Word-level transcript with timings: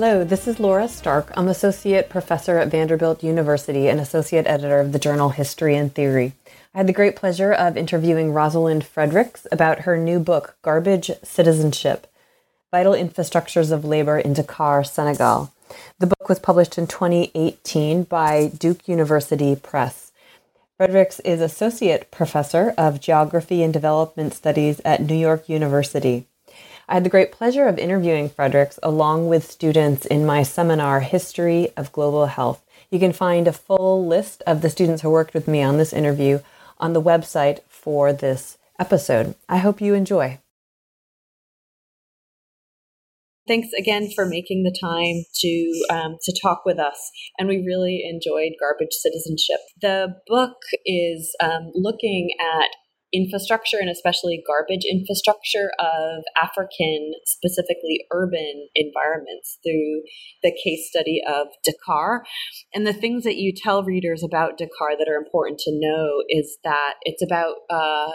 Hello, 0.00 0.22
this 0.22 0.46
is 0.46 0.60
Laura 0.60 0.86
Stark. 0.86 1.32
I'm 1.36 1.48
Associate 1.48 2.08
Professor 2.08 2.56
at 2.58 2.68
Vanderbilt 2.68 3.24
University 3.24 3.88
and 3.88 3.98
Associate 3.98 4.46
Editor 4.46 4.78
of 4.78 4.92
the 4.92 4.98
journal 5.00 5.30
History 5.30 5.74
and 5.74 5.92
Theory. 5.92 6.34
I 6.72 6.78
had 6.78 6.86
the 6.86 6.92
great 6.92 7.16
pleasure 7.16 7.52
of 7.52 7.76
interviewing 7.76 8.32
Rosalind 8.32 8.86
Fredericks 8.86 9.44
about 9.50 9.80
her 9.80 9.96
new 9.96 10.20
book, 10.20 10.56
Garbage 10.62 11.10
Citizenship 11.24 12.06
Vital 12.70 12.92
Infrastructures 12.92 13.72
of 13.72 13.84
Labor 13.84 14.20
in 14.20 14.34
Dakar, 14.34 14.84
Senegal. 14.84 15.52
The 15.98 16.06
book 16.06 16.28
was 16.28 16.38
published 16.38 16.78
in 16.78 16.86
2018 16.86 18.04
by 18.04 18.52
Duke 18.56 18.86
University 18.86 19.56
Press. 19.56 20.12
Fredericks 20.76 21.18
is 21.24 21.40
Associate 21.40 22.08
Professor 22.12 22.72
of 22.78 23.00
Geography 23.00 23.64
and 23.64 23.72
Development 23.72 24.32
Studies 24.32 24.80
at 24.84 25.02
New 25.02 25.16
York 25.16 25.48
University. 25.48 26.28
I 26.88 26.94
had 26.94 27.04
the 27.04 27.10
great 27.10 27.32
pleasure 27.32 27.68
of 27.68 27.78
interviewing 27.78 28.30
Fredericks 28.30 28.78
along 28.82 29.28
with 29.28 29.50
students 29.50 30.06
in 30.06 30.24
my 30.24 30.42
seminar, 30.42 31.00
History 31.00 31.68
of 31.76 31.92
Global 31.92 32.24
Health. 32.26 32.64
You 32.90 32.98
can 32.98 33.12
find 33.12 33.46
a 33.46 33.52
full 33.52 34.06
list 34.06 34.42
of 34.46 34.62
the 34.62 34.70
students 34.70 35.02
who 35.02 35.10
worked 35.10 35.34
with 35.34 35.46
me 35.46 35.62
on 35.62 35.76
this 35.76 35.92
interview 35.92 36.38
on 36.78 36.94
the 36.94 37.02
website 37.02 37.60
for 37.68 38.14
this 38.14 38.56
episode. 38.78 39.34
I 39.50 39.58
hope 39.58 39.82
you 39.82 39.92
enjoy. 39.92 40.38
Thanks 43.46 43.68
again 43.78 44.10
for 44.14 44.24
making 44.24 44.62
the 44.62 44.76
time 44.78 45.24
to 45.40 45.84
um, 45.90 46.16
to 46.22 46.40
talk 46.42 46.62
with 46.64 46.78
us, 46.78 47.10
and 47.38 47.48
we 47.48 47.64
really 47.64 48.02
enjoyed 48.04 48.52
Garbage 48.60 48.92
Citizenship. 48.92 49.60
The 49.80 50.14
book 50.26 50.56
is 50.84 51.34
um, 51.42 51.70
looking 51.74 52.30
at 52.40 52.68
infrastructure 53.12 53.78
and 53.80 53.88
especially 53.90 54.42
garbage 54.46 54.84
infrastructure 54.90 55.70
of 55.78 56.24
African, 56.40 57.12
specifically 57.24 58.06
urban 58.12 58.68
environments 58.74 59.58
through 59.64 60.02
the 60.42 60.52
case 60.64 60.88
study 60.88 61.20
of 61.26 61.48
Dakar. 61.64 62.24
And 62.74 62.86
the 62.86 62.92
things 62.92 63.24
that 63.24 63.36
you 63.36 63.52
tell 63.56 63.82
readers 63.82 64.22
about 64.22 64.58
Dakar 64.58 64.96
that 64.98 65.08
are 65.08 65.16
important 65.16 65.58
to 65.60 65.72
know 65.72 66.22
is 66.28 66.58
that 66.64 66.94
it's 67.02 67.22
about 67.22 67.54
uh, 67.70 68.12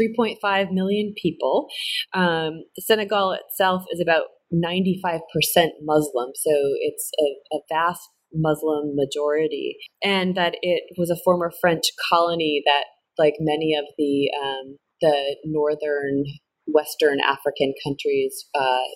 3.5 0.00 0.72
million 0.72 1.14
people. 1.20 1.68
Um, 2.14 2.64
Senegal 2.78 3.32
itself 3.32 3.84
is 3.90 4.00
about 4.00 4.24
95% 4.52 5.20
Muslim, 5.82 6.30
so 6.34 6.50
it's 6.80 7.10
a, 7.20 7.56
a 7.56 7.60
vast 7.68 8.08
Muslim 8.32 8.94
majority, 8.94 9.76
and 10.02 10.36
that 10.36 10.56
it 10.62 10.82
was 10.96 11.10
a 11.10 11.20
former 11.24 11.52
French 11.60 11.84
colony 12.10 12.62
that 12.64 12.84
like 13.20 13.34
many 13.38 13.76
of 13.76 13.84
the 13.98 14.30
um, 14.42 14.76
the 15.00 15.36
northern 15.44 16.24
Western 16.66 17.18
African 17.20 17.74
countries 17.84 18.46
uh, 18.54 18.88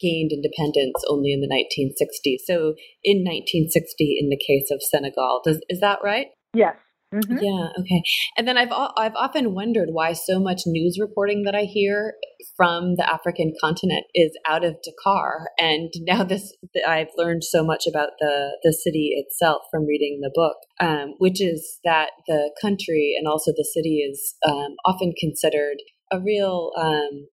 gained 0.00 0.32
independence 0.32 1.02
only 1.08 1.32
in 1.32 1.40
the 1.40 1.48
1960s. 1.48 2.44
So 2.44 2.74
in 3.02 3.24
1960, 3.24 4.18
in 4.20 4.28
the 4.28 4.36
case 4.38 4.70
of 4.70 4.82
Senegal, 4.82 5.40
does, 5.44 5.60
is 5.68 5.80
that 5.80 6.00
right? 6.02 6.26
Yes. 6.54 6.76
Mm-hmm. 7.14 7.38
Yeah. 7.40 7.68
Okay. 7.80 8.02
And 8.36 8.46
then 8.46 8.58
I've 8.58 8.70
I've 8.70 9.14
often 9.14 9.54
wondered 9.54 9.88
why 9.92 10.12
so 10.12 10.38
much 10.38 10.62
news 10.66 10.98
reporting 11.00 11.44
that 11.44 11.54
I 11.54 11.62
hear 11.62 12.14
from 12.54 12.96
the 12.96 13.10
African 13.10 13.54
continent 13.60 14.04
is 14.14 14.36
out 14.46 14.62
of 14.62 14.76
Dakar, 14.82 15.48
and 15.58 15.90
now 16.00 16.22
this 16.22 16.54
I've 16.86 17.08
learned 17.16 17.44
so 17.44 17.64
much 17.64 17.86
about 17.86 18.10
the 18.20 18.58
the 18.62 18.74
city 18.74 19.14
itself 19.16 19.62
from 19.70 19.86
reading 19.86 20.20
the 20.20 20.30
book, 20.34 20.56
um, 20.80 21.14
which 21.18 21.40
is 21.40 21.78
that 21.84 22.10
the 22.26 22.50
country 22.60 23.14
and 23.18 23.26
also 23.26 23.52
the 23.52 23.68
city 23.72 24.06
is 24.06 24.34
um, 24.46 24.76
often 24.84 25.14
considered 25.18 25.76
a 26.12 26.20
real 26.20 26.72
um, 26.76 27.28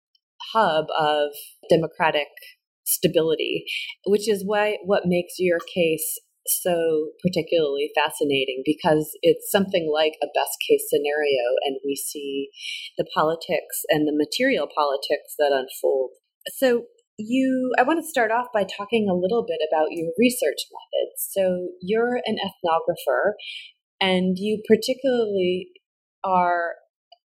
hub 0.52 0.86
of 0.98 1.30
democratic 1.70 2.28
stability, 2.84 3.64
which 4.06 4.28
is 4.28 4.44
why 4.44 4.76
what 4.84 5.06
makes 5.06 5.34
your 5.38 5.58
case 5.74 6.18
so 6.46 7.10
particularly 7.22 7.90
fascinating 7.94 8.62
because 8.64 9.16
it's 9.22 9.50
something 9.50 9.90
like 9.92 10.14
a 10.22 10.32
best 10.34 10.58
case 10.68 10.86
scenario, 10.88 11.56
and 11.64 11.76
we 11.84 11.96
see 11.96 12.48
the 12.98 13.06
politics 13.14 13.84
and 13.88 14.06
the 14.06 14.16
material 14.16 14.68
politics 14.74 15.34
that 15.38 15.52
unfold. 15.52 16.10
So, 16.58 16.84
you, 17.18 17.72
I 17.78 17.82
want 17.82 18.00
to 18.02 18.08
start 18.08 18.32
off 18.32 18.46
by 18.52 18.64
talking 18.64 19.06
a 19.08 19.14
little 19.14 19.44
bit 19.46 19.60
about 19.70 19.88
your 19.90 20.10
research 20.18 20.66
methods. 20.72 21.28
So, 21.30 21.68
you're 21.80 22.16
an 22.26 22.36
ethnographer, 22.36 23.32
and 24.00 24.36
you 24.38 24.62
particularly 24.66 25.68
are 26.24 26.74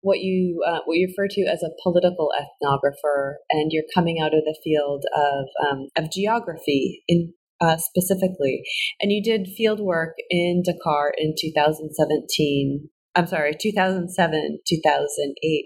what 0.02 0.20
you 0.20 0.64
uh, 0.66 0.80
what 0.86 0.98
you 0.98 1.08
refer 1.08 1.28
to 1.30 1.42
as 1.42 1.64
a 1.64 1.74
political 1.84 2.30
ethnographer, 2.40 3.36
and 3.50 3.72
you're 3.72 3.84
coming 3.94 4.20
out 4.22 4.34
of 4.34 4.44
the 4.46 4.58
field 4.64 5.04
of 5.16 5.46
um, 5.68 5.88
of 5.98 6.12
geography 6.12 7.04
in 7.08 7.34
uh, 7.62 7.78
specifically. 7.78 8.64
And 9.02 9.12
you 9.12 9.22
did 9.24 9.48
field 9.56 9.80
work 9.80 10.16
in 10.30 10.64
Dakar 10.64 11.14
in 11.18 11.36
2017. 11.40 12.90
I'm 13.16 13.28
sorry, 13.28 13.54
2007, 13.60 14.60
2008. 14.68 15.66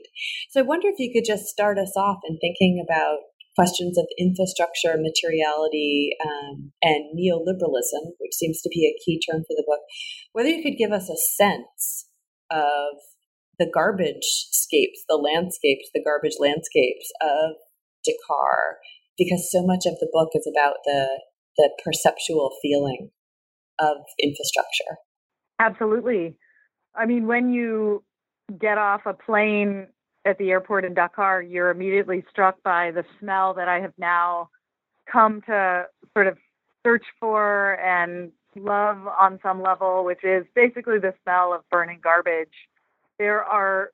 So 0.50 0.60
I 0.60 0.64
wonder 0.64 0.88
if 0.88 0.96
you 0.98 1.12
could 1.14 1.26
just 1.26 1.46
start 1.46 1.78
us 1.78 1.94
off 1.96 2.18
in 2.28 2.38
thinking 2.40 2.84
about 2.84 3.20
questions 3.56 3.98
of 3.98 4.08
infrastructure, 4.18 4.98
materiality, 4.98 6.12
um, 6.26 6.72
and 6.82 7.14
neoliberalism, 7.14 8.14
which 8.20 8.34
seems 8.34 8.62
to 8.62 8.70
be 8.70 8.88
a 8.88 8.98
key 9.04 9.20
term 9.20 9.42
for 9.42 9.54
the 9.56 9.66
book. 9.68 9.82
Whether 10.32 10.50
you 10.50 10.64
could 10.64 10.78
give 10.78 10.92
us 10.92 11.10
a 11.10 11.18
sense 11.18 12.08
of 12.50 12.98
the 13.60 13.70
garbage 13.72 14.48
scapes, 14.52 15.04
the 15.08 15.16
landscapes, 15.16 15.90
the 15.94 16.04
garbage 16.04 16.38
landscapes 16.40 17.12
of 17.22 17.56
Dakar, 18.04 18.78
because 19.18 19.52
so 19.52 19.64
much 19.64 19.86
of 19.86 20.00
the 20.00 20.10
book 20.12 20.30
is 20.34 20.50
about 20.50 20.78
the 20.86 21.22
the 21.58 21.70
perceptual 21.84 22.52
feeling 22.62 23.10
of 23.80 23.98
infrastructure. 24.22 24.98
Absolutely. 25.60 26.38
I 26.96 27.06
mean, 27.06 27.28
when 27.28 27.52
you 27.54 28.04
get 28.60 28.78
off 28.78 29.02
a 29.06 29.14
plane 29.14 29.88
at 30.26 30.38
the 30.38 30.52
airport 30.52 30.86
in 30.86 30.94
Dakar, 30.94 31.42
you're 31.42 31.70
immediately 31.70 32.24
struck 32.30 32.62
by 32.64 32.92
the 32.92 33.04
smell 33.20 33.54
that 33.56 33.68
I 33.68 33.80
have 33.80 33.94
now 33.98 34.50
come 35.12 35.42
to 35.48 35.86
sort 36.14 36.28
of 36.28 36.38
search 36.86 37.06
for 37.20 37.80
and 37.80 38.32
love 38.56 39.08
on 39.08 39.40
some 39.42 39.62
level, 39.62 40.06
which 40.06 40.24
is 40.24 40.46
basically 40.56 41.00
the 41.00 41.14
smell 41.24 41.54
of 41.54 41.62
burning 41.72 42.00
garbage. 42.04 42.54
There 43.20 43.44
are 43.44 43.92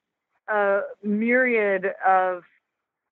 a 0.47 0.81
myriad 1.03 1.85
of 2.05 2.43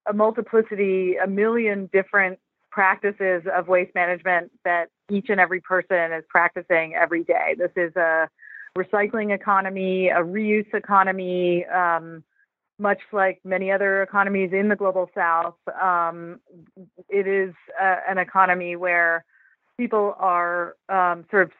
a 0.08 0.14
multiplicity, 0.14 1.16
a 1.16 1.28
million 1.28 1.90
different 1.92 2.40
practices 2.78 3.42
of 3.52 3.68
waste 3.68 3.96
management 3.96 4.52
that 4.64 4.90
each 5.10 5.30
and 5.30 5.40
every 5.40 5.60
person 5.60 6.14
is 6.14 6.24
practicing 6.30 6.94
every 6.94 7.24
day. 7.24 7.56
This 7.58 7.72
is 7.76 7.92
a 7.96 8.30
recycling 8.78 9.34
economy, 9.34 10.10
a 10.10 10.20
reuse 10.20 10.72
economy, 10.76 11.66
um, 11.66 12.24
much 12.78 13.00
like 13.12 13.40
many 13.44 13.72
other 13.72 14.04
economies 14.04 14.52
in 14.54 14.70
the 14.70 14.76
global 14.76 15.10
south. 15.16 15.56
Um, 15.82 16.40
it 17.10 17.26
is 17.26 17.56
uh, 17.82 17.96
an 18.08 18.20
economy 18.20 18.76
where 18.76 19.26
people 19.80 20.14
are 20.20 20.76
um, 20.88 21.26
sort 21.32 21.48
of 21.48 21.52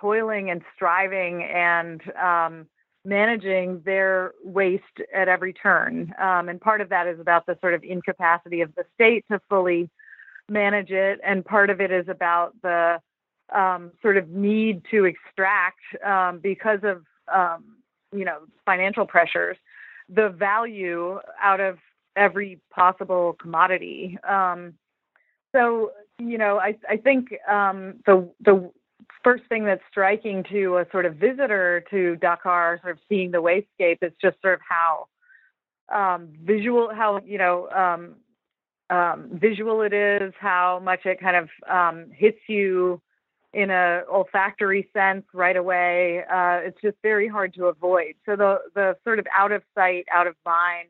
toiling 0.00 0.48
and 0.48 0.62
striving 0.74 1.42
and 1.42 2.00
um, 2.16 2.66
managing 3.04 3.82
their 3.84 4.32
waste 4.42 5.02
at 5.14 5.28
every 5.28 5.52
turn. 5.52 6.14
Um, 6.18 6.48
and 6.48 6.58
part 6.58 6.80
of 6.80 6.88
that 6.88 7.06
is 7.06 7.20
about 7.20 7.44
the 7.44 7.58
sort 7.60 7.74
of 7.74 7.84
incapacity 7.84 8.62
of 8.62 8.74
the 8.74 8.84
state 8.94 9.26
to 9.30 9.38
fully 9.50 9.90
manage 10.48 10.90
it, 10.90 11.20
and 11.24 11.44
part 11.44 11.70
of 11.70 11.80
it 11.80 11.90
is 11.90 12.08
about 12.08 12.54
the 12.62 13.00
um, 13.54 13.92
sort 14.00 14.16
of 14.16 14.28
need 14.30 14.82
to 14.90 15.04
extract 15.04 15.80
um, 16.04 16.40
because 16.42 16.80
of 16.82 17.04
um, 17.32 17.76
you 18.12 18.24
know 18.24 18.40
financial 18.64 19.06
pressures 19.06 19.56
the 20.08 20.28
value 20.28 21.18
out 21.40 21.60
of 21.60 21.78
every 22.16 22.60
possible 22.70 23.36
commodity. 23.40 24.18
Um, 24.28 24.74
so 25.52 25.92
you 26.18 26.38
know, 26.38 26.58
I 26.58 26.76
I 26.88 26.96
think 26.96 27.28
um, 27.48 28.00
the 28.06 28.28
the 28.40 28.70
first 29.24 29.44
thing 29.48 29.64
that's 29.64 29.82
striking 29.90 30.44
to 30.50 30.78
a 30.78 30.86
sort 30.90 31.06
of 31.06 31.16
visitor 31.16 31.84
to 31.90 32.16
Dakar, 32.16 32.78
sort 32.82 32.96
of 32.96 32.98
seeing 33.08 33.30
the 33.30 33.42
wastescape, 33.42 33.98
is 34.02 34.12
just 34.20 34.40
sort 34.40 34.54
of 34.54 34.60
how 34.68 35.06
um, 35.92 36.28
visual, 36.42 36.90
how 36.94 37.20
you 37.24 37.38
know 37.38 37.68
um, 37.70 38.16
visual 39.32 39.82
it 39.82 39.92
is, 39.92 40.32
how 40.38 40.80
much 40.82 41.06
it 41.06 41.20
kind 41.20 41.36
of 41.36 41.48
um, 41.70 42.06
hits 42.12 42.38
you 42.48 43.00
in 43.52 43.70
a 43.70 44.02
olfactory 44.10 44.88
sense 44.92 45.24
right 45.34 45.56
away. 45.56 46.20
Uh, 46.20 46.60
it's 46.62 46.80
just 46.80 46.96
very 47.02 47.28
hard 47.28 47.52
to 47.54 47.66
avoid. 47.66 48.14
So 48.26 48.36
the 48.36 48.58
the 48.74 48.96
sort 49.04 49.18
of 49.18 49.26
out 49.36 49.52
of 49.52 49.62
sight, 49.74 50.06
out 50.12 50.26
of 50.26 50.34
mind 50.44 50.88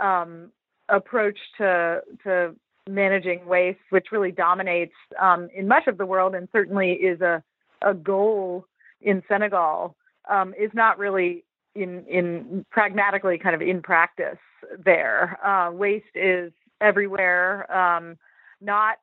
um, 0.00 0.50
approach 0.88 1.38
to 1.58 2.02
to 2.24 2.54
managing 2.88 3.46
waste, 3.46 3.78
which 3.90 4.06
really 4.10 4.32
dominates 4.32 4.94
um, 5.20 5.48
in 5.54 5.68
much 5.68 5.86
of 5.86 5.96
the 5.98 6.06
world, 6.06 6.34
and 6.34 6.48
certainly 6.52 6.92
is 6.92 7.20
a 7.20 7.42
a 7.82 7.94
goal 7.94 8.66
in 9.00 9.22
Senegal, 9.28 9.96
um, 10.28 10.52
is 10.58 10.70
not 10.74 10.98
really 10.98 11.44
in 11.74 12.04
in 12.06 12.66
pragmatically 12.70 13.38
kind 13.38 13.54
of 13.54 13.62
in 13.62 13.80
practice 13.80 14.38
there. 14.84 15.38
Uh, 15.46 15.70
waste 15.70 16.16
is 16.16 16.52
everywhere, 16.80 17.70
um, 17.74 18.16
not 18.60 18.96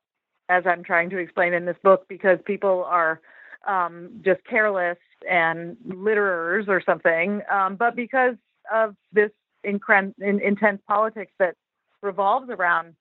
as 0.48 0.64
I'm 0.66 0.82
trying 0.82 1.10
to 1.10 1.18
explain 1.18 1.52
in 1.52 1.64
this 1.66 1.76
book, 1.82 2.06
because 2.08 2.38
people 2.44 2.84
are 2.84 3.20
um, 3.66 4.20
just 4.24 4.42
careless 4.44 4.98
and 5.28 5.76
litterers 5.86 6.68
or 6.68 6.82
something, 6.84 7.42
um, 7.50 7.76
but 7.76 7.96
because 7.96 8.36
of 8.72 8.94
this 9.12 9.30
incre- 9.66 10.14
in, 10.20 10.40
intense 10.40 10.80
politics 10.86 11.32
that 11.38 11.54
revolves 12.02 12.48
around 12.50 12.94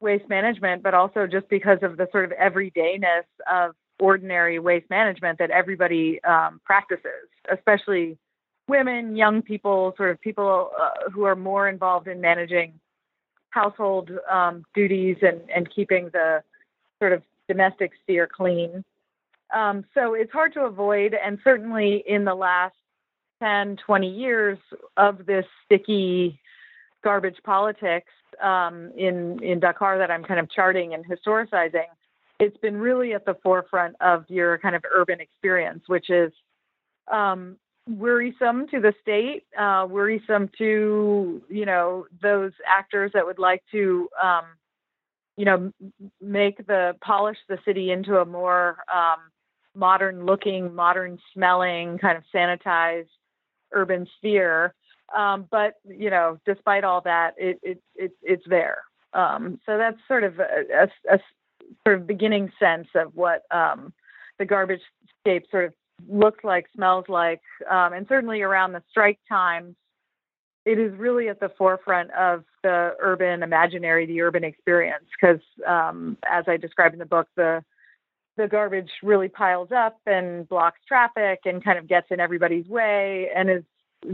waste 0.00 0.28
management, 0.28 0.82
but 0.82 0.94
also 0.94 1.26
just 1.26 1.48
because 1.48 1.78
of 1.82 1.96
the 1.96 2.08
sort 2.10 2.24
of 2.24 2.32
everydayness 2.38 3.24
of 3.50 3.72
ordinary 3.98 4.58
waste 4.58 4.88
management 4.90 5.38
that 5.38 5.50
everybody 5.50 6.22
um, 6.24 6.60
practices, 6.64 7.28
especially 7.52 8.18
women, 8.66 9.16
young 9.16 9.42
people, 9.42 9.92
sort 9.96 10.10
of 10.10 10.20
people 10.20 10.70
uh, 10.80 11.10
who 11.12 11.24
are 11.24 11.36
more 11.36 11.68
involved 11.68 12.08
in 12.08 12.20
managing 12.20 12.72
household 13.50 14.10
um, 14.30 14.64
duties 14.74 15.16
and, 15.22 15.40
and 15.54 15.68
keeping 15.74 16.10
the 16.12 16.42
sort 17.00 17.12
of 17.12 17.22
domestic 17.48 17.92
sphere 18.02 18.28
clean. 18.28 18.84
Um, 19.54 19.84
so 19.94 20.14
it's 20.14 20.32
hard 20.32 20.54
to 20.54 20.60
avoid, 20.60 21.14
and 21.14 21.38
certainly 21.42 22.04
in 22.06 22.24
the 22.24 22.34
last 22.34 22.74
10, 23.42 23.78
20 23.84 24.08
years 24.08 24.58
of 24.96 25.26
this 25.26 25.44
sticky 25.64 26.38
garbage 27.02 27.38
politics 27.44 28.12
um, 28.42 28.92
in 28.96 29.42
in 29.42 29.58
Dakar 29.60 29.98
that 29.98 30.10
I'm 30.10 30.22
kind 30.22 30.38
of 30.38 30.50
charting 30.50 30.94
and 30.94 31.04
historicizing, 31.04 31.88
it's 32.38 32.56
been 32.58 32.76
really 32.76 33.12
at 33.12 33.24
the 33.24 33.36
forefront 33.42 33.96
of 34.00 34.24
your 34.28 34.58
kind 34.58 34.76
of 34.76 34.84
urban 34.90 35.20
experience, 35.20 35.82
which 35.86 36.10
is 36.10 36.32
um, 37.10 37.56
worrisome 37.88 38.68
to 38.68 38.80
the 38.80 38.94
state, 39.00 39.44
uh, 39.58 39.86
worrisome 39.88 40.50
to 40.58 41.42
you 41.48 41.66
know 41.66 42.06
those 42.22 42.52
actors 42.66 43.10
that 43.14 43.26
would 43.26 43.38
like 43.38 43.62
to 43.72 44.08
um, 44.22 44.44
you 45.36 45.44
know 45.44 45.72
make 46.20 46.66
the 46.66 46.96
polish 47.02 47.38
the 47.48 47.58
city 47.64 47.90
into 47.90 48.18
a 48.18 48.24
more 48.24 48.78
um, 48.92 49.18
modern 49.74 50.24
looking, 50.26 50.74
modern 50.74 51.18
smelling, 51.32 51.98
kind 51.98 52.16
of 52.16 52.24
sanitized 52.34 53.08
urban 53.72 54.06
sphere. 54.18 54.74
Um, 55.16 55.46
but 55.50 55.74
you 55.84 56.10
know, 56.10 56.38
despite 56.46 56.84
all 56.84 57.00
that, 57.02 57.34
it, 57.36 57.58
it, 57.62 57.82
it 57.96 58.12
it's 58.22 58.44
there. 58.48 58.78
Um, 59.12 59.58
so 59.66 59.76
that's 59.76 59.98
sort 60.06 60.22
of 60.22 60.38
a, 60.38 60.88
a, 61.10 61.14
a, 61.14 61.18
sort 61.84 62.00
of 62.00 62.06
beginning 62.06 62.52
sense 62.60 62.86
of 62.94 63.14
what 63.16 63.42
um, 63.50 63.92
the 64.38 64.44
garbage 64.44 64.80
scape 65.20 65.46
sort 65.50 65.64
of 65.64 65.74
looks 66.08 66.44
like, 66.44 66.66
smells 66.74 67.04
like, 67.08 67.42
um, 67.70 67.92
and 67.92 68.06
certainly 68.08 68.42
around 68.42 68.72
the 68.72 68.82
strike 68.90 69.18
times, 69.28 69.74
it 70.64 70.78
is 70.78 70.92
really 70.96 71.28
at 71.28 71.40
the 71.40 71.50
forefront 71.56 72.10
of 72.12 72.44
the 72.62 72.94
urban 73.00 73.42
imaginary, 73.42 74.06
the 74.06 74.20
urban 74.20 74.44
experience. 74.44 75.04
Because 75.20 75.40
um, 75.66 76.16
as 76.30 76.44
I 76.46 76.56
describe 76.56 76.92
in 76.92 76.98
the 76.98 77.06
book, 77.06 77.28
the 77.36 77.64
the 78.36 78.46
garbage 78.46 78.90
really 79.02 79.28
piles 79.28 79.68
up 79.76 79.98
and 80.06 80.48
blocks 80.48 80.80
traffic 80.86 81.40
and 81.44 81.62
kind 81.62 81.78
of 81.78 81.88
gets 81.88 82.06
in 82.10 82.20
everybody's 82.20 82.66
way 82.66 83.28
and 83.36 83.50
is 83.50 83.64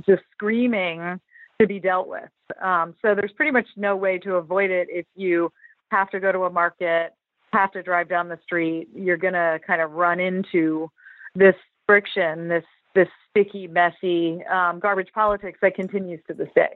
just 0.06 0.22
screaming 0.32 1.20
to 1.60 1.66
be 1.66 1.78
dealt 1.78 2.08
with. 2.08 2.30
Um, 2.60 2.94
so 3.02 3.14
there's 3.14 3.32
pretty 3.36 3.52
much 3.52 3.66
no 3.76 3.94
way 3.94 4.18
to 4.18 4.34
avoid 4.34 4.70
it 4.70 4.88
if 4.90 5.06
you 5.14 5.52
have 5.90 6.10
to 6.10 6.18
go 6.18 6.32
to 6.32 6.44
a 6.44 6.50
market, 6.50 7.14
have 7.52 7.70
to 7.72 7.82
drive 7.82 8.08
down 8.08 8.28
the 8.28 8.38
street. 8.42 8.88
You're 8.94 9.16
going 9.16 9.34
to 9.34 9.60
kind 9.66 9.80
of 9.80 9.92
run 9.92 10.18
into 10.18 10.90
this 11.34 11.54
friction, 11.86 12.48
this 12.48 12.64
this 12.94 13.08
sticky, 13.30 13.68
messy 13.68 14.38
um, 14.50 14.80
garbage 14.80 15.12
politics 15.14 15.58
that 15.62 15.74
continues 15.74 16.20
to 16.26 16.34
this 16.34 16.48
day. 16.54 16.74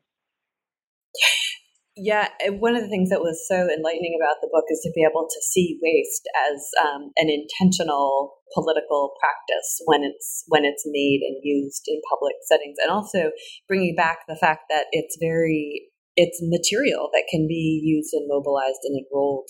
Yeah, 1.96 2.28
one 2.60 2.76
of 2.76 2.82
the 2.82 2.88
things 2.88 3.10
that 3.10 3.20
was 3.20 3.44
so 3.48 3.66
enlightening 3.66 4.16
about 4.16 4.40
the 4.40 4.48
book 4.52 4.64
is 4.70 4.80
to 4.84 4.92
be 4.94 5.02
able 5.02 5.26
to 5.26 5.40
see 5.42 5.76
waste 5.82 6.24
as 6.48 6.56
um, 6.80 7.10
an 7.16 7.28
intentional 7.28 8.38
political 8.54 9.12
practice 9.20 9.82
when 9.84 10.04
it's 10.04 10.44
when 10.48 10.64
it's 10.64 10.84
made 10.86 11.20
and 11.20 11.36
used 11.42 11.84
in 11.88 12.00
public 12.08 12.36
settings, 12.46 12.76
and 12.80 12.90
also 12.90 13.32
bringing 13.66 13.96
back 13.96 14.24
the 14.28 14.36
fact 14.36 14.70
that 14.70 14.86
it's 14.92 15.18
very 15.20 15.90
it's 16.16 16.40
material 16.42 17.10
that 17.12 17.28
can 17.30 17.46
be 17.46 17.80
used 17.82 18.14
and 18.14 18.28
mobilized 18.28 18.80
and 18.84 18.96
enrolled 18.96 19.48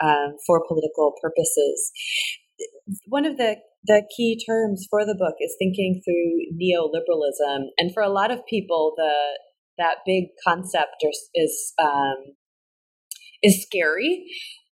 um, 0.00 0.36
for 0.46 0.64
political 0.66 1.14
purposes. 1.20 1.92
One 3.06 3.26
of 3.26 3.36
the 3.36 3.56
the 3.84 4.02
key 4.16 4.42
terms 4.46 4.86
for 4.90 5.04
the 5.04 5.16
book 5.18 5.36
is 5.40 5.54
thinking 5.58 6.00
through 6.04 6.56
neoliberalism, 6.60 7.66
and 7.78 7.92
for 7.92 8.02
a 8.02 8.10
lot 8.10 8.30
of 8.30 8.46
people, 8.46 8.94
the 8.96 9.12
that 9.78 9.98
big 10.04 10.24
concept 10.46 11.02
is 11.34 11.72
um, 11.82 12.34
is 13.42 13.62
scary, 13.62 14.24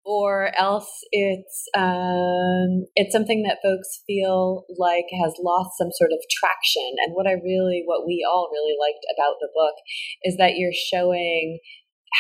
or 0.05 0.53
else 0.59 0.91
it's 1.11 1.65
um, 1.77 2.87
it's 2.97 3.13
something 3.13 3.43
that 3.45 3.59
folks 3.63 4.03
feel 4.07 4.65
like 4.79 5.07
has 5.25 5.35
lost 5.41 5.79
some 5.79 5.91
sort 5.93 6.13
of 6.13 6.19
traction. 6.31 6.97
And 7.05 7.15
what 7.15 7.27
I 7.27 7.33
really, 7.33 7.83
what 7.87 8.07
we 8.07 8.27
all 8.29 8.51
really 8.53 8.77
liked 8.79 9.05
about 9.17 9.37
the 9.41 9.49
book 9.55 9.75
is 10.25 10.37
that 10.37 10.57
you're 10.57 10.73
showing 10.73 11.59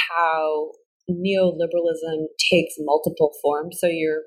how 0.08 0.72
neoliberalism 1.10 2.26
takes 2.50 2.74
multiple 2.78 3.32
forms. 3.42 3.78
So 3.80 3.86
you're 3.86 4.22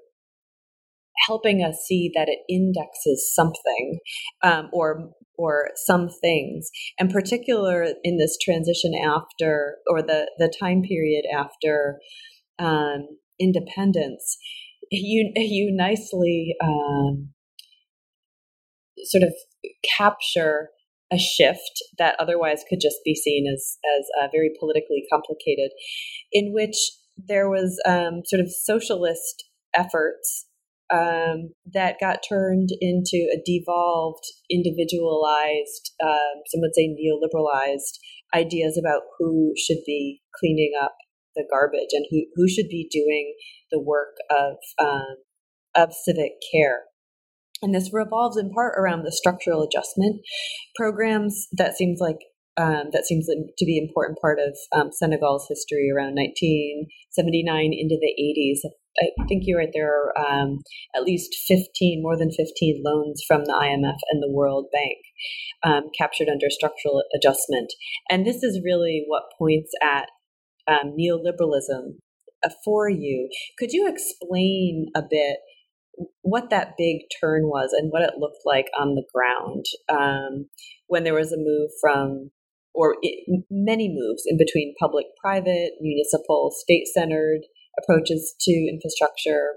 helping 1.28 1.64
us 1.64 1.84
see 1.86 2.12
that 2.16 2.28
it 2.30 2.40
indexes 2.50 3.32
something 3.34 4.00
um, 4.44 4.70
or 4.74 5.10
or 5.38 5.70
some 5.88 6.10
things 6.22 6.70
and 7.00 7.12
particular 7.12 7.88
in 8.04 8.18
this 8.18 8.38
transition 8.44 8.94
after 8.96 9.78
or 9.90 10.02
the 10.02 10.30
the 10.38 10.54
time 10.60 10.82
period 10.82 11.24
after 11.34 12.00
um, 12.60 13.08
independence 13.40 14.38
you 14.92 15.32
you 15.36 15.72
nicely 15.76 16.56
um, 16.64 17.30
sort 19.04 19.24
of 19.24 19.34
capture 19.98 20.70
a 21.12 21.18
shift 21.18 21.84
that 21.98 22.16
otherwise 22.20 22.64
could 22.70 22.80
just 22.80 22.98
be 23.04 23.16
seen 23.16 23.46
as 23.52 23.78
as 23.98 24.06
uh, 24.22 24.28
very 24.32 24.52
politically 24.60 25.04
complicated 25.12 25.72
in 26.32 26.54
which 26.54 26.76
there 27.18 27.50
was 27.50 27.80
um, 27.88 28.22
sort 28.26 28.42
of 28.42 28.50
socialist 28.50 29.46
efforts 29.74 30.48
um, 30.92 31.54
that 31.74 32.00
got 32.00 32.20
turned 32.28 32.70
into 32.82 33.30
a 33.34 33.42
devolved, 33.46 34.24
individualized, 34.50 35.94
um, 36.04 36.44
some 36.48 36.62
would 36.62 36.76
say 36.76 36.90
neoliberalized 36.90 38.00
ideas 38.36 38.78
about 38.78 39.02
who 39.18 39.54
should 39.58 39.80
be 39.86 40.22
cleaning 40.40 40.74
up 40.82 40.96
the 41.36 41.46
garbage 41.50 41.90
and 41.92 42.06
who, 42.10 42.26
who 42.36 42.48
should 42.48 42.68
be 42.70 42.88
doing 42.92 43.34
the 43.72 43.80
work 43.80 44.16
of 44.30 44.58
um, 44.80 45.16
of 45.76 45.94
civic 45.94 46.34
care. 46.54 46.84
And 47.62 47.74
this 47.74 47.92
revolves 47.94 48.38
in 48.38 48.52
part 48.52 48.74
around 48.78 49.04
the 49.04 49.12
structural 49.12 49.62
adjustment 49.62 50.22
programs 50.76 51.48
that 51.54 51.78
seems 51.78 52.00
like 52.02 52.18
um, 52.58 52.90
that 52.92 53.06
seems 53.06 53.28
to 53.28 53.66
be 53.66 53.78
an 53.78 53.88
important 53.88 54.20
part 54.20 54.40
of 54.40 54.58
um, 54.76 54.92
Senegal's 54.92 55.48
history 55.48 55.90
around 55.90 56.16
1979 56.16 57.72
into 57.72 57.96
the 57.96 58.12
80s. 58.20 58.68
I 59.00 59.26
think 59.28 59.44
you're 59.46 59.60
right. 59.60 59.70
There 59.74 59.90
are 59.90 60.18
um, 60.18 60.60
at 60.96 61.04
least 61.04 61.36
15, 61.48 62.02
more 62.02 62.18
than 62.18 62.32
15 62.32 62.82
loans 62.84 63.24
from 63.26 63.46
the 63.46 63.54
IMF 63.54 63.98
and 64.12 64.22
the 64.22 64.32
World 64.32 64.68
Bank 64.72 64.98
um, 65.64 65.90
captured 65.98 66.28
under 66.30 66.50
structural 66.50 67.04
adjustment. 67.16 67.72
And 68.10 68.26
this 68.26 68.44
is 68.44 68.62
really 68.64 69.04
what 69.08 69.24
points 69.38 69.72
at 69.82 70.08
um, 70.68 70.96
neoliberalism 71.00 71.96
uh, 72.44 72.50
for 72.66 72.90
you. 72.90 73.30
Could 73.58 73.72
you 73.72 73.88
explain 73.88 74.88
a 74.96 75.02
bit 75.02 75.38
what 76.22 76.50
that 76.50 76.74
big 76.78 77.02
turn 77.20 77.44
was 77.44 77.72
and 77.74 77.92
what 77.92 78.02
it 78.02 78.18
looked 78.18 78.42
like 78.46 78.68
on 78.80 78.96
the 78.96 79.04
ground 79.14 79.66
um, 79.90 80.48
when 80.88 81.04
there 81.04 81.14
was 81.14 81.32
a 81.32 81.38
move 81.38 81.70
from 81.80 82.32
or 82.74 82.96
it, 83.02 83.44
many 83.50 83.90
moves 83.90 84.24
in 84.26 84.38
between 84.38 84.74
public, 84.80 85.06
private, 85.22 85.72
municipal, 85.82 86.52
state 86.56 86.88
centered 86.88 87.42
approaches 87.80 88.36
to 88.42 88.52
infrastructure, 88.52 89.56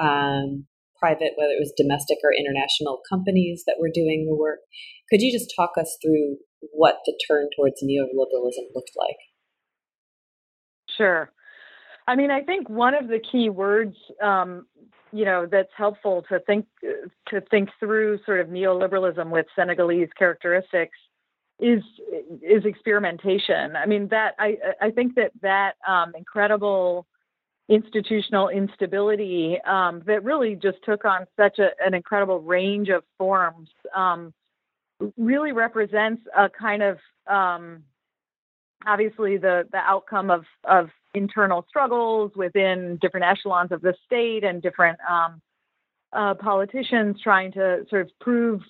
um, 0.00 0.66
private, 0.98 1.32
whether 1.36 1.52
it 1.52 1.60
was 1.60 1.72
domestic 1.76 2.18
or 2.22 2.32
international 2.32 3.00
companies 3.10 3.64
that 3.66 3.76
were 3.80 3.90
doing 3.92 4.26
the 4.26 4.34
work. 4.34 4.60
Could 5.10 5.20
you 5.20 5.32
just 5.32 5.52
talk 5.54 5.72
us 5.78 5.98
through 6.02 6.36
what 6.72 6.98
the 7.04 7.18
turn 7.28 7.48
towards 7.56 7.82
neoliberalism 7.82 8.70
looked 8.74 8.92
like? 8.96 9.16
Sure. 10.96 11.32
I 12.06 12.16
mean, 12.16 12.30
I 12.30 12.42
think 12.42 12.68
one 12.68 12.94
of 12.94 13.08
the 13.08 13.20
key 13.20 13.48
words, 13.48 13.96
um, 14.22 14.66
you 15.12 15.24
know, 15.24 15.46
that's 15.50 15.70
helpful 15.76 16.24
to 16.28 16.40
think 16.40 16.66
to 17.28 17.40
think 17.50 17.68
through 17.78 18.18
sort 18.24 18.40
of 18.40 18.48
neoliberalism 18.48 19.30
with 19.30 19.46
Senegalese 19.54 20.08
characteristics 20.18 20.96
is 21.60 21.82
is 22.42 22.64
experimentation. 22.64 23.76
I 23.76 23.86
mean, 23.86 24.08
that 24.10 24.34
I 24.38 24.56
I 24.80 24.90
think 24.90 25.14
that 25.16 25.32
that 25.42 25.74
um, 25.86 26.12
incredible 26.16 27.06
institutional 27.68 28.48
instability 28.48 29.58
um, 29.62 30.02
that 30.06 30.24
really 30.24 30.56
just 30.56 30.78
took 30.84 31.04
on 31.04 31.26
such 31.36 31.58
a, 31.58 31.70
an 31.84 31.94
incredible 31.94 32.40
range 32.40 32.88
of 32.88 33.04
forms 33.18 33.68
um, 33.94 34.32
really 35.16 35.52
represents 35.52 36.22
a 36.36 36.48
kind 36.48 36.82
of 36.82 36.98
um, 37.28 37.82
obviously 38.86 39.36
the 39.36 39.66
the 39.70 39.78
outcome 39.78 40.30
of 40.30 40.44
of 40.64 40.90
internal 41.14 41.64
struggles 41.68 42.32
within 42.34 42.98
different 43.00 43.24
echelons 43.24 43.70
of 43.70 43.80
the 43.82 43.94
state 44.06 44.44
and 44.44 44.62
different 44.62 44.98
um, 45.08 45.40
uh, 46.12 46.34
politicians 46.34 47.16
trying 47.22 47.52
to 47.52 47.84
sort 47.88 48.02
of 48.02 48.10
prove 48.20 48.60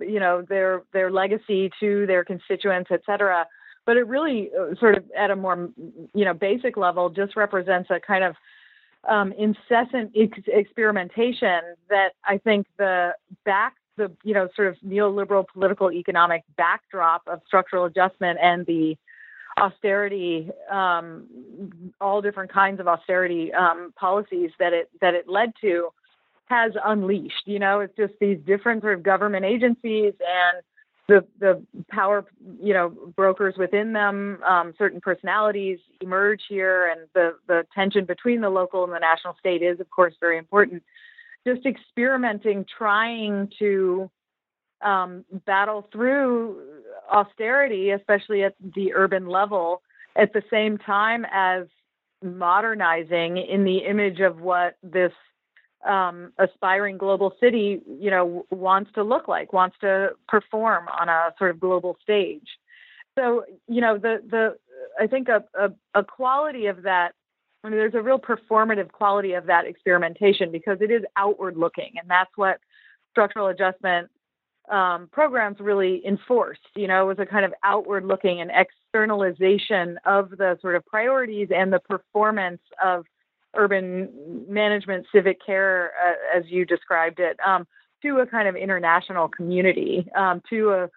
you 0.00 0.20
know 0.20 0.42
their 0.48 0.82
their 0.92 1.10
legacy 1.10 1.70
to 1.80 2.06
their 2.06 2.24
constituents 2.24 2.90
et 2.92 3.00
cetera 3.06 3.46
but 3.86 3.96
it 3.96 4.06
really 4.06 4.50
uh, 4.58 4.74
sort 4.78 4.96
of 4.96 5.04
at 5.16 5.30
a 5.30 5.36
more 5.36 5.70
you 6.14 6.24
know 6.24 6.34
basic 6.34 6.76
level 6.76 7.10
just 7.10 7.36
represents 7.36 7.90
a 7.90 8.00
kind 8.00 8.24
of 8.24 8.36
um, 9.08 9.32
incessant 9.32 10.12
ex- 10.14 10.46
experimentation 10.46 11.60
that 11.88 12.10
I 12.24 12.38
think 12.38 12.66
the 12.78 13.14
back 13.44 13.74
the 13.96 14.10
you 14.22 14.34
know 14.34 14.48
sort 14.54 14.68
of 14.68 14.76
neoliberal 14.86 15.44
political 15.52 15.92
economic 15.92 16.42
backdrop 16.56 17.22
of 17.26 17.40
structural 17.46 17.84
adjustment 17.84 18.38
and 18.42 18.66
the 18.66 18.96
austerity, 19.58 20.50
um, 20.70 21.26
all 22.00 22.22
different 22.22 22.52
kinds 22.52 22.80
of 22.80 22.88
austerity 22.88 23.52
um, 23.52 23.92
policies 23.96 24.50
that 24.58 24.72
it 24.72 24.90
that 25.00 25.14
it 25.14 25.28
led 25.28 25.52
to, 25.60 25.90
has 26.46 26.72
unleashed. 26.84 27.46
You 27.46 27.58
know, 27.58 27.80
it's 27.80 27.96
just 27.96 28.14
these 28.20 28.38
different 28.46 28.82
sort 28.82 28.94
of 28.94 29.02
government 29.02 29.44
agencies 29.44 30.14
and 30.20 30.62
the 31.10 31.26
the 31.40 31.62
power, 31.90 32.24
you 32.62 32.72
know, 32.72 32.88
brokers 33.16 33.56
within 33.58 33.92
them. 33.92 34.38
Um, 34.44 34.72
certain 34.78 35.00
personalities 35.00 35.78
emerge 36.00 36.42
here, 36.48 36.90
and 36.90 37.08
the 37.14 37.36
the 37.46 37.66
tension 37.74 38.04
between 38.04 38.40
the 38.40 38.48
local 38.48 38.84
and 38.84 38.92
the 38.92 38.98
national 38.98 39.36
state 39.38 39.62
is, 39.62 39.80
of 39.80 39.90
course, 39.90 40.14
very 40.20 40.38
important. 40.38 40.82
Just 41.46 41.66
experimenting, 41.66 42.64
trying 42.78 43.50
to 43.58 44.10
um, 44.82 45.24
battle 45.46 45.88
through 45.92 46.62
austerity, 47.12 47.90
especially 47.90 48.44
at 48.44 48.54
the 48.76 48.94
urban 48.94 49.26
level, 49.26 49.82
at 50.16 50.32
the 50.32 50.42
same 50.50 50.78
time 50.78 51.26
as 51.32 51.66
modernizing 52.22 53.38
in 53.38 53.64
the 53.64 53.78
image 53.78 54.20
of 54.20 54.40
what 54.40 54.76
this 54.82 55.12
um, 55.86 56.32
aspiring 56.38 56.98
global 56.98 57.34
city, 57.40 57.80
you 57.86 58.10
know, 58.10 58.46
wants 58.50 58.90
to 58.94 59.02
look 59.02 59.28
like, 59.28 59.52
wants 59.52 59.76
to 59.80 60.10
perform 60.28 60.86
on 60.88 61.08
a 61.08 61.34
sort 61.38 61.50
of 61.50 61.60
global 61.60 61.96
stage. 62.02 62.46
So, 63.18 63.44
you 63.66 63.80
know, 63.80 63.98
the 63.98 64.22
the 64.28 64.56
I 65.00 65.06
think 65.06 65.28
a, 65.28 65.44
a, 65.58 65.70
a 65.94 66.04
quality 66.04 66.66
of 66.66 66.82
that. 66.82 67.12
I 67.62 67.68
mean, 67.68 67.78
there's 67.78 67.94
a 67.94 68.00
real 68.00 68.18
performative 68.18 68.90
quality 68.90 69.34
of 69.34 69.44
that 69.46 69.66
experimentation 69.66 70.50
because 70.50 70.78
it 70.80 70.90
is 70.90 71.02
outward 71.16 71.58
looking, 71.58 71.92
and 72.00 72.08
that's 72.08 72.30
what 72.36 72.58
structural 73.10 73.48
adjustment 73.48 74.08
um, 74.70 75.08
programs 75.12 75.58
really 75.60 76.02
enforced. 76.06 76.60
You 76.74 76.88
know, 76.88 77.02
it 77.02 77.06
was 77.06 77.18
a 77.18 77.26
kind 77.26 77.44
of 77.44 77.52
outward 77.64 78.06
looking 78.06 78.40
and 78.40 78.50
externalization 78.54 79.98
of 80.06 80.30
the 80.30 80.58
sort 80.62 80.76
of 80.76 80.86
priorities 80.86 81.48
and 81.54 81.72
the 81.72 81.80
performance 81.80 82.62
of 82.82 83.04
urban 83.54 84.08
management, 84.48 85.06
civic 85.12 85.44
care, 85.44 85.92
uh, 86.04 86.38
as 86.38 86.44
you 86.48 86.64
described 86.64 87.18
it, 87.20 87.38
um, 87.46 87.66
to 88.02 88.18
a 88.18 88.26
kind 88.26 88.48
of 88.48 88.56
international 88.56 89.28
community, 89.28 90.08
um, 90.16 90.42
to 90.48 90.70
a, 90.70 90.90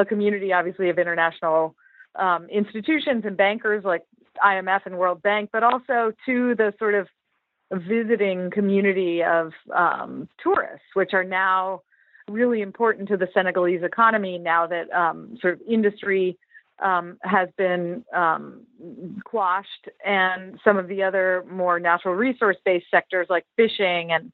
a, 0.00 0.04
community, 0.04 0.52
obviously, 0.52 0.90
of 0.90 0.98
international 0.98 1.74
um, 2.16 2.46
institutions 2.50 3.24
and 3.24 3.36
bankers 3.36 3.84
like 3.84 4.02
IMF 4.44 4.80
and 4.86 4.98
World 4.98 5.22
Bank, 5.22 5.50
but 5.52 5.62
also 5.62 6.12
to 6.26 6.54
the 6.54 6.74
sort 6.78 6.94
of 6.94 7.08
visiting 7.72 8.50
community 8.50 9.22
of 9.22 9.52
um, 9.74 10.28
tourists, 10.42 10.86
which 10.94 11.14
are 11.14 11.24
now 11.24 11.82
really 12.28 12.60
important 12.60 13.08
to 13.08 13.16
the 13.16 13.28
Senegalese 13.32 13.82
economy 13.82 14.38
now 14.38 14.66
that 14.66 14.92
um, 14.92 15.36
sort 15.40 15.54
of 15.54 15.60
industry 15.68 16.38
um, 16.82 17.18
has 17.22 17.48
been 17.56 18.04
um, 18.14 18.66
quashed 19.24 19.88
and 20.04 20.58
some 20.64 20.76
of 20.76 20.88
the 20.88 21.02
other 21.02 21.44
more 21.50 21.78
natural 21.78 22.14
resource 22.14 22.56
based 22.64 22.86
sectors 22.90 23.26
like 23.30 23.44
fishing 23.56 24.12
and 24.12 24.32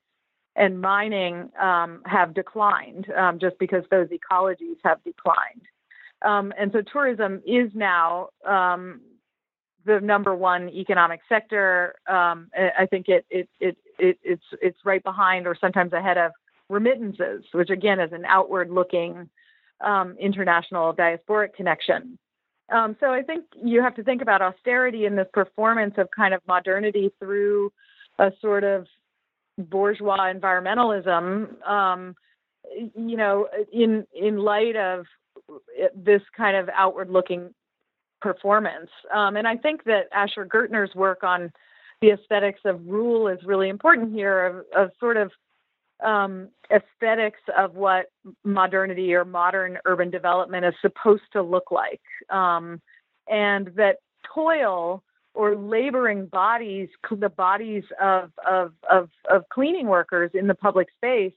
and 0.58 0.80
mining 0.80 1.50
um, 1.60 2.00
have 2.06 2.32
declined 2.32 3.06
um, 3.12 3.38
just 3.38 3.58
because 3.58 3.84
those 3.90 4.08
ecologies 4.08 4.76
have 4.82 5.02
declined. 5.04 5.62
Um, 6.24 6.50
and 6.58 6.72
so 6.72 6.80
tourism 6.80 7.42
is 7.46 7.70
now 7.74 8.30
the 8.42 10.00
number 10.00 10.34
one 10.34 10.70
economic 10.70 11.20
sector. 11.28 11.94
I 12.08 12.86
think 12.88 13.08
it, 13.08 13.26
it, 13.28 13.50
it, 13.60 13.76
it, 13.98 14.18
it's, 14.22 14.42
it's 14.62 14.78
right 14.84 15.04
behind 15.04 15.46
or 15.46 15.54
sometimes 15.60 15.92
ahead 15.92 16.16
of 16.16 16.32
remittances, 16.70 17.44
which 17.52 17.68
again 17.68 18.00
is 18.00 18.12
an 18.12 18.24
outward 18.24 18.70
looking 18.70 19.28
um, 19.84 20.16
international 20.18 20.94
diasporic 20.94 21.54
connection. 21.54 22.18
Um, 22.72 22.96
so 22.98 23.12
I 23.12 23.22
think 23.22 23.44
you 23.62 23.82
have 23.82 23.94
to 23.94 24.02
think 24.02 24.22
about 24.22 24.42
austerity 24.42 25.06
and 25.06 25.16
this 25.16 25.28
performance 25.32 25.94
of 25.98 26.08
kind 26.10 26.34
of 26.34 26.40
modernity 26.48 27.12
through 27.18 27.72
a 28.18 28.32
sort 28.40 28.64
of 28.64 28.86
bourgeois 29.58 30.32
environmentalism. 30.32 31.62
Um, 31.66 32.16
you 32.74 33.16
know, 33.16 33.48
in 33.72 34.06
in 34.14 34.38
light 34.38 34.76
of 34.76 35.06
this 35.94 36.22
kind 36.36 36.56
of 36.56 36.68
outward 36.74 37.10
looking 37.10 37.54
performance, 38.20 38.90
um, 39.14 39.36
and 39.36 39.46
I 39.46 39.56
think 39.56 39.84
that 39.84 40.08
Asher 40.12 40.44
Ghertner's 40.44 40.94
work 40.94 41.22
on 41.22 41.52
the 42.00 42.10
aesthetics 42.10 42.60
of 42.64 42.84
rule 42.86 43.28
is 43.28 43.38
really 43.44 43.68
important 43.68 44.12
here, 44.12 44.46
of, 44.46 44.64
of 44.76 44.90
sort 44.98 45.16
of 45.16 45.30
um, 46.04 46.48
aesthetics 46.70 47.40
of 47.56 47.74
what 47.74 48.06
modernity 48.44 49.14
or 49.14 49.24
modern 49.24 49.78
urban 49.84 50.10
development 50.10 50.64
is 50.64 50.74
supposed 50.80 51.22
to 51.32 51.42
look 51.42 51.70
like. 51.70 52.00
Um, 52.30 52.80
and 53.28 53.68
that 53.76 53.96
toil 54.34 55.02
or 55.34 55.56
laboring 55.56 56.26
bodies, 56.26 56.88
the 57.10 57.28
bodies 57.28 57.84
of, 58.00 58.30
of, 58.48 58.72
of, 58.90 59.10
of 59.30 59.48
cleaning 59.50 59.86
workers 59.86 60.30
in 60.34 60.46
the 60.46 60.54
public 60.54 60.88
space, 60.96 61.32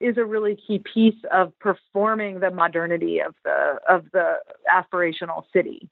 is 0.00 0.16
a 0.16 0.24
really 0.24 0.56
key 0.66 0.82
piece 0.94 1.22
of 1.30 1.52
performing 1.58 2.40
the 2.40 2.50
modernity 2.50 3.20
of 3.20 3.34
the 3.44 3.76
of 3.88 4.06
the 4.12 4.36
aspirational 4.72 5.44
city. 5.52 5.88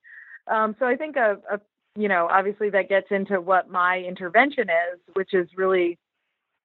Um, 0.46 0.74
so 0.78 0.86
I 0.86 0.96
think 0.96 1.16
a, 1.16 1.36
a, 1.50 1.60
you 1.94 2.08
know 2.08 2.26
obviously 2.30 2.70
that 2.70 2.88
gets 2.88 3.08
into 3.10 3.40
what 3.40 3.70
my 3.70 3.98
intervention 3.98 4.70
is, 4.70 4.98
which 5.12 5.34
is 5.34 5.46
really 5.56 5.98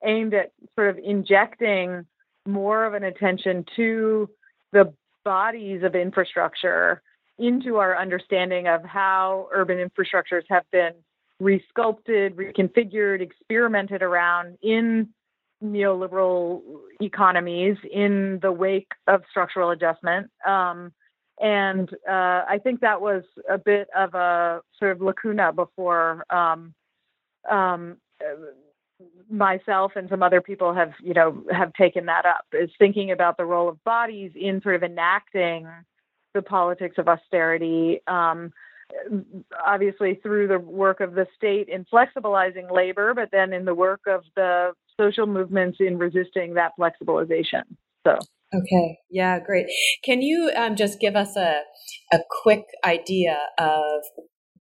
aimed 0.04 0.34
at 0.34 0.52
sort 0.76 0.90
of 0.90 0.98
injecting 1.04 2.06
more 2.46 2.86
of 2.86 2.94
an 2.94 3.04
attention 3.04 3.66
to 3.76 4.30
the 4.72 4.94
bodies 5.24 5.84
of 5.84 5.96
infrastructure 5.96 7.02
into 7.40 7.78
our 7.78 7.98
understanding 7.98 8.68
of 8.68 8.84
how 8.84 9.48
urban 9.54 9.78
infrastructures 9.78 10.44
have 10.50 10.64
been 10.72 10.94
resculpted, 11.42 12.36
reconfigured, 12.36 13.22
experimented 13.22 14.02
around 14.02 14.58
in 14.62 15.10
neoliberal 15.64 16.62
economies 17.02 17.78
in 17.92 18.40
the 18.42 18.52
wake 18.52 18.92
of 19.08 19.24
structural 19.30 19.72
adjustment. 19.72 20.30
Um, 20.46 20.92
and 21.40 21.90
uh, 22.08 22.44
I 22.48 22.60
think 22.64 22.82
that 22.82 23.02
was 23.02 23.24
a 23.50 23.58
bit 23.58 23.88
of 23.96 24.14
a 24.14 24.62
sort 24.78 24.92
of 24.92 25.02
lacuna 25.02 25.52
before 25.52 26.26
um, 26.30 26.74
um, 27.50 27.98
myself 29.30 29.94
and 29.96 30.10
some 30.10 30.22
other 30.22 30.42
people 30.42 30.74
have 30.74 30.92
you 31.02 31.14
know 31.14 31.44
have 31.52 31.74
taken 31.74 32.06
that 32.06 32.26
up 32.26 32.46
is 32.54 32.70
thinking 32.78 33.12
about 33.12 33.38
the 33.38 33.46
role 33.46 33.70
of 33.70 33.84
bodies 33.84 34.32
in 34.36 34.62
sort 34.62 34.76
of 34.76 34.84
enacting 34.84 35.68
the 36.34 36.42
politics 36.42 36.96
of 36.98 37.08
austerity 37.08 38.02
um, 38.08 38.52
obviously 39.66 40.20
through 40.22 40.48
the 40.48 40.60
work 40.60 41.00
of 41.00 41.14
the 41.14 41.26
state 41.36 41.68
in 41.70 41.86
flexibilizing 41.86 42.72
labor 42.72 43.14
but 43.14 43.30
then 43.32 43.54
in 43.54 43.66
the 43.66 43.74
work 43.74 44.02
of 44.08 44.24
the 44.36 44.74
social 45.00 45.26
movements 45.26 45.78
in 45.80 45.98
resisting 45.98 46.56
that 46.56 46.72
flexibilization. 46.80 47.64
So. 48.06 48.18
Okay. 48.54 49.00
Yeah 49.10 49.40
great. 49.40 49.66
Can 50.04 50.22
you 50.22 50.52
um, 50.56 50.76
just 50.76 51.00
give 51.00 51.16
us 51.16 51.36
a, 51.36 51.62
a 52.14 52.20
quick 52.44 52.66
idea 52.86 53.40
of 53.58 54.04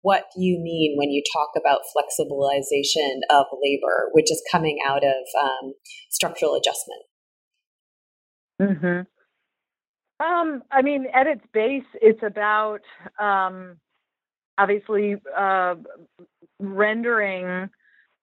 what 0.02 0.26
do 0.36 0.44
you 0.44 0.60
mean 0.60 0.96
when 0.98 1.12
you 1.12 1.22
talk 1.34 1.50
about 1.60 1.82
flexibilization 1.96 3.20
of 3.30 3.46
labor, 3.62 4.10
which 4.14 4.32
is 4.32 4.42
coming 4.52 4.80
out 4.86 5.04
of 5.04 5.26
um, 5.42 5.74
structural 6.10 6.56
adjustment. 6.56 7.04
Hmm. 8.80 9.02
Um, 10.24 10.64
I 10.72 10.82
mean, 10.84 11.08
at 11.14 11.26
its 11.26 11.44
base, 11.52 11.84
it's 11.96 12.22
about 12.24 12.82
um, 13.20 13.78
obviously 14.58 15.16
uh, 15.36 15.76
rendering 16.60 17.70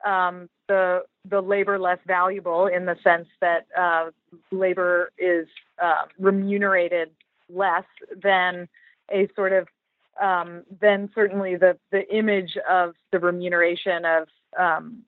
um, 0.07 0.49
the 0.69 1.01
the 1.29 1.41
labor 1.41 1.79
less 1.79 1.99
valuable 2.07 2.67
in 2.67 2.87
the 2.87 2.97
sense 3.03 3.27
that 3.41 3.67
uh, 3.79 4.11
labor 4.53 5.11
is 5.19 5.47
uh, 5.83 6.07
remunerated 6.19 7.11
less 7.51 7.85
than 8.23 8.69
a 9.11 9.29
sort 9.35 9.53
of 9.53 9.67
um, 10.23 10.65
then 10.81 11.11
certainly 11.15 11.57
the 11.57 11.79
the 11.91 12.09
image 12.15 12.57
of 12.69 12.95
the 13.13 13.19
remuneration 13.19 14.05
of 14.05 14.29
um, 14.59 15.03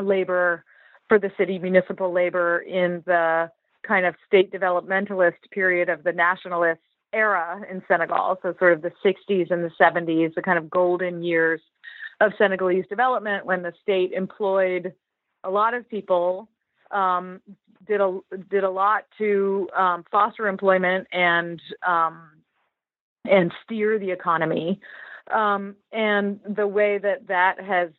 labor 0.00 0.64
for 1.08 1.18
the 1.18 1.30
city 1.38 1.58
municipal 1.58 2.12
labor 2.12 2.58
in 2.60 3.02
the 3.06 3.50
kind 3.86 4.04
of 4.04 4.14
state 4.26 4.52
developmentalist 4.52 5.38
period 5.50 5.88
of 5.88 6.04
the 6.04 6.12
nationalist 6.12 6.80
era 7.12 7.62
in 7.70 7.82
Senegal, 7.88 8.38
so 8.42 8.54
sort 8.58 8.74
of 8.74 8.82
the 8.82 8.92
60s 9.04 9.50
and 9.50 9.64
the 9.64 9.70
70s, 9.80 10.34
the 10.34 10.42
kind 10.42 10.58
of 10.58 10.68
golden 10.68 11.22
years 11.22 11.60
of 12.20 12.32
Senegalese 12.36 12.84
development 12.88 13.46
when 13.46 13.62
the 13.62 13.72
state 13.80 14.12
employed 14.12 14.92
a 15.44 15.50
lot 15.50 15.72
of 15.72 15.88
people, 15.88 16.48
um, 16.90 17.40
did 17.86 18.00
a 18.00 18.18
did 18.50 18.64
a 18.64 18.70
lot 18.70 19.04
to 19.16 19.68
um, 19.74 20.04
foster 20.10 20.48
employment 20.48 21.06
and 21.12 21.60
um, 21.86 22.30
and 23.30 23.52
steer 23.64 23.98
the 23.98 24.10
economy, 24.10 24.80
um, 25.32 25.76
and 25.92 26.40
the 26.48 26.66
way 26.66 26.98
that 26.98 27.28
that 27.28 27.60
has 27.60 27.90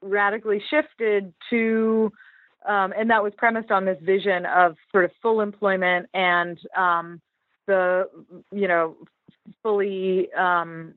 radically 0.00 0.62
shifted 0.70 1.32
to 1.50 2.10
um, 2.66 2.92
and 2.98 3.10
that 3.10 3.22
was 3.22 3.32
premised 3.36 3.70
on 3.70 3.84
this 3.84 3.98
vision 4.02 4.44
of 4.46 4.76
sort 4.90 5.04
of 5.04 5.12
full 5.22 5.40
employment 5.40 6.08
and 6.14 6.58
um, 6.76 7.20
the 7.66 8.08
you 8.50 8.66
know 8.66 8.96
fully 9.62 10.32
um, 10.32 10.94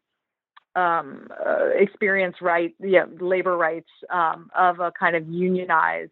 um, 0.75 1.27
uh, 1.45 1.67
experience 1.75 2.37
right, 2.41 2.73
yeah, 2.79 3.05
labor 3.19 3.57
rights 3.57 3.89
um, 4.09 4.49
of 4.57 4.79
a 4.79 4.91
kind 4.97 5.15
of 5.15 5.27
unionized 5.27 6.11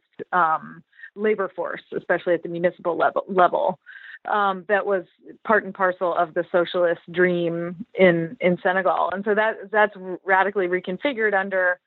labor 1.15 1.51
force, 1.55 1.81
especially 1.95 2.33
at 2.33 2.43
the 2.43 2.49
municipal 2.49 2.97
level. 2.97 3.23
level. 3.27 3.79
Um, 4.27 4.65
that 4.67 4.85
was 4.85 5.05
part 5.45 5.63
and 5.63 5.73
parcel 5.73 6.13
of 6.13 6.33
the 6.33 6.43
socialist 6.51 7.01
dream 7.11 7.85
in 7.97 8.35
in 8.41 8.57
Senegal, 8.61 9.09
and 9.13 9.23
so 9.23 9.33
that 9.33 9.71
that's 9.71 9.93
radically 10.25 10.67
reconfigured 10.67 11.33
under 11.33 11.79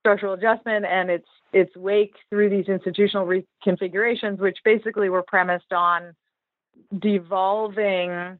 structural 0.00 0.34
adjustment 0.34 0.84
and 0.84 1.10
its 1.10 1.28
its 1.52 1.74
wake 1.76 2.14
through 2.28 2.50
these 2.50 2.66
institutional 2.66 3.26
reconfigurations, 3.26 4.38
which 4.38 4.58
basically 4.64 5.08
were 5.08 5.22
premised 5.22 5.72
on 5.72 6.14
devolving 6.98 8.38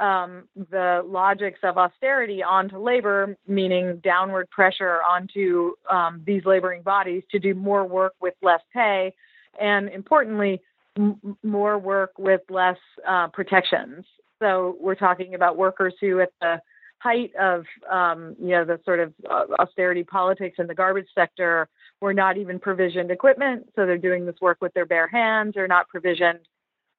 um, 0.00 0.48
the 0.70 1.02
logics 1.06 1.60
of 1.62 1.78
austerity 1.78 2.42
onto 2.42 2.78
labor, 2.78 3.36
meaning 3.46 4.00
downward 4.02 4.50
pressure 4.50 5.00
onto 5.08 5.72
um, 5.88 6.22
these 6.26 6.44
laboring 6.44 6.82
bodies 6.82 7.22
to 7.30 7.38
do 7.38 7.54
more 7.54 7.86
work 7.86 8.14
with 8.20 8.34
less 8.42 8.60
pay, 8.72 9.14
and 9.60 9.88
importantly, 9.90 10.60
m- 10.96 11.36
more 11.42 11.78
work 11.78 12.12
with 12.18 12.40
less 12.48 12.78
uh, 13.06 13.28
protections. 13.28 14.04
So 14.40 14.76
we're 14.80 14.94
talking 14.94 15.34
about 15.34 15.56
workers 15.56 15.94
who, 16.00 16.20
at 16.20 16.30
the 16.40 16.60
height 16.98 17.32
of 17.36 17.64
um, 17.90 18.34
you 18.40 18.50
know 18.50 18.64
the 18.64 18.80
sort 18.84 19.00
of 19.00 19.12
uh, 19.30 19.44
austerity 19.58 20.04
politics 20.04 20.56
in 20.58 20.66
the 20.66 20.74
garbage 20.74 21.08
sector, 21.14 21.68
were 22.00 22.14
not 22.14 22.36
even 22.36 22.58
provisioned 22.58 23.10
equipment, 23.10 23.68
so 23.76 23.86
they're 23.86 23.98
doing 23.98 24.26
this 24.26 24.36
work 24.40 24.58
with 24.60 24.72
their 24.74 24.86
bare 24.86 25.08
hands. 25.08 25.54
They're 25.54 25.68
not 25.68 25.88
provisioned 25.88 26.40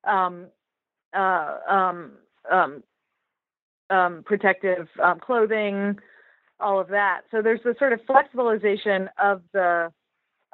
um, 0.04 0.48
uh, 1.16 1.58
um, 1.70 2.12
um, 2.52 2.84
um, 3.90 4.24
protective 4.26 4.88
clothing, 5.22 5.98
all 6.60 6.80
of 6.80 6.88
that. 6.90 7.22
So 7.32 7.42
there's 7.42 7.62
the 7.64 7.76
sort 7.78 7.94
of 7.94 8.00
flexibilization 8.02 9.08
of 9.22 9.42
the 9.54 9.92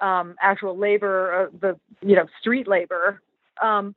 um, 0.02 0.36
actual 0.42 0.78
labor, 0.78 1.48
uh, 1.48 1.58
the 1.60 1.80
you 2.06 2.16
know 2.16 2.26
street 2.40 2.68
labor, 2.68 3.22
um, 3.62 3.96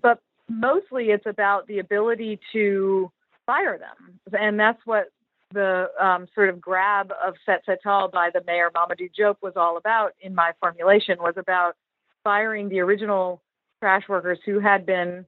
but 0.00 0.20
mostly 0.48 1.06
it's 1.06 1.26
about 1.26 1.66
the 1.66 1.78
ability 1.78 2.38
to 2.52 3.10
fire 3.46 3.78
them, 3.78 4.20
and 4.32 4.58
that's 4.58 4.80
what 4.84 5.08
the 5.52 5.88
um, 5.98 6.26
sort 6.34 6.50
of 6.50 6.60
grab 6.60 7.12
of 7.24 7.34
Set 7.46 7.64
Setal 7.66 8.12
by 8.12 8.30
the 8.32 8.42
mayor 8.46 8.70
Mamadou 8.74 9.10
Diop 9.18 9.36
was 9.42 9.54
all 9.56 9.76
about 9.76 10.12
in 10.20 10.34
my 10.34 10.52
formulation 10.60 11.18
was 11.20 11.34
about 11.36 11.74
firing 12.22 12.68
the 12.68 12.80
original 12.80 13.40
trash 13.80 14.02
workers 14.08 14.38
who 14.44 14.58
had 14.58 14.84
been 14.84 15.24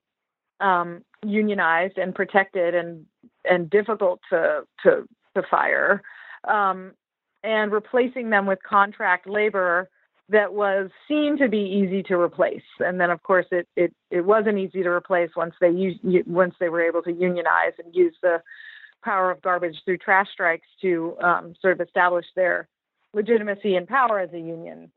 um, 0.60 1.02
unionized 1.24 1.96
and 1.96 2.14
protected 2.14 2.74
and 2.74 3.06
and 3.44 3.70
difficult 3.70 4.20
to 4.30 4.62
to 4.82 5.08
to 5.34 5.42
fire, 5.50 6.02
um, 6.48 6.92
and 7.42 7.72
replacing 7.72 8.30
them 8.30 8.46
with 8.46 8.58
contract 8.62 9.28
labor 9.28 9.88
that 10.30 10.54
was 10.54 10.90
seen 11.08 11.36
to 11.38 11.48
be 11.48 11.58
easy 11.58 12.02
to 12.04 12.14
replace. 12.14 12.62
And 12.78 13.00
then, 13.00 13.10
of 13.10 13.22
course, 13.22 13.46
it 13.50 13.68
it, 13.76 13.94
it 14.10 14.22
wasn't 14.22 14.58
easy 14.58 14.82
to 14.82 14.88
replace 14.88 15.30
once 15.36 15.54
they 15.60 15.70
use, 15.70 15.98
once 16.26 16.54
they 16.60 16.68
were 16.68 16.82
able 16.82 17.02
to 17.02 17.12
unionize 17.12 17.72
and 17.82 17.94
use 17.94 18.14
the 18.22 18.42
power 19.02 19.30
of 19.30 19.42
garbage 19.42 19.76
through 19.84 19.98
trash 19.98 20.28
strikes 20.32 20.66
to 20.82 21.16
um, 21.22 21.54
sort 21.60 21.80
of 21.80 21.86
establish 21.86 22.26
their 22.36 22.68
legitimacy 23.12 23.76
and 23.76 23.88
power 23.88 24.20
as 24.20 24.32
a 24.32 24.38
union. 24.38 24.90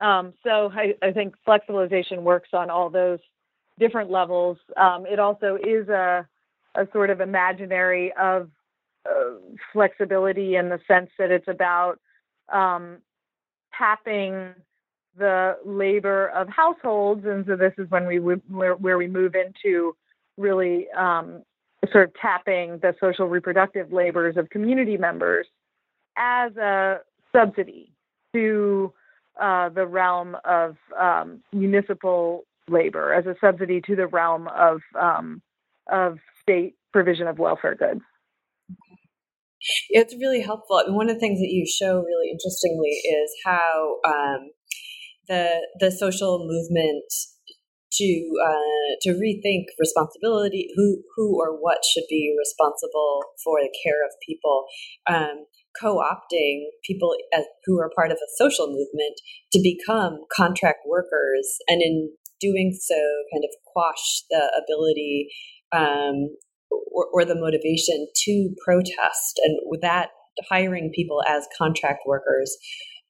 Um, 0.00 0.34
so 0.44 0.70
I, 0.74 0.94
I, 1.02 1.12
think 1.12 1.36
flexibilization 1.46 2.20
works 2.22 2.50
on 2.52 2.68
all 2.68 2.90
those 2.90 3.20
different 3.78 4.10
levels. 4.10 4.58
Um, 4.76 5.06
it 5.06 5.18
also 5.18 5.56
is 5.56 5.88
a, 5.88 6.26
a 6.74 6.86
sort 6.92 7.08
of 7.08 7.22
imaginary 7.22 8.12
of 8.20 8.50
uh, 9.08 9.36
flexibility 9.72 10.56
in 10.56 10.68
the 10.68 10.80
sense 10.86 11.08
that 11.18 11.30
it's 11.30 11.48
about 11.48 11.98
um, 12.52 12.98
tapping 13.78 14.54
the 15.18 15.56
labor 15.64 16.28
of 16.28 16.48
households, 16.48 17.24
and 17.24 17.44
so 17.46 17.56
this 17.56 17.72
is 17.78 17.90
when 17.90 18.06
we 18.06 18.18
where, 18.18 18.74
where 18.74 18.98
we 18.98 19.08
move 19.08 19.34
into 19.34 19.96
really 20.36 20.86
um, 20.96 21.42
sort 21.92 22.08
of 22.08 22.14
tapping 22.20 22.78
the 22.78 22.94
social 23.00 23.26
reproductive 23.26 23.92
labors 23.92 24.36
of 24.36 24.50
community 24.50 24.96
members 24.96 25.46
as 26.16 26.56
a 26.56 26.98
subsidy 27.34 27.92
to 28.34 28.92
uh, 29.40 29.68
the 29.70 29.86
realm 29.86 30.36
of 30.44 30.76
um, 30.98 31.42
municipal 31.52 32.44
labor 32.68 33.12
as 33.12 33.26
a 33.26 33.34
subsidy 33.40 33.80
to 33.80 33.94
the 33.94 34.06
realm 34.06 34.48
of 34.48 34.80
um, 35.00 35.42
of 35.90 36.18
state 36.42 36.74
provision 36.92 37.26
of 37.26 37.38
welfare 37.38 37.74
goods. 37.74 38.00
It's 39.90 40.14
really 40.14 40.42
helpful. 40.42 40.76
I 40.76 40.86
mean, 40.86 40.96
one 40.96 41.08
of 41.08 41.16
the 41.16 41.20
things 41.20 41.38
that 41.40 41.50
you 41.50 41.66
show 41.66 41.96
really 41.96 42.30
interestingly 42.30 42.90
is 42.90 43.30
how 43.44 43.96
um, 44.06 44.50
the 45.28 45.66
the 45.80 45.90
social 45.90 46.38
movement 46.46 47.04
to 47.92 48.22
uh, 48.44 48.96
to 49.02 49.10
rethink 49.10 49.64
responsibility, 49.78 50.68
who 50.76 51.02
who 51.14 51.40
or 51.40 51.56
what 51.60 51.78
should 51.84 52.04
be 52.08 52.34
responsible 52.38 53.22
for 53.42 53.58
the 53.60 53.72
care 53.84 54.04
of 54.04 54.12
people, 54.26 54.66
um, 55.08 55.46
co-opting 55.80 56.64
people 56.84 57.14
as, 57.32 57.44
who 57.64 57.80
are 57.80 57.90
part 57.96 58.10
of 58.10 58.18
a 58.18 58.32
social 58.36 58.66
movement 58.66 59.16
to 59.52 59.60
become 59.62 60.18
contract 60.34 60.80
workers, 60.86 61.58
and 61.68 61.82
in 61.82 62.10
doing 62.40 62.76
so 62.78 62.96
kind 63.32 63.44
of 63.44 63.50
quash 63.64 64.22
the 64.30 64.62
ability 64.62 65.28
um, 65.72 66.28
or, 66.70 67.06
or, 67.12 67.24
the 67.24 67.34
motivation 67.34 68.06
to 68.14 68.54
protest 68.62 69.40
and 69.42 69.58
with 69.64 69.80
that 69.80 70.10
hiring 70.50 70.92
people 70.94 71.22
as 71.26 71.48
contract 71.56 72.00
workers 72.06 72.56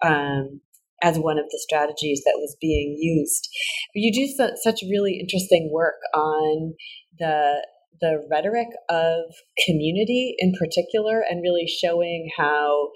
um, 0.04 0.60
as 1.02 1.18
one 1.18 1.38
of 1.38 1.44
the 1.50 1.60
strategies 1.62 2.22
that 2.24 2.38
was 2.38 2.56
being 2.60 2.96
used. 2.98 3.48
You 3.94 4.12
do 4.12 4.26
su- 4.26 4.56
such 4.62 4.80
really 4.90 5.18
interesting 5.20 5.70
work 5.72 6.00
on 6.14 6.74
the 7.18 7.66
the 7.98 8.22
rhetoric 8.30 8.68
of 8.90 9.20
community 9.66 10.34
in 10.38 10.52
particular 10.52 11.24
and 11.26 11.40
really 11.42 11.66
showing 11.66 12.28
how 12.36 12.90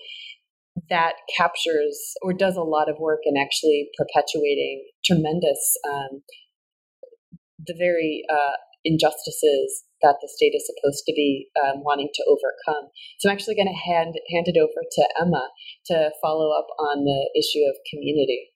that 0.90 1.14
captures 1.36 2.14
or 2.20 2.34
does 2.34 2.56
a 2.56 2.62
lot 2.62 2.90
of 2.90 2.96
work 2.98 3.20
in 3.24 3.34
actually 3.40 3.88
perpetuating 3.96 4.84
tremendous 5.04 5.76
um, 5.90 6.22
the 7.66 7.74
very 7.78 8.22
uh, 8.30 8.56
injustices 8.84 9.84
that 10.02 10.16
the 10.20 10.28
state 10.28 10.56
is 10.56 10.64
supposed 10.64 11.04
to 11.06 11.12
be 11.12 11.48
um, 11.62 11.84
wanting 11.84 12.08
to 12.14 12.24
overcome. 12.24 12.88
So 13.18 13.28
I'm 13.28 13.34
actually 13.34 13.56
going 13.56 13.68
to 13.68 13.76
hand 13.76 14.14
hand 14.32 14.48
it 14.48 14.56
over 14.56 14.80
to 14.80 15.02
Emma 15.20 15.48
to 15.86 16.10
follow 16.22 16.56
up 16.56 16.66
on 16.78 17.04
the 17.04 17.20
issue 17.36 17.64
of 17.68 17.76
community. 17.92 18.50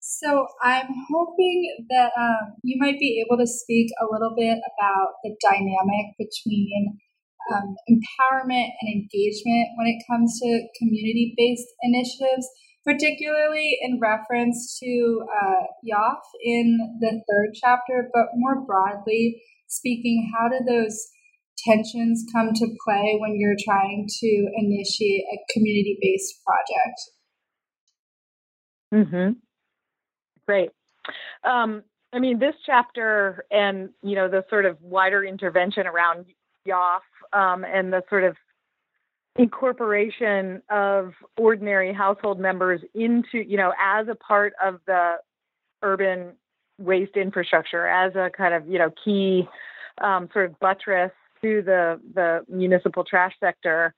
So 0.00 0.48
I'm 0.62 0.90
hoping 1.12 1.86
that 1.90 2.10
um, 2.18 2.58
you 2.64 2.76
might 2.80 2.98
be 2.98 3.22
able 3.22 3.38
to 3.38 3.46
speak 3.46 3.86
a 4.02 4.06
little 4.10 4.34
bit 4.36 4.58
about 4.58 5.22
the 5.22 5.36
dynamic 5.38 6.18
between 6.18 6.98
um, 7.54 7.74
empowerment 7.86 8.70
and 8.82 8.88
engagement 8.90 9.78
when 9.78 9.86
it 9.86 10.02
comes 10.10 10.38
to 10.40 10.66
community 10.78 11.34
based 11.36 11.68
initiatives, 11.82 12.48
particularly 12.84 13.78
in 13.82 13.98
reference 14.00 14.78
to 14.82 15.24
uh, 15.30 15.66
Yoff 15.86 16.20
in 16.42 16.78
the 17.00 17.22
third 17.30 17.54
chapter, 17.54 18.08
but 18.12 18.26
more 18.34 18.64
broadly 18.64 19.42
speaking, 19.68 20.30
how 20.34 20.48
do 20.48 20.58
those 20.68 21.08
tensions 21.58 22.24
come 22.32 22.50
to 22.54 22.66
play 22.84 23.16
when 23.18 23.36
you're 23.38 23.56
trying 23.64 24.06
to 24.08 24.48
initiate 24.56 25.24
a 25.32 25.38
community 25.52 25.98
based 26.00 26.34
project? 26.44 27.00
Mm-hmm. 28.92 29.32
Great. 30.46 30.70
Um, 31.44 31.82
I 32.12 32.18
mean, 32.18 32.38
this 32.38 32.54
chapter 32.66 33.44
and 33.50 33.90
you 34.02 34.14
know 34.14 34.28
the 34.28 34.44
sort 34.50 34.66
of 34.66 34.76
wider 34.82 35.24
intervention 35.24 35.86
around 35.86 36.26
Yoff 36.68 37.00
um, 37.32 37.64
and 37.64 37.92
the 37.92 38.02
sort 38.10 38.24
of 38.24 38.36
incorporation 39.36 40.62
of 40.70 41.12
ordinary 41.38 41.92
household 41.92 42.38
members 42.38 42.80
into 42.94 43.38
you 43.38 43.56
know 43.56 43.72
as 43.80 44.06
a 44.08 44.14
part 44.14 44.52
of 44.62 44.78
the 44.86 45.14
urban 45.82 46.32
waste 46.78 47.16
infrastructure 47.16 47.86
as 47.86 48.14
a 48.14 48.30
kind 48.36 48.52
of 48.54 48.68
you 48.68 48.78
know 48.78 48.90
key 49.04 49.48
um, 50.02 50.28
sort 50.32 50.50
of 50.50 50.58
buttress 50.60 51.12
to 51.42 51.62
the 51.62 51.98
the 52.14 52.44
municipal 52.48 53.04
trash 53.04 53.32
sector 53.40 53.94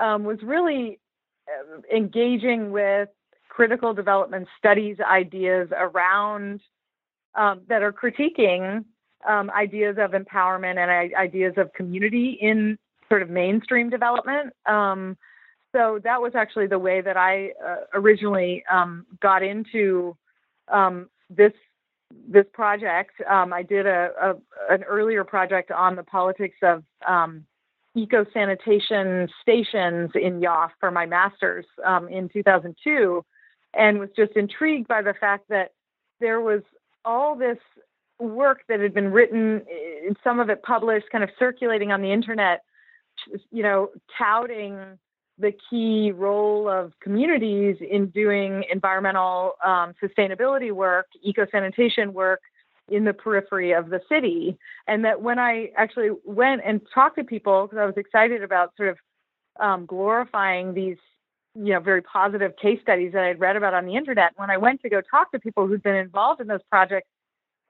um, 0.00 0.24
was 0.24 0.38
really 0.42 1.00
uh, 1.48 1.80
engaging 1.94 2.70
with 2.70 3.08
critical 3.48 3.92
development 3.92 4.46
studies 4.56 4.98
ideas 5.00 5.68
around 5.76 6.60
um, 7.34 7.62
that 7.68 7.82
are 7.82 7.92
critiquing 7.92 8.84
um, 9.28 9.50
ideas 9.50 9.96
of 9.98 10.12
empowerment 10.12 10.76
and 10.76 11.14
ideas 11.14 11.54
of 11.56 11.72
community 11.72 12.38
in 12.40 12.78
sort 13.08 13.22
of 13.22 13.30
mainstream 13.30 13.90
development. 13.90 14.52
Um, 14.66 15.16
so 15.72 16.00
that 16.04 16.20
was 16.20 16.32
actually 16.34 16.68
the 16.68 16.78
way 16.78 17.00
that 17.00 17.16
I 17.16 17.50
uh, 17.64 17.76
originally 17.94 18.64
um, 18.70 19.06
got 19.20 19.42
into 19.42 20.16
um, 20.68 21.08
this 21.28 21.52
this 22.28 22.46
project. 22.52 23.12
Um, 23.28 23.52
I 23.52 23.62
did 23.62 23.84
a, 23.84 24.10
a, 24.20 24.34
an 24.72 24.84
earlier 24.84 25.24
project 25.24 25.72
on 25.72 25.96
the 25.96 26.04
politics 26.04 26.56
of 26.62 26.84
eco 27.96 28.24
sanitation 28.32 29.28
stations 29.42 30.10
in 30.14 30.40
Yoff 30.40 30.70
for 30.78 30.90
my 30.90 31.04
master's 31.04 31.66
in 32.08 32.28
2002 32.28 33.24
and 33.74 33.98
was 33.98 34.08
just 34.16 34.32
intrigued 34.32 34.88
by 34.88 35.02
the 35.02 35.14
fact 35.14 35.48
that 35.48 35.72
there 36.20 36.40
was 36.40 36.62
all 37.04 37.36
this 37.36 37.58
work 38.18 38.60
that 38.68 38.80
had 38.80 38.94
been 38.94 39.12
written, 39.12 39.62
some 40.24 40.40
of 40.40 40.48
it 40.48 40.62
published, 40.62 41.06
kind 41.12 41.22
of 41.22 41.30
circulating 41.38 41.92
on 41.92 42.00
the 42.00 42.10
internet, 42.10 42.62
you 43.50 43.62
know, 43.62 43.90
touting 44.16 44.98
the 45.38 45.52
key 45.68 46.12
role 46.12 46.68
of 46.68 46.92
communities 47.00 47.76
in 47.80 48.06
doing 48.06 48.64
environmental 48.70 49.54
um, 49.64 49.92
sustainability 50.02 50.72
work, 50.72 51.06
eco 51.22 51.46
sanitation 51.50 52.14
work 52.14 52.40
in 52.88 53.04
the 53.04 53.12
periphery 53.12 53.72
of 53.72 53.90
the 53.90 54.00
city. 54.08 54.56
And 54.86 55.04
that 55.04 55.20
when 55.20 55.38
I 55.38 55.70
actually 55.76 56.10
went 56.24 56.62
and 56.64 56.80
talked 56.94 57.16
to 57.18 57.24
people, 57.24 57.66
because 57.66 57.78
I 57.78 57.84
was 57.84 57.96
excited 57.96 58.42
about 58.42 58.72
sort 58.76 58.90
of 58.90 58.98
um, 59.60 59.86
glorifying 59.86 60.74
these 60.74 60.96
you 61.56 61.72
know 61.72 61.80
very 61.80 62.02
positive 62.02 62.52
case 62.60 62.78
studies 62.82 63.12
that 63.12 63.24
I'd 63.24 63.40
read 63.40 63.56
about 63.56 63.74
on 63.74 63.86
the 63.86 63.96
internet. 63.96 64.32
When 64.36 64.50
I 64.50 64.58
went 64.58 64.82
to 64.82 64.88
go 64.88 65.00
talk 65.00 65.32
to 65.32 65.38
people 65.38 65.66
who'd 65.66 65.82
been 65.82 65.96
involved 65.96 66.40
in 66.40 66.46
those 66.46 66.62
projects, 66.70 67.08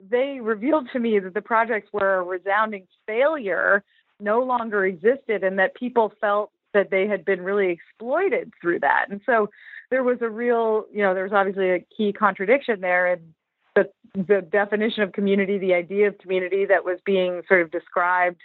they 0.00 0.40
revealed 0.40 0.88
to 0.92 0.98
me 0.98 1.18
that 1.20 1.34
the 1.34 1.40
projects 1.40 1.88
were 1.92 2.16
a 2.16 2.22
resounding 2.22 2.86
failure, 3.06 3.84
no 4.20 4.40
longer 4.40 4.84
existed, 4.84 5.44
and 5.44 5.58
that 5.58 5.74
people 5.74 6.12
felt 6.20 6.50
that 6.74 6.90
they 6.90 7.06
had 7.06 7.24
been 7.24 7.42
really 7.42 7.70
exploited 7.70 8.52
through 8.60 8.80
that. 8.80 9.06
And 9.10 9.20
so 9.24 9.48
there 9.90 10.02
was 10.02 10.18
a 10.20 10.28
real, 10.28 10.84
you 10.92 11.02
know, 11.02 11.14
there 11.14 11.24
was 11.24 11.32
obviously 11.32 11.70
a 11.70 11.86
key 11.96 12.12
contradiction 12.12 12.80
there 12.80 13.12
in 13.12 13.34
the 13.74 13.90
the 14.14 14.40
definition 14.40 15.02
of 15.02 15.12
community, 15.12 15.58
the 15.58 15.74
idea 15.74 16.08
of 16.08 16.18
community 16.18 16.64
that 16.66 16.84
was 16.84 16.98
being 17.04 17.42
sort 17.48 17.60
of 17.60 17.70
described 17.70 18.40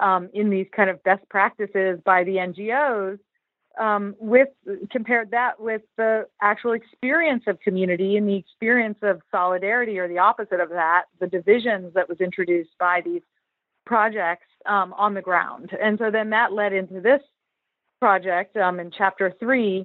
um, 0.00 0.30
in 0.32 0.50
these 0.50 0.66
kind 0.74 0.88
of 0.88 1.02
best 1.02 1.28
practices 1.28 2.00
by 2.04 2.24
the 2.24 2.36
NGOs 2.36 3.18
um, 3.78 4.14
with 4.18 4.48
compared 4.90 5.30
that 5.30 5.60
with 5.60 5.82
the 5.96 6.26
actual 6.40 6.72
experience 6.72 7.44
of 7.46 7.60
community 7.60 8.16
and 8.16 8.28
the 8.28 8.36
experience 8.36 8.98
of 9.02 9.20
solidarity 9.30 9.98
or 9.98 10.08
the 10.08 10.18
opposite 10.18 10.60
of 10.60 10.70
that 10.70 11.04
the 11.20 11.26
divisions 11.26 11.92
that 11.94 12.08
was 12.08 12.20
introduced 12.20 12.70
by 12.78 13.00
these 13.04 13.22
projects 13.90 14.46
um, 14.66 14.92
on 14.92 15.14
the 15.14 15.20
ground. 15.20 15.70
And 15.82 15.98
so 15.98 16.12
then 16.12 16.30
that 16.30 16.52
led 16.52 16.72
into 16.72 17.00
this 17.00 17.20
project 18.00 18.56
um, 18.56 18.78
in 18.78 18.92
chapter 18.96 19.34
three 19.40 19.84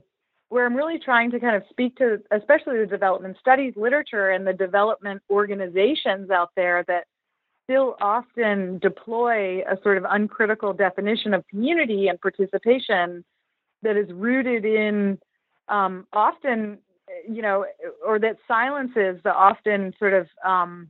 where 0.49 0.65
i'm 0.65 0.75
really 0.75 0.99
trying 0.99 1.31
to 1.31 1.39
kind 1.39 1.55
of 1.55 1.63
speak 1.69 1.97
to 1.97 2.21
especially 2.31 2.77
the 2.77 2.85
development 2.85 3.35
studies 3.41 3.73
literature 3.75 4.29
and 4.29 4.47
the 4.47 4.53
development 4.53 5.21
organizations 5.29 6.29
out 6.29 6.51
there 6.55 6.85
that 6.87 7.05
still 7.65 7.95
often 7.99 8.77
deploy 8.79 9.61
a 9.61 9.75
sort 9.83 9.97
of 9.97 10.05
uncritical 10.09 10.71
definition 10.71 11.33
of 11.33 11.45
community 11.47 12.07
and 12.07 12.21
participation 12.21 13.25
that 13.81 13.97
is 13.97 14.09
rooted 14.11 14.63
in 14.63 15.17
um, 15.67 16.05
often, 16.13 16.77
you 17.27 17.41
know, 17.41 17.65
or 18.05 18.19
that 18.19 18.37
silences 18.47 19.19
the 19.23 19.33
often 19.33 19.93
sort 19.97 20.13
of 20.13 20.27
um, 20.45 20.89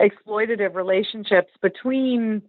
exploitative 0.00 0.74
relationships 0.74 1.50
between, 1.62 2.42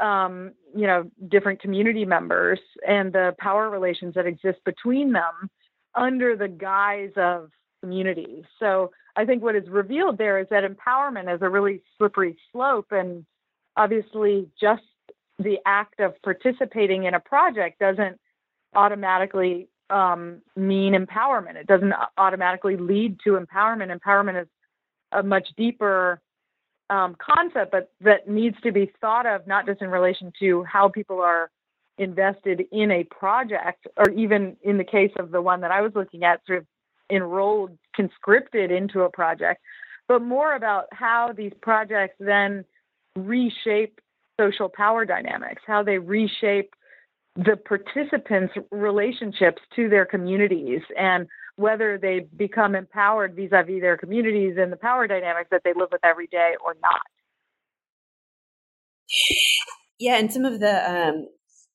um, 0.00 0.52
you 0.74 0.86
know, 0.86 1.10
different 1.28 1.60
community 1.60 2.04
members 2.04 2.60
and 2.86 3.12
the 3.12 3.34
power 3.38 3.70
relations 3.70 4.14
that 4.14 4.26
exist 4.26 4.58
between 4.64 5.12
them 5.12 5.50
under 5.94 6.36
the 6.36 6.48
guise 6.48 7.12
of 7.16 7.50
community. 7.80 8.44
So 8.58 8.92
I 9.16 9.24
think 9.24 9.42
what 9.42 9.56
is 9.56 9.68
revealed 9.68 10.18
there 10.18 10.38
is 10.38 10.46
that 10.50 10.64
empowerment 10.64 11.34
is 11.34 11.42
a 11.42 11.48
really 11.48 11.82
slippery 11.98 12.36
slope, 12.50 12.86
and 12.92 13.26
obviously, 13.76 14.48
just 14.60 14.82
the 15.38 15.58
act 15.66 16.00
of 16.00 16.14
participating 16.22 17.04
in 17.04 17.14
a 17.14 17.20
project 17.20 17.78
doesn't 17.78 18.18
automatically 18.74 19.68
um, 19.90 20.40
mean 20.56 20.94
empowerment. 20.94 21.56
It 21.56 21.66
doesn't 21.66 21.92
automatically 22.16 22.76
lead 22.76 23.18
to 23.24 23.38
empowerment. 23.38 23.94
Empowerment 23.94 24.42
is 24.42 24.48
a 25.12 25.22
much 25.22 25.48
deeper 25.56 26.20
um, 26.92 27.16
concept, 27.18 27.72
but 27.72 27.90
that 28.02 28.28
needs 28.28 28.56
to 28.62 28.70
be 28.70 28.92
thought 29.00 29.24
of 29.24 29.46
not 29.46 29.64
just 29.64 29.80
in 29.80 29.88
relation 29.88 30.30
to 30.40 30.62
how 30.64 30.88
people 30.90 31.20
are 31.20 31.50
invested 31.96 32.64
in 32.70 32.90
a 32.90 33.04
project, 33.04 33.86
or 33.96 34.10
even 34.10 34.56
in 34.62 34.76
the 34.76 34.84
case 34.84 35.12
of 35.18 35.30
the 35.30 35.40
one 35.40 35.62
that 35.62 35.70
I 35.70 35.80
was 35.80 35.92
looking 35.94 36.22
at, 36.22 36.40
sort 36.46 36.58
of 36.58 36.66
enrolled, 37.10 37.78
conscripted 37.96 38.70
into 38.70 39.00
a 39.02 39.10
project, 39.10 39.62
but 40.06 40.20
more 40.20 40.54
about 40.54 40.84
how 40.92 41.32
these 41.34 41.52
projects 41.62 42.16
then 42.20 42.64
reshape 43.16 43.98
social 44.38 44.68
power 44.68 45.06
dynamics, 45.06 45.62
how 45.66 45.82
they 45.82 45.98
reshape 45.98 46.74
the 47.36 47.56
participants' 47.56 48.52
relationships 48.70 49.62
to 49.76 49.88
their 49.88 50.04
communities 50.04 50.82
and 50.98 51.26
whether 51.56 51.98
they 51.98 52.26
become 52.36 52.74
empowered 52.74 53.34
vis-a-vis 53.36 53.80
their 53.80 53.96
communities 53.96 54.56
and 54.58 54.72
the 54.72 54.76
power 54.76 55.06
dynamics 55.06 55.48
that 55.50 55.62
they 55.64 55.72
live 55.76 55.88
with 55.92 56.04
every 56.04 56.26
day 56.26 56.54
or 56.64 56.74
not. 56.82 57.00
Yeah, 60.00 60.16
and 60.16 60.32
some 60.32 60.44
of 60.44 60.58
the 60.60 60.90
um, 60.90 61.26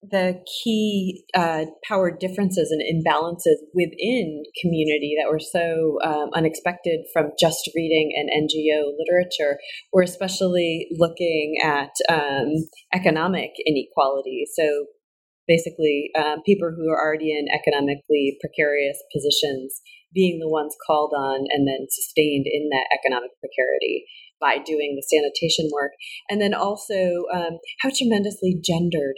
the 0.03 0.43
key 0.63 1.23
uh, 1.33 1.65
power 1.87 2.15
differences 2.15 2.71
and 2.71 2.81
imbalances 2.81 3.57
within 3.73 4.43
community 4.61 5.15
that 5.17 5.29
were 5.29 5.39
so 5.39 5.97
um, 6.03 6.29
unexpected 6.33 7.01
from 7.11 7.31
just 7.39 7.69
reading 7.75 8.11
an 8.15 8.27
NGO 8.43 8.91
literature, 8.97 9.57
were 9.91 10.03
especially 10.03 10.87
looking 10.91 11.55
at 11.63 11.91
um, 12.09 12.51
economic 12.93 13.51
inequality. 13.65 14.45
So 14.53 14.85
basically 15.47 16.11
um, 16.17 16.41
people 16.45 16.71
who 16.75 16.89
are 16.91 16.99
already 16.99 17.31
in 17.31 17.47
economically 17.53 18.37
precarious 18.41 19.01
positions 19.13 19.81
being 20.13 20.39
the 20.39 20.49
ones 20.49 20.75
called 20.85 21.13
on 21.15 21.45
and 21.49 21.67
then 21.67 21.87
sustained 21.89 22.45
in 22.47 22.69
that 22.69 22.87
economic 22.93 23.31
precarity 23.39 24.05
by 24.39 24.57
doing 24.57 24.95
the 24.95 25.05
sanitation 25.05 25.69
work. 25.73 25.91
And 26.29 26.41
then 26.41 26.53
also 26.53 27.25
um, 27.33 27.59
how 27.81 27.89
tremendously 27.95 28.59
gendered 28.63 29.15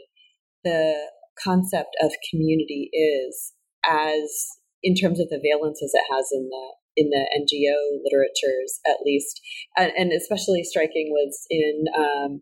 the 0.63 1.10
concept 1.44 1.96
of 2.02 2.12
community 2.30 2.89
is 2.94 3.54
as 3.86 4.48
in 4.84 4.96
terms 4.96 5.20
of 5.20 5.30
the 5.30 5.39
valences 5.39 5.92
it 5.94 6.08
has 6.12 6.28
in 6.32 6.50
the 6.50 6.65
in 6.98 7.10
the 7.12 7.26
NGO 7.32 8.04
literatures 8.04 8.82
at 8.86 8.98
least, 9.06 9.39
and, 9.78 9.92
and 9.98 10.12
especially 10.12 10.63
striking 10.63 11.08
was 11.12 11.46
in 11.50 11.86
um, 11.98 12.42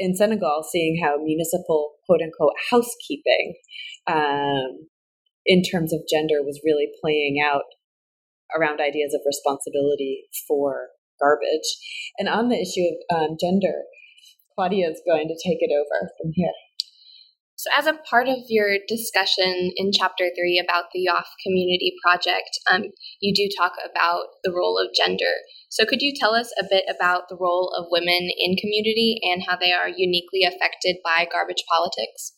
in 0.00 0.16
Senegal, 0.16 0.64
seeing 0.68 1.00
how 1.00 1.22
municipal 1.22 1.92
quote 2.06 2.22
unquote 2.22 2.54
housekeeping 2.70 3.54
um, 4.08 4.88
in 5.46 5.62
terms 5.62 5.92
of 5.92 6.00
gender 6.10 6.42
was 6.42 6.60
really 6.64 6.88
playing 7.00 7.36
out 7.44 7.68
around 8.58 8.80
ideas 8.80 9.14
of 9.14 9.20
responsibility 9.24 10.24
for 10.48 10.88
garbage. 11.20 11.76
And 12.18 12.28
on 12.28 12.48
the 12.48 12.56
issue 12.56 12.88
of 12.88 13.30
um, 13.30 13.36
gender, 13.38 13.84
Claudia 14.54 14.88
is 14.88 15.02
going 15.06 15.28
to 15.28 15.38
take 15.46 15.58
it 15.60 15.70
over 15.70 16.10
from 16.20 16.32
here. 16.34 16.52
So, 17.56 17.68
as 17.76 17.86
a 17.86 18.00
part 18.08 18.26
of 18.26 18.38
your 18.48 18.78
discussion 18.88 19.72
in 19.76 19.92
chapter 19.92 20.30
three 20.34 20.58
about 20.58 20.86
the 20.94 21.06
Yoff 21.06 21.28
Community 21.44 21.92
Project, 22.02 22.56
um, 22.72 22.84
you 23.20 23.34
do 23.34 23.54
talk 23.54 23.74
about 23.84 24.40
the 24.42 24.50
role 24.50 24.78
of 24.78 24.94
gender. 24.96 25.44
So, 25.70 25.86
could 25.86 26.02
you 26.02 26.12
tell 26.14 26.34
us 26.34 26.52
a 26.58 26.64
bit 26.68 26.84
about 26.90 27.28
the 27.28 27.36
role 27.36 27.72
of 27.78 27.86
women 27.90 28.28
in 28.36 28.56
community 28.56 29.20
and 29.22 29.44
how 29.46 29.56
they 29.56 29.72
are 29.72 29.88
uniquely 29.88 30.42
affected 30.42 30.96
by 31.04 31.28
garbage 31.30 31.64
politics? 31.70 32.32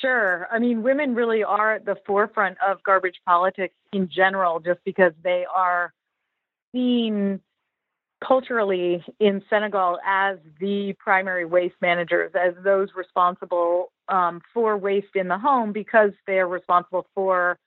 Sure. 0.00 0.46
I 0.50 0.60
mean, 0.60 0.82
women 0.82 1.14
really 1.14 1.42
are 1.42 1.74
at 1.74 1.84
the 1.84 1.96
forefront 2.06 2.56
of 2.66 2.82
garbage 2.84 3.20
politics 3.26 3.74
in 3.92 4.08
general, 4.08 4.60
just 4.60 4.80
because 4.84 5.12
they 5.24 5.44
are 5.52 5.92
seen 6.72 7.40
culturally 8.26 9.04
in 9.18 9.42
Senegal 9.50 9.98
as 10.06 10.38
the 10.60 10.94
primary 11.00 11.44
waste 11.44 11.74
managers, 11.80 12.32
as 12.34 12.54
those 12.62 12.90
responsible 12.94 13.92
um, 14.08 14.40
for 14.54 14.76
waste 14.76 15.16
in 15.16 15.26
the 15.26 15.38
home, 15.38 15.72
because 15.72 16.12
they 16.28 16.38
are 16.38 16.48
responsible 16.48 17.06
for 17.14 17.58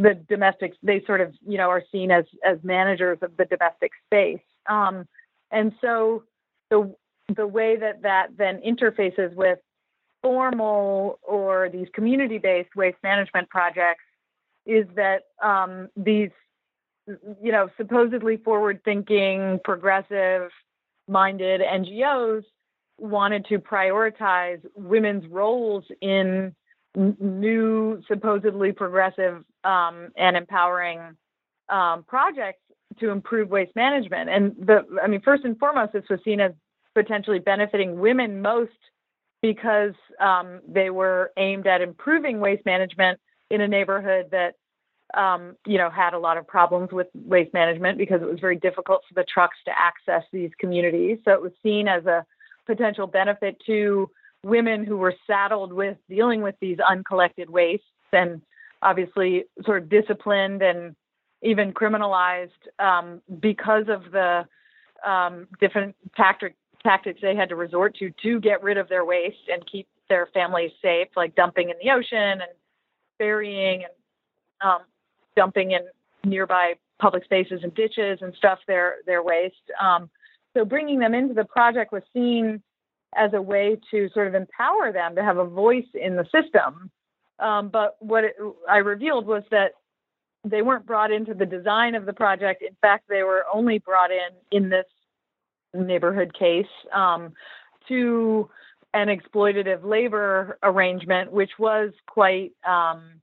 the 0.00 0.14
domestic. 0.28 0.74
They 0.82 1.02
sort 1.06 1.20
of, 1.20 1.34
you 1.46 1.58
know, 1.58 1.68
are 1.68 1.82
seen 1.92 2.10
as 2.10 2.24
as 2.44 2.58
managers 2.62 3.18
of 3.22 3.36
the 3.36 3.44
domestic 3.44 3.92
space, 4.06 4.40
um, 4.68 5.06
and 5.50 5.72
so 5.80 6.24
the 6.70 6.94
the 7.34 7.46
way 7.46 7.76
that 7.76 8.02
that 8.02 8.36
then 8.36 8.60
interfaces 8.66 9.34
with 9.34 9.58
formal 10.22 11.18
or 11.22 11.70
these 11.70 11.86
community-based 11.94 12.74
waste 12.76 12.98
management 13.02 13.48
projects 13.48 14.04
is 14.66 14.86
that 14.94 15.22
um, 15.42 15.88
these 15.96 16.30
you 17.42 17.52
know, 17.52 17.68
supposedly 17.76 18.36
forward 18.36 18.80
thinking, 18.84 19.60
progressive 19.64 20.50
minded 21.08 21.60
NGOs 21.60 22.44
wanted 22.98 23.46
to 23.46 23.58
prioritize 23.58 24.60
women's 24.74 25.26
roles 25.26 25.84
in 26.00 26.54
new, 26.96 28.02
supposedly 28.08 28.72
progressive 28.72 29.44
um, 29.64 30.08
and 30.16 30.36
empowering 30.36 31.00
um, 31.68 32.04
projects 32.06 32.62
to 32.98 33.10
improve 33.10 33.48
waste 33.48 33.74
management. 33.76 34.28
And 34.28 34.54
the, 34.58 34.84
I 35.02 35.06
mean, 35.06 35.20
first 35.20 35.44
and 35.44 35.58
foremost, 35.58 35.92
this 35.92 36.04
was 36.10 36.20
seen 36.24 36.40
as 36.40 36.52
potentially 36.94 37.38
benefiting 37.38 38.00
women 38.00 38.42
most 38.42 38.72
because 39.42 39.94
um, 40.20 40.60
they 40.68 40.90
were 40.90 41.30
aimed 41.36 41.66
at 41.66 41.80
improving 41.80 42.40
waste 42.40 42.66
management 42.66 43.18
in 43.50 43.60
a 43.60 43.68
neighborhood 43.68 44.26
that 44.32 44.54
um, 45.14 45.56
you 45.66 45.78
know, 45.78 45.90
had 45.90 46.14
a 46.14 46.18
lot 46.18 46.36
of 46.36 46.46
problems 46.46 46.92
with 46.92 47.08
waste 47.14 47.52
management 47.52 47.98
because 47.98 48.22
it 48.22 48.28
was 48.28 48.38
very 48.40 48.56
difficult 48.56 49.02
for 49.08 49.14
the 49.14 49.24
trucks 49.24 49.56
to 49.64 49.72
access 49.76 50.22
these 50.32 50.50
communities. 50.58 51.18
So 51.24 51.32
it 51.32 51.42
was 51.42 51.52
seen 51.62 51.88
as 51.88 52.06
a 52.06 52.24
potential 52.66 53.06
benefit 53.06 53.56
to 53.66 54.08
women 54.44 54.84
who 54.84 54.96
were 54.96 55.14
saddled 55.26 55.72
with 55.72 55.96
dealing 56.08 56.42
with 56.42 56.54
these 56.60 56.78
uncollected 56.88 57.50
wastes 57.50 57.86
and 58.12 58.40
obviously 58.82 59.44
sort 59.64 59.82
of 59.82 59.88
disciplined 59.88 60.62
and 60.62 60.96
even 61.42 61.72
criminalized 61.72 62.50
um, 62.78 63.20
because 63.40 63.84
of 63.88 64.10
the 64.12 64.44
um, 65.08 65.46
different 65.60 65.94
tactic, 66.16 66.56
tactics 66.82 67.20
they 67.22 67.34
had 67.34 67.48
to 67.48 67.56
resort 67.56 67.94
to 67.96 68.10
to 68.22 68.40
get 68.40 68.62
rid 68.62 68.76
of 68.78 68.88
their 68.88 69.04
waste 69.04 69.48
and 69.52 69.64
keep 69.70 69.86
their 70.08 70.28
families 70.32 70.72
safe, 70.82 71.08
like 71.16 71.34
dumping 71.34 71.70
in 71.70 71.76
the 71.82 71.90
ocean 71.90 72.40
and 72.40 72.50
burying 73.18 73.84
and 73.84 74.68
um, 74.68 74.80
dumping 75.36 75.72
in 75.72 75.80
nearby 76.28 76.74
public 76.98 77.24
spaces 77.24 77.60
and 77.62 77.74
ditches 77.74 78.18
and 78.20 78.34
stuff 78.34 78.58
their 78.66 78.96
their 79.06 79.22
waste. 79.22 79.54
Um, 79.80 80.10
so 80.54 80.64
bringing 80.64 80.98
them 80.98 81.14
into 81.14 81.32
the 81.32 81.44
project 81.44 81.92
was 81.92 82.02
seen 82.12 82.62
as 83.16 83.32
a 83.34 83.42
way 83.42 83.78
to 83.90 84.08
sort 84.14 84.28
of 84.28 84.34
empower 84.34 84.92
them 84.92 85.16
to 85.16 85.22
have 85.22 85.38
a 85.38 85.44
voice 85.44 85.86
in 85.94 86.16
the 86.16 86.24
system. 86.24 86.90
Um, 87.38 87.68
but 87.68 87.96
what 88.00 88.24
it, 88.24 88.36
I 88.68 88.78
revealed 88.78 89.26
was 89.26 89.42
that 89.50 89.72
they 90.44 90.62
weren't 90.62 90.86
brought 90.86 91.10
into 91.10 91.34
the 91.34 91.46
design 91.46 91.94
of 91.94 92.06
the 92.06 92.12
project. 92.12 92.62
In 92.62 92.76
fact, 92.80 93.08
they 93.08 93.22
were 93.22 93.44
only 93.52 93.78
brought 93.78 94.10
in 94.10 94.30
in 94.52 94.70
this 94.70 94.86
neighborhood 95.74 96.32
case 96.38 96.66
um, 96.94 97.32
to 97.88 98.48
an 98.94 99.08
exploitative 99.08 99.84
labor 99.84 100.58
arrangement, 100.62 101.30
which 101.30 101.50
was 101.58 101.90
quite 102.08 102.52
um, 102.66 103.20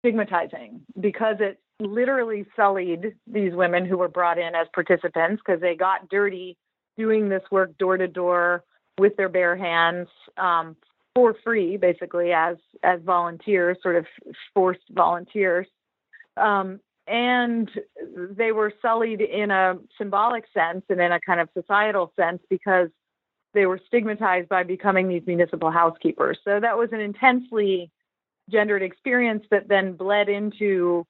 stigmatizing 0.00 0.80
because 1.00 1.36
it 1.40 1.58
literally 1.80 2.44
sullied 2.56 3.14
these 3.26 3.52
women 3.54 3.84
who 3.84 3.96
were 3.96 4.08
brought 4.08 4.38
in 4.38 4.54
as 4.54 4.66
participants 4.74 5.42
because 5.44 5.60
they 5.60 5.74
got 5.74 6.08
dirty 6.08 6.56
doing 6.96 7.28
this 7.28 7.42
work 7.50 7.76
door 7.78 7.96
to 7.96 8.08
door 8.08 8.64
with 8.98 9.16
their 9.16 9.28
bare 9.28 9.56
hands 9.56 10.08
um, 10.36 10.76
for 11.14 11.34
free, 11.44 11.76
basically 11.76 12.32
as 12.32 12.56
as 12.82 13.00
volunteers, 13.02 13.76
sort 13.82 13.96
of 13.96 14.06
forced 14.54 14.88
volunteers. 14.90 15.66
Um, 16.36 16.80
and 17.06 17.70
they 18.36 18.52
were 18.52 18.72
sullied 18.82 19.22
in 19.22 19.50
a 19.50 19.78
symbolic 19.96 20.44
sense 20.52 20.84
and 20.90 21.00
in 21.00 21.10
a 21.10 21.20
kind 21.20 21.40
of 21.40 21.48
societal 21.54 22.12
sense 22.16 22.42
because 22.50 22.90
they 23.54 23.64
were 23.64 23.80
stigmatized 23.86 24.48
by 24.48 24.62
becoming 24.62 25.08
these 25.08 25.22
municipal 25.26 25.70
housekeepers. 25.70 26.38
So 26.44 26.60
that 26.60 26.76
was 26.76 26.90
an 26.92 27.00
intensely 27.00 27.90
gendered 28.50 28.82
experience 28.82 29.44
that 29.50 29.68
then 29.68 29.94
bled 29.94 30.28
into 30.28 31.06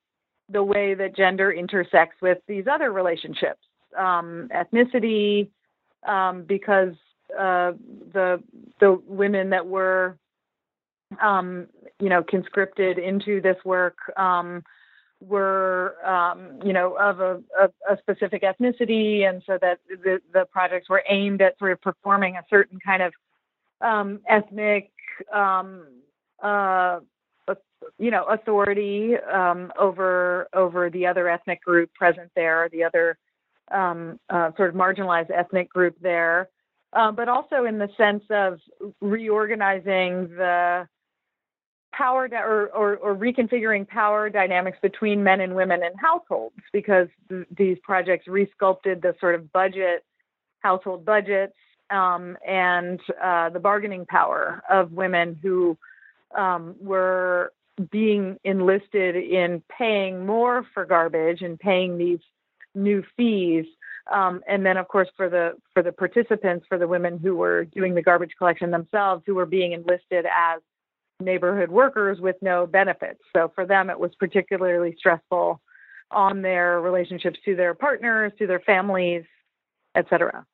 the 0.48 0.62
way 0.62 0.94
that 0.94 1.16
gender 1.16 1.52
intersects 1.52 2.22
with 2.22 2.38
these 2.46 2.66
other 2.70 2.92
relationships, 2.92 3.60
um, 3.96 4.48
ethnicity, 4.54 5.48
um, 6.06 6.44
because 6.44 6.94
uh, 7.36 7.72
the 8.12 8.42
the 8.80 9.00
women 9.06 9.50
that 9.50 9.66
were, 9.66 10.16
um, 11.20 11.66
you 12.00 12.08
know, 12.08 12.22
conscripted 12.22 12.98
into 12.98 13.40
this 13.40 13.56
work 13.64 13.96
um, 14.16 14.62
were, 15.20 15.96
um, 16.06 16.60
you 16.64 16.72
know, 16.72 16.94
of 16.94 17.20
a, 17.20 17.42
a, 17.60 17.92
a, 17.92 17.98
specific 17.98 18.42
ethnicity, 18.42 19.28
and 19.28 19.42
so 19.46 19.58
that 19.60 19.78
the 19.88 20.20
the 20.32 20.44
projects 20.52 20.88
were 20.88 21.02
aimed 21.08 21.42
at 21.42 21.58
sort 21.58 21.72
of 21.72 21.80
performing 21.80 22.36
a 22.36 22.44
certain 22.48 22.78
kind 22.84 23.02
of 23.02 23.12
um, 23.80 24.20
ethnic. 24.28 24.90
Uh, 26.42 27.00
you 27.98 28.10
know 28.10 28.24
authority 28.24 29.16
um, 29.16 29.72
over 29.78 30.48
over 30.52 30.90
the 30.90 31.06
other 31.06 31.28
ethnic 31.28 31.62
group 31.62 31.92
present 31.94 32.30
there, 32.34 32.68
the 32.72 32.84
other 32.84 33.18
um, 33.70 34.18
uh, 34.30 34.50
sort 34.56 34.70
of 34.70 34.74
marginalized 34.74 35.30
ethnic 35.30 35.68
group 35.68 35.96
there, 36.00 36.48
uh, 36.92 37.12
but 37.12 37.28
also 37.28 37.64
in 37.64 37.78
the 37.78 37.88
sense 37.96 38.24
of 38.30 38.58
reorganizing 39.00 40.28
the 40.36 40.88
power 41.92 42.28
di- 42.28 42.36
or, 42.36 42.68
or, 42.68 42.96
or, 42.96 43.16
reconfiguring 43.16 43.86
power 43.88 44.30
dynamics 44.30 44.78
between 44.80 45.22
men 45.22 45.40
and 45.40 45.54
women 45.54 45.82
in 45.82 45.92
households 45.98 46.54
because 46.72 47.08
th- 47.28 47.46
these 47.56 47.76
projects 47.82 48.26
resculpted 48.28 49.02
the 49.02 49.14
sort 49.20 49.34
of 49.34 49.52
budget 49.52 50.04
household 50.60 51.04
budgets 51.04 51.54
um, 51.90 52.36
and 52.46 53.00
uh, 53.22 53.48
the 53.50 53.58
bargaining 53.58 54.06
power 54.06 54.62
of 54.68 54.92
women 54.92 55.38
who 55.42 55.76
um, 56.36 56.76
were 56.80 57.52
being 57.90 58.38
enlisted 58.44 59.16
in 59.16 59.62
paying 59.76 60.26
more 60.26 60.66
for 60.74 60.84
garbage 60.84 61.42
and 61.42 61.58
paying 61.58 61.96
these 61.96 62.18
new 62.74 63.02
fees. 63.16 63.66
Um, 64.12 64.40
and 64.48 64.64
then, 64.64 64.76
of 64.76 64.88
course, 64.88 65.08
for 65.16 65.28
the 65.28 65.52
for 65.74 65.82
the 65.82 65.92
participants, 65.92 66.66
for 66.68 66.78
the 66.78 66.88
women 66.88 67.18
who 67.18 67.36
were 67.36 67.64
doing 67.64 67.94
the 67.94 68.02
garbage 68.02 68.32
collection 68.38 68.70
themselves, 68.70 69.22
who 69.26 69.34
were 69.34 69.46
being 69.46 69.72
enlisted 69.72 70.24
as 70.26 70.60
neighborhood 71.20 71.70
workers 71.70 72.18
with 72.20 72.36
no 72.40 72.66
benefits. 72.66 73.20
So 73.36 73.50
for 73.54 73.66
them, 73.66 73.90
it 73.90 73.98
was 73.98 74.12
particularly 74.18 74.94
stressful 74.98 75.60
on 76.10 76.42
their 76.42 76.80
relationships 76.80 77.38
to 77.44 77.54
their 77.54 77.74
partners, 77.74 78.32
to 78.38 78.46
their 78.46 78.60
families, 78.60 79.24
etc 79.96 80.46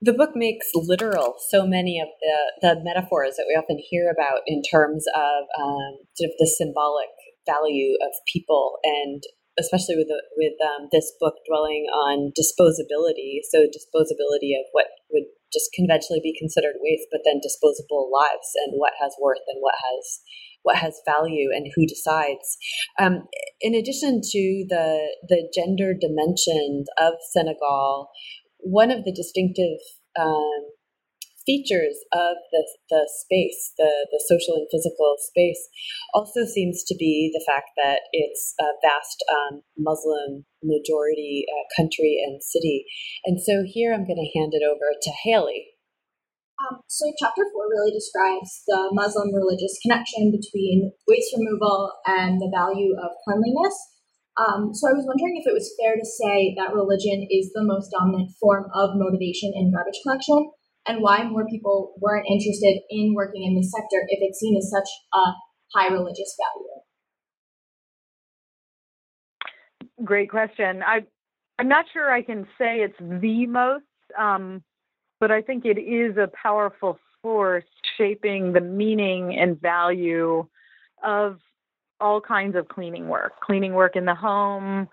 the 0.00 0.12
book 0.12 0.30
makes 0.34 0.66
literal 0.74 1.34
so 1.50 1.66
many 1.66 2.00
of 2.00 2.08
the, 2.20 2.36
the 2.62 2.80
metaphors 2.84 3.34
that 3.36 3.46
we 3.48 3.54
often 3.54 3.80
hear 3.90 4.10
about 4.10 4.40
in 4.46 4.62
terms 4.62 5.04
of 5.14 5.44
um, 5.58 5.98
sort 6.14 6.30
of 6.30 6.36
the 6.38 6.46
symbolic 6.46 7.08
value 7.46 7.94
of 8.02 8.12
people 8.32 8.78
and 8.84 9.22
especially 9.58 9.96
with 9.96 10.08
the, 10.08 10.20
with 10.36 10.56
um, 10.60 10.88
this 10.92 11.12
book 11.18 11.34
dwelling 11.48 11.86
on 11.92 12.32
disposability. 12.36 13.40
So 13.48 13.64
disposability 13.66 14.56
of 14.56 14.68
what 14.72 14.86
would 15.10 15.28
just 15.52 15.72
conventionally 15.72 16.20
be 16.22 16.36
considered 16.36 16.76
waste 16.82 17.08
but 17.10 17.20
then 17.24 17.40
disposable 17.40 18.10
lives 18.12 18.50
and 18.66 18.74
what 18.76 18.92
has 19.00 19.14
worth 19.20 19.44
and 19.48 19.58
what 19.60 19.74
has 19.78 20.20
what 20.62 20.76
has 20.76 21.00
value 21.06 21.50
and 21.54 21.70
who 21.76 21.86
decides. 21.86 22.58
Um, 22.98 23.28
in 23.60 23.74
addition 23.74 24.20
to 24.20 24.66
the 24.68 25.16
the 25.28 25.48
gender 25.54 25.94
dimension 25.94 26.84
of 26.98 27.14
senegal 27.32 28.10
one 28.58 28.90
of 28.90 29.04
the 29.04 29.12
distinctive 29.12 29.78
um, 30.18 30.66
features 31.46 31.96
of 32.12 32.36
the, 32.52 32.62
the 32.90 33.08
space, 33.24 33.72
the, 33.78 33.88
the 34.10 34.20
social 34.28 34.58
and 34.58 34.66
physical 34.70 35.14
space, 35.22 35.62
also 36.12 36.44
seems 36.44 36.82
to 36.84 36.94
be 36.98 37.30
the 37.32 37.44
fact 37.46 37.70
that 37.78 38.00
it's 38.12 38.52
a 38.60 38.74
vast 38.82 39.24
um, 39.30 39.62
Muslim 39.78 40.44
majority 40.62 41.46
uh, 41.46 41.64
country 41.80 42.18
and 42.20 42.42
city. 42.42 42.84
And 43.24 43.40
so 43.40 43.62
here 43.64 43.94
I'm 43.94 44.06
going 44.06 44.20
to 44.20 44.38
hand 44.38 44.52
it 44.52 44.66
over 44.66 44.90
to 45.00 45.10
Haley. 45.24 45.76
Um, 46.56 46.80
so, 46.88 47.12
chapter 47.20 47.44
four 47.52 47.68
really 47.68 47.92
describes 47.92 48.64
the 48.66 48.88
Muslim 48.92 49.28
religious 49.34 49.76
connection 49.82 50.32
between 50.32 50.90
waste 51.06 51.36
removal 51.36 51.92
and 52.06 52.40
the 52.40 52.48
value 52.48 52.96
of 52.96 53.12
cleanliness. 53.28 53.76
Um, 54.40 54.72
so, 54.72 54.88
I 54.88 54.96
was 54.96 55.04
wondering 55.04 55.36
if 55.36 55.44
it 55.44 55.52
was 55.52 55.76
fair 55.76 56.00
to 56.00 56.06
say 56.06 56.56
that 56.56 56.72
religion 56.72 57.28
is 57.28 57.52
the 57.52 57.60
most 57.60 57.92
dominant 57.92 58.32
form 58.40 58.72
of 58.72 58.96
motivation 58.96 59.52
in 59.52 59.68
garbage 59.68 60.00
collection, 60.00 60.48
and 60.86 61.02
why 61.02 61.24
more 61.24 61.46
people 61.46 61.94
weren't 62.00 62.26
interested 62.30 62.80
in 62.90 63.14
working 63.14 63.42
in 63.44 63.56
this 63.56 63.70
sector 63.70 64.04
if 64.08 64.18
it's 64.22 64.38
seen 64.38 64.56
as 64.56 64.70
such 64.70 64.88
a 65.14 65.32
high 65.74 65.92
religious 65.92 66.36
value. 66.38 66.66
Great 70.04 70.30
question. 70.30 70.82
I 70.82 71.00
I'm 71.58 71.68
not 71.68 71.86
sure 71.92 72.12
I 72.12 72.22
can 72.22 72.46
say 72.58 72.80
it's 72.80 72.98
the 73.00 73.46
most, 73.46 73.84
um, 74.18 74.62
but 75.20 75.30
I 75.30 75.40
think 75.40 75.64
it 75.64 75.78
is 75.78 76.18
a 76.18 76.28
powerful 76.42 76.98
force 77.22 77.64
shaping 77.96 78.52
the 78.52 78.60
meaning 78.60 79.36
and 79.38 79.60
value 79.60 80.46
of 81.02 81.38
all 81.98 82.20
kinds 82.20 82.56
of 82.56 82.68
cleaning 82.68 83.08
work, 83.08 83.40
cleaning 83.42 83.72
work 83.72 83.96
in 83.96 84.04
the 84.04 84.14
home, 84.14 84.88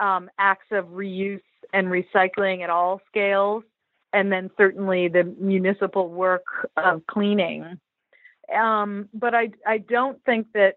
um, 0.00 0.30
acts 0.38 0.66
of 0.72 0.86
reuse 0.86 1.40
and 1.74 1.88
recycling 1.88 2.62
at 2.62 2.70
all 2.70 3.02
scales, 3.06 3.64
and 4.12 4.32
then 4.32 4.50
certainly 4.56 5.08
the 5.08 5.24
municipal 5.40 6.08
work 6.08 6.44
of 6.76 7.06
cleaning. 7.06 7.78
Um, 8.54 9.08
but 9.12 9.34
I, 9.34 9.50
I 9.66 9.78
don't 9.78 10.22
think 10.24 10.48
that 10.54 10.76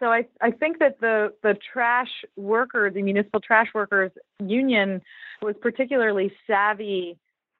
so 0.00 0.06
I, 0.06 0.26
I 0.40 0.50
think 0.50 0.78
that 0.78 0.98
the, 1.00 1.34
the 1.42 1.56
trash 1.72 2.08
workers, 2.36 2.94
the 2.94 3.02
municipal 3.02 3.40
trash 3.40 3.68
workers 3.74 4.10
union 4.40 5.02
was 5.42 5.54
particularly 5.60 6.32
savvy 6.46 7.18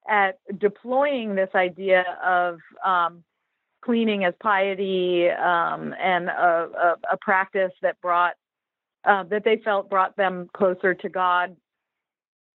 at 0.09 0.39
deploying 0.59 1.35
this 1.35 1.51
idea 1.55 2.05
of 2.25 2.59
um, 2.85 3.23
cleaning 3.83 4.25
as 4.25 4.35
piety 4.41 5.29
um, 5.29 5.95
and 6.01 6.29
a, 6.29 6.69
a, 6.77 6.97
a, 7.13 7.17
practice 7.21 7.73
that 7.83 8.01
brought 8.01 8.35
uh, 9.05 9.23
that 9.25 9.45
they 9.45 9.59
felt 9.59 9.91
brought 9.91 10.17
them 10.17 10.49
closer 10.55 10.95
to 10.95 11.09
God. 11.09 11.57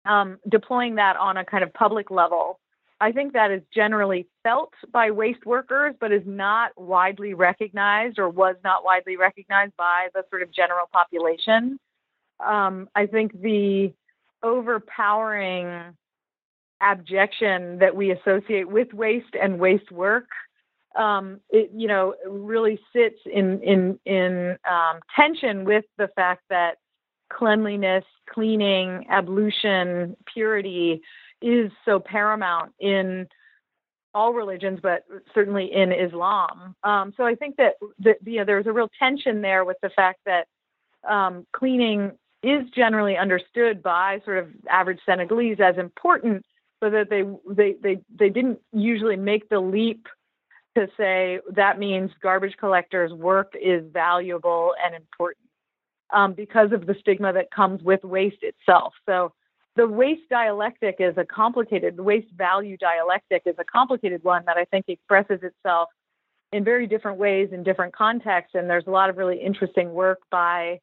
Um, 0.05 0.37
deploying 0.47 0.95
that 0.95 1.17
on 1.17 1.37
a 1.37 1.43
kind 1.43 1.63
of 1.63 1.73
public 1.73 2.11
level 2.11 2.59
I 3.01 3.11
think 3.11 3.33
that 3.33 3.51
is 3.51 3.61
generally 3.73 4.27
felt 4.43 4.73
by 4.91 5.11
waste 5.11 5.45
workers, 5.45 5.95
but 5.99 6.11
is 6.11 6.23
not 6.25 6.71
widely 6.77 7.33
recognized 7.33 8.19
or 8.19 8.29
was 8.29 8.55
not 8.63 8.85
widely 8.85 9.17
recognized 9.17 9.73
by 9.77 10.07
the 10.13 10.23
sort 10.29 10.41
of 10.41 10.51
general 10.53 10.87
population. 10.91 11.77
Um, 12.45 12.89
I 12.95 13.05
think 13.05 13.41
the 13.41 13.93
overpowering 14.43 15.95
abjection 16.81 17.79
that 17.79 17.95
we 17.95 18.11
associate 18.11 18.69
with 18.69 18.93
waste 18.93 19.35
and 19.39 19.59
waste 19.59 19.91
work, 19.91 20.27
um, 20.95 21.41
it 21.49 21.71
you 21.75 21.89
know 21.89 22.15
really 22.25 22.79
sits 22.93 23.19
in 23.25 23.61
in 23.61 23.99
in 24.05 24.57
um, 24.69 24.99
tension 25.13 25.65
with 25.65 25.83
the 25.97 26.07
fact 26.15 26.43
that 26.49 26.77
cleanliness, 27.31 28.03
cleaning, 28.29 29.05
ablution, 29.09 30.15
purity 30.33 31.01
is 31.41 31.71
so 31.83 31.99
paramount 31.99 32.73
in 32.79 33.27
all 34.13 34.33
religions, 34.33 34.79
but 34.81 35.03
certainly 35.33 35.71
in 35.71 35.91
Islam. 35.91 36.75
Um, 36.83 37.13
so 37.17 37.25
I 37.25 37.35
think 37.35 37.57
that, 37.57 37.73
that 37.99 38.17
you 38.25 38.39
know, 38.39 38.45
there's 38.45 38.67
a 38.67 38.71
real 38.71 38.89
tension 38.97 39.41
there 39.41 39.65
with 39.65 39.77
the 39.81 39.89
fact 39.89 40.19
that 40.25 40.47
um, 41.07 41.45
cleaning 41.53 42.13
is 42.41 42.63
generally 42.75 43.17
understood 43.17 43.83
by 43.83 44.21
sort 44.23 44.37
of 44.37 44.47
average 44.69 44.99
Senegalese 45.05 45.57
as 45.59 45.77
important, 45.77 46.45
but 46.79 46.91
that 46.91 47.09
they 47.09 47.23
they 47.51 47.75
they 47.81 48.01
they 48.17 48.29
didn't 48.29 48.59
usually 48.71 49.15
make 49.15 49.49
the 49.49 49.59
leap 49.59 50.07
to 50.77 50.87
say 50.97 51.39
that 51.53 51.79
means 51.79 52.11
garbage 52.21 52.55
collectors' 52.59 53.11
work 53.11 53.53
is 53.59 53.83
valuable 53.91 54.73
and 54.83 54.93
important 54.95 55.44
um, 56.11 56.33
because 56.33 56.71
of 56.71 56.85
the 56.85 56.95
stigma 56.99 57.33
that 57.33 57.51
comes 57.51 57.81
with 57.83 58.03
waste 58.03 58.41
itself. 58.41 58.93
So 59.05 59.33
the 59.75 59.87
waste 59.87 60.29
dialectic 60.29 60.95
is 60.99 61.17
a 61.17 61.25
complicated, 61.25 61.97
the 61.97 62.03
waste 62.03 62.31
value 62.35 62.77
dialectic 62.77 63.43
is 63.45 63.55
a 63.59 63.63
complicated 63.63 64.23
one 64.23 64.43
that 64.45 64.57
I 64.57 64.65
think 64.65 64.85
expresses 64.87 65.39
itself 65.43 65.89
in 66.53 66.63
very 66.63 66.87
different 66.87 67.17
ways 67.17 67.49
in 67.51 67.63
different 67.63 67.93
contexts. 67.93 68.55
And 68.55 68.69
there's 68.69 68.87
a 68.87 68.91
lot 68.91 69.09
of 69.09 69.17
really 69.17 69.41
interesting 69.41 69.91
work 69.91 70.19
by 70.31 70.79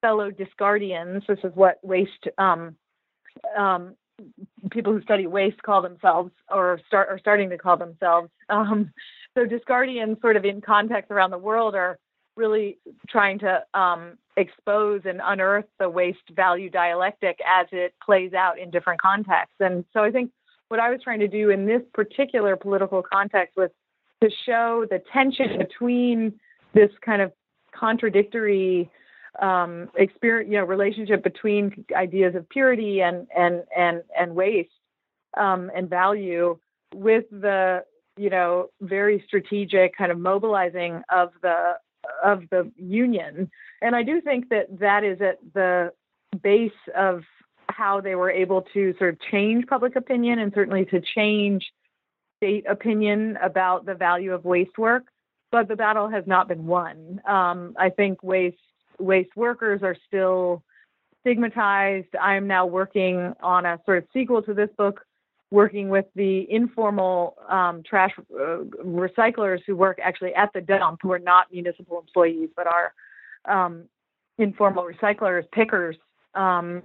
fellow 0.00 0.30
discardians. 0.30 1.26
This 1.28 1.38
is 1.44 1.52
what 1.54 1.78
waste 1.82 2.26
um, 2.38 2.74
um, 3.56 3.94
people 4.70 4.92
who 4.92 5.02
study 5.02 5.26
waste 5.26 5.62
call 5.62 5.82
themselves, 5.82 6.32
or 6.50 6.80
start 6.86 7.08
are 7.08 7.18
starting 7.18 7.50
to 7.50 7.58
call 7.58 7.76
themselves. 7.76 8.30
Um, 8.48 8.92
so 9.34 9.44
discardians, 9.46 10.20
sort 10.20 10.36
of 10.36 10.44
in 10.44 10.60
context 10.60 11.10
around 11.10 11.30
the 11.30 11.38
world, 11.38 11.74
are 11.74 11.98
really 12.36 12.78
trying 13.08 13.38
to 13.40 13.62
um, 13.74 14.18
expose 14.36 15.02
and 15.04 15.20
unearth 15.22 15.66
the 15.78 15.88
waste 15.88 16.30
value 16.34 16.70
dialectic 16.70 17.38
as 17.60 17.66
it 17.72 17.94
plays 18.04 18.32
out 18.32 18.58
in 18.58 18.70
different 18.70 19.00
contexts. 19.00 19.56
And 19.60 19.84
so 19.92 20.00
I 20.00 20.10
think 20.10 20.30
what 20.68 20.80
I 20.80 20.90
was 20.90 21.00
trying 21.02 21.20
to 21.20 21.28
do 21.28 21.50
in 21.50 21.66
this 21.66 21.82
particular 21.92 22.56
political 22.56 23.02
context 23.02 23.56
was 23.56 23.70
to 24.22 24.30
show 24.46 24.86
the 24.88 25.02
tension 25.12 25.58
between 25.58 26.32
this 26.74 26.90
kind 27.04 27.20
of 27.20 27.32
contradictory 27.78 28.90
um, 29.40 29.88
experience, 29.96 30.50
you 30.50 30.58
know, 30.58 30.64
relationship 30.64 31.22
between 31.22 31.84
ideas 31.94 32.34
of 32.34 32.48
purity 32.48 33.02
and 33.02 33.26
and 33.36 33.62
and 33.76 34.02
and 34.18 34.34
waste 34.34 34.70
um, 35.36 35.70
and 35.74 35.88
value 35.88 36.58
with 36.94 37.24
the 37.30 37.84
you 38.16 38.30
know 38.30 38.68
very 38.80 39.22
strategic 39.26 39.96
kind 39.96 40.12
of 40.12 40.18
mobilizing 40.18 41.02
of 41.10 41.30
the 41.42 41.74
of 42.22 42.42
the 42.50 42.70
union. 42.76 43.50
And 43.80 43.94
I 43.94 44.02
do 44.02 44.20
think 44.20 44.48
that 44.50 44.78
that 44.80 45.04
is 45.04 45.20
at 45.20 45.38
the 45.54 45.92
base 46.42 46.70
of 46.96 47.22
how 47.68 48.00
they 48.00 48.14
were 48.14 48.30
able 48.30 48.62
to 48.74 48.94
sort 48.98 49.14
of 49.14 49.20
change 49.30 49.66
public 49.66 49.96
opinion 49.96 50.38
and 50.38 50.52
certainly 50.54 50.84
to 50.86 51.00
change 51.00 51.64
state 52.36 52.64
opinion 52.68 53.38
about 53.42 53.86
the 53.86 53.94
value 53.94 54.32
of 54.32 54.44
waste 54.44 54.76
work. 54.78 55.04
But 55.50 55.68
the 55.68 55.76
battle 55.76 56.08
has 56.08 56.24
not 56.26 56.48
been 56.48 56.66
won. 56.66 57.20
Um, 57.28 57.74
I 57.78 57.90
think 57.90 58.22
waste 58.22 58.56
waste 58.98 59.36
workers 59.36 59.82
are 59.82 59.96
still 60.06 60.62
stigmatized. 61.20 62.14
I'm 62.20 62.46
now 62.46 62.66
working 62.66 63.34
on 63.42 63.66
a 63.66 63.78
sort 63.84 63.98
of 63.98 64.04
sequel 64.12 64.42
to 64.42 64.54
this 64.54 64.70
book 64.76 65.04
working 65.52 65.90
with 65.90 66.06
the 66.16 66.46
informal 66.50 67.36
um, 67.48 67.82
trash 67.82 68.12
uh, 68.34 68.64
recyclers 68.84 69.60
who 69.66 69.76
work 69.76 69.98
actually 70.02 70.34
at 70.34 70.50
the 70.54 70.60
dump, 70.60 71.00
who 71.02 71.12
are 71.12 71.18
not 71.18 71.52
municipal 71.52 72.00
employees 72.00 72.48
but 72.56 72.66
are 72.66 72.94
um, 73.44 73.84
informal 74.38 74.84
recyclers, 74.84 75.44
pickers, 75.52 75.94
um, 76.34 76.82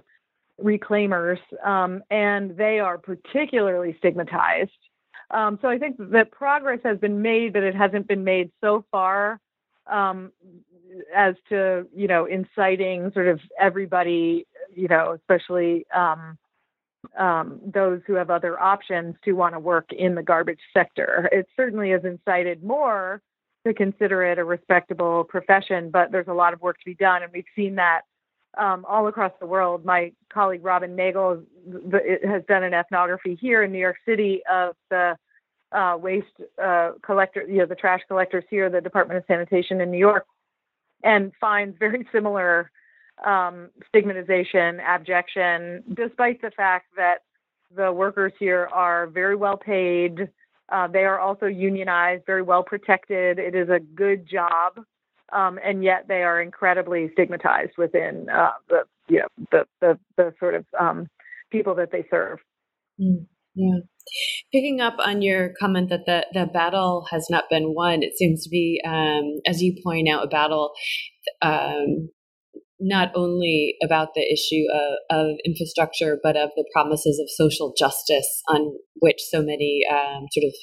reclaimers, 0.62 1.38
um, 1.64 2.02
and 2.10 2.56
they 2.56 2.78
are 2.78 2.98
particularly 2.98 3.96
stigmatized. 3.98 4.70
Um, 5.30 5.58
so 5.62 5.68
I 5.68 5.78
think 5.78 5.96
that 5.98 6.30
progress 6.30 6.80
has 6.84 6.98
been 6.98 7.22
made, 7.22 7.54
but 7.54 7.62
it 7.62 7.74
hasn't 7.74 8.06
been 8.06 8.24
made 8.24 8.50
so 8.60 8.84
far 8.90 9.40
um, 9.86 10.30
as 11.14 11.34
to 11.48 11.86
you 11.94 12.06
know 12.06 12.26
inciting 12.26 13.10
sort 13.14 13.28
of 13.28 13.40
everybody, 13.58 14.46
you 14.74 14.88
know, 14.88 15.12
especially 15.12 15.86
um, 17.16 17.60
those 17.64 18.00
who 18.06 18.14
have 18.14 18.30
other 18.30 18.58
options 18.60 19.14
to 19.24 19.32
want 19.32 19.54
to 19.54 19.60
work 19.60 19.92
in 19.92 20.14
the 20.14 20.22
garbage 20.22 20.60
sector. 20.74 21.28
It 21.32 21.46
certainly 21.56 21.90
has 21.90 22.04
incited 22.04 22.62
more 22.62 23.22
to 23.66 23.74
consider 23.74 24.24
it 24.24 24.38
a 24.38 24.44
respectable 24.44 25.24
profession, 25.24 25.90
but 25.90 26.10
there's 26.12 26.28
a 26.28 26.32
lot 26.32 26.52
of 26.52 26.60
work 26.60 26.78
to 26.78 26.84
be 26.84 26.94
done, 26.94 27.22
and 27.22 27.32
we've 27.32 27.44
seen 27.54 27.74
that 27.76 28.02
um, 28.56 28.84
all 28.88 29.06
across 29.06 29.32
the 29.40 29.46
world. 29.46 29.84
My 29.84 30.12
colleague 30.32 30.64
Robin 30.64 30.96
Nagle 30.96 31.42
has 32.24 32.42
done 32.48 32.62
an 32.62 32.74
ethnography 32.74 33.36
here 33.40 33.62
in 33.62 33.72
New 33.72 33.78
York 33.78 33.96
City 34.06 34.42
of 34.50 34.74
the 34.90 35.16
uh, 35.72 35.96
waste 36.00 36.26
uh, 36.62 36.92
collector, 37.02 37.44
you 37.46 37.58
know, 37.58 37.66
the 37.66 37.74
trash 37.74 38.00
collectors 38.08 38.44
here, 38.48 38.70
the 38.70 38.80
Department 38.80 39.18
of 39.18 39.24
Sanitation 39.26 39.80
in 39.80 39.90
New 39.90 39.98
York, 39.98 40.24
and 41.04 41.32
finds 41.40 41.76
very 41.78 42.06
similar 42.10 42.70
um, 43.24 43.70
stigmatization, 43.88 44.80
abjection, 44.80 45.82
despite 45.94 46.40
the 46.42 46.50
fact 46.50 46.86
that 46.96 47.18
the 47.74 47.92
workers 47.92 48.32
here 48.38 48.68
are 48.72 49.06
very 49.06 49.36
well 49.36 49.56
paid. 49.56 50.30
Uh, 50.70 50.86
they 50.86 51.04
are 51.04 51.18
also 51.18 51.46
unionized, 51.46 52.24
very 52.26 52.42
well 52.42 52.62
protected. 52.62 53.38
It 53.38 53.54
is 53.54 53.68
a 53.68 53.80
good 53.80 54.28
job, 54.28 54.84
um, 55.32 55.58
and 55.64 55.82
yet 55.82 56.06
they 56.08 56.22
are 56.22 56.40
incredibly 56.40 57.10
stigmatized 57.12 57.72
within 57.78 58.28
uh, 58.28 58.50
the, 58.68 58.82
you 59.08 59.20
know, 59.20 59.46
the, 59.50 59.64
the 59.80 59.98
the 60.16 60.34
sort 60.38 60.54
of 60.54 60.66
um, 60.78 61.08
people 61.50 61.74
that 61.76 61.90
they 61.90 62.04
serve. 62.10 62.38
Mm, 63.00 63.26
yeah. 63.54 63.80
Picking 64.52 64.80
up 64.80 64.96
on 65.04 65.20
your 65.20 65.52
comment 65.58 65.90
that 65.90 66.06
the, 66.06 66.26
the 66.32 66.46
battle 66.46 67.06
has 67.10 67.26
not 67.30 67.44
been 67.50 67.74
won, 67.74 68.02
it 68.02 68.16
seems 68.16 68.44
to 68.44 68.50
be, 68.50 68.80
um, 68.86 69.40
as 69.46 69.60
you 69.60 69.76
point 69.84 70.08
out, 70.08 70.24
a 70.24 70.28
battle 70.28 70.72
um, 71.42 72.08
not 72.80 73.10
only 73.14 73.74
about 73.82 74.14
the 74.14 74.22
issue 74.22 74.64
of, 74.72 75.18
of, 75.18 75.36
infrastructure, 75.44 76.18
but 76.22 76.36
of 76.36 76.50
the 76.56 76.64
promises 76.72 77.18
of 77.18 77.28
social 77.28 77.74
justice 77.76 78.42
on 78.48 78.76
which 79.00 79.18
so 79.30 79.42
many 79.42 79.80
um, 79.90 80.26
sort 80.32 80.44
of 80.44 80.54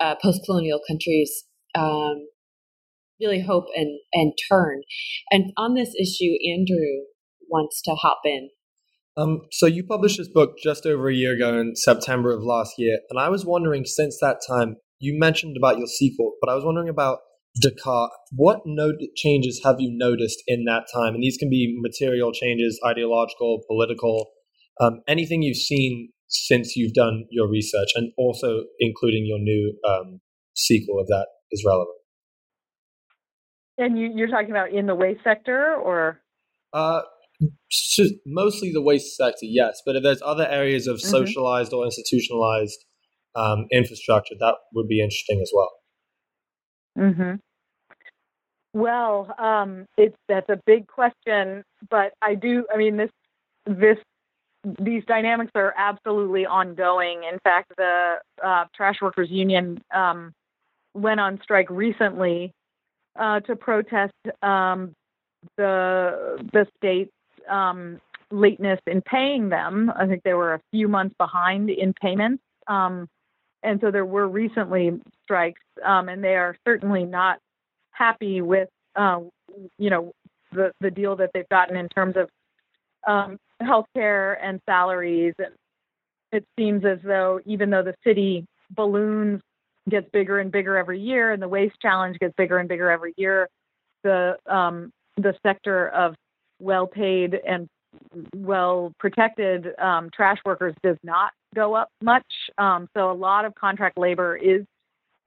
uh, 0.00 0.14
post-colonial 0.20 0.80
countries 0.88 1.44
um, 1.76 2.26
really 3.20 3.40
hope 3.40 3.66
and 3.74 4.00
and 4.12 4.32
turn. 4.48 4.82
And 5.30 5.52
on 5.56 5.74
this 5.74 5.94
issue, 6.00 6.34
Andrew 6.52 7.04
wants 7.48 7.82
to 7.82 7.92
hop 7.92 8.20
in. 8.24 8.50
Um, 9.16 9.40
so 9.50 9.66
you 9.66 9.84
published 9.84 10.18
this 10.18 10.28
book 10.28 10.56
just 10.62 10.86
over 10.86 11.08
a 11.08 11.14
year 11.14 11.34
ago 11.34 11.58
in 11.58 11.74
September 11.74 12.32
of 12.32 12.42
last 12.42 12.74
year, 12.78 13.00
and 13.10 13.18
I 13.18 13.28
was 13.28 13.44
wondering 13.44 13.84
since 13.84 14.18
that 14.20 14.38
time 14.48 14.76
you 15.00 15.18
mentioned 15.18 15.56
about 15.56 15.78
your 15.78 15.86
sequel, 15.86 16.34
but 16.40 16.50
I 16.50 16.54
was 16.54 16.64
wondering 16.64 16.88
about 16.88 17.18
Dakar. 17.60 18.10
What 18.30 18.60
note 18.66 18.96
changes 19.16 19.60
have 19.64 19.76
you 19.80 19.90
noticed 19.92 20.42
in 20.46 20.64
that 20.64 20.86
time? 20.92 21.14
And 21.14 21.22
these 21.22 21.36
can 21.36 21.50
be 21.50 21.76
material 21.80 22.32
changes, 22.32 22.80
ideological, 22.84 23.62
political, 23.68 24.30
um, 24.80 25.00
anything 25.08 25.42
you've 25.42 25.56
seen 25.56 26.10
since 26.28 26.76
you've 26.76 26.92
done 26.92 27.24
your 27.30 27.48
research, 27.48 27.88
and 27.94 28.12
also 28.18 28.64
including 28.80 29.24
your 29.26 29.38
new 29.38 29.74
um, 29.88 30.20
sequel 30.54 31.00
if 31.00 31.06
that 31.08 31.26
is 31.50 31.64
relevant. 31.66 31.96
And 33.78 33.98
you, 33.98 34.24
are 34.24 34.28
talking 34.28 34.50
about 34.50 34.72
in 34.72 34.86
the 34.86 34.94
waste 34.94 35.20
sector, 35.24 35.74
or? 35.76 36.20
Uh, 36.72 37.00
mostly 38.26 38.72
the 38.72 38.82
waste 38.82 39.16
sector, 39.16 39.46
yes. 39.46 39.80
But 39.86 39.96
if 39.96 40.02
there's 40.02 40.20
other 40.22 40.46
areas 40.46 40.86
of 40.86 40.96
mm-hmm. 40.96 41.08
socialized 41.08 41.72
or 41.72 41.84
institutionalized 41.84 42.84
um, 43.36 43.66
infrastructure, 43.72 44.34
that 44.40 44.56
would 44.74 44.88
be 44.88 45.00
interesting 45.00 45.40
as 45.40 45.50
well. 45.54 45.70
Hmm. 46.98 47.34
Well, 48.74 49.34
um, 49.38 49.86
it's 49.96 50.16
that's 50.28 50.48
a 50.48 50.60
big 50.66 50.86
question, 50.88 51.62
but 51.90 52.12
I 52.20 52.34
do. 52.34 52.66
I 52.72 52.76
mean, 52.76 52.96
this 52.96 53.10
this 53.66 53.98
these 54.80 55.04
dynamics 55.06 55.52
are 55.54 55.72
absolutely 55.76 56.44
ongoing. 56.44 57.22
In 57.30 57.38
fact, 57.44 57.72
the 57.76 58.16
uh, 58.44 58.64
Trash 58.74 58.96
Workers 59.00 59.30
Union 59.30 59.80
um, 59.94 60.32
went 60.94 61.20
on 61.20 61.40
strike 61.42 61.70
recently 61.70 62.52
uh, 63.18 63.40
to 63.40 63.54
protest 63.56 64.12
um, 64.42 64.92
the 65.56 66.38
the 66.52 66.66
state's 66.76 67.12
um, 67.48 68.00
lateness 68.32 68.80
in 68.86 69.02
paying 69.02 69.48
them. 69.48 69.92
I 69.96 70.06
think 70.06 70.22
they 70.24 70.34
were 70.34 70.54
a 70.54 70.60
few 70.72 70.88
months 70.88 71.14
behind 71.16 71.70
in 71.70 71.94
payments, 71.94 72.42
um, 72.66 73.08
and 73.62 73.80
so 73.80 73.90
there 73.90 74.04
were 74.04 74.28
recently 74.28 75.00
strikes, 75.28 75.60
um, 75.84 76.08
and 76.08 76.24
they 76.24 76.36
are 76.36 76.56
certainly 76.66 77.04
not 77.04 77.38
happy 77.90 78.40
with 78.40 78.68
uh, 78.96 79.20
you 79.78 79.90
know 79.90 80.12
the 80.52 80.72
the 80.80 80.90
deal 80.90 81.16
that 81.16 81.30
they've 81.34 81.48
gotten 81.50 81.76
in 81.76 81.88
terms 81.88 82.14
of 82.16 82.30
um, 83.06 83.36
healthcare 83.62 84.36
and 84.42 84.60
salaries. 84.66 85.34
And 85.38 85.54
it 86.32 86.44
seems 86.58 86.84
as 86.84 86.98
though 87.04 87.40
even 87.44 87.68
though 87.70 87.82
the 87.82 87.94
city 88.04 88.46
balloons 88.70 89.42
gets 89.90 90.08
bigger 90.12 90.38
and 90.38 90.50
bigger 90.50 90.76
every 90.78 91.00
year, 91.00 91.32
and 91.32 91.42
the 91.42 91.48
waste 91.48 91.76
challenge 91.82 92.18
gets 92.18 92.34
bigger 92.36 92.58
and 92.58 92.68
bigger 92.68 92.90
every 92.90 93.12
year, 93.18 93.48
the 94.04 94.36
um, 94.46 94.90
the 95.16 95.34
sector 95.42 95.88
of 95.88 96.14
well-paid 96.60 97.38
and 97.46 97.68
well-protected 98.34 99.78
um, 99.78 100.10
trash 100.14 100.38
workers 100.44 100.74
does 100.82 100.96
not 101.02 101.32
go 101.54 101.74
up 101.74 101.88
much. 102.02 102.26
Um, 102.56 102.88
so 102.94 103.10
a 103.10 103.12
lot 103.12 103.44
of 103.44 103.54
contract 103.54 103.98
labor 103.98 104.36
is 104.36 104.64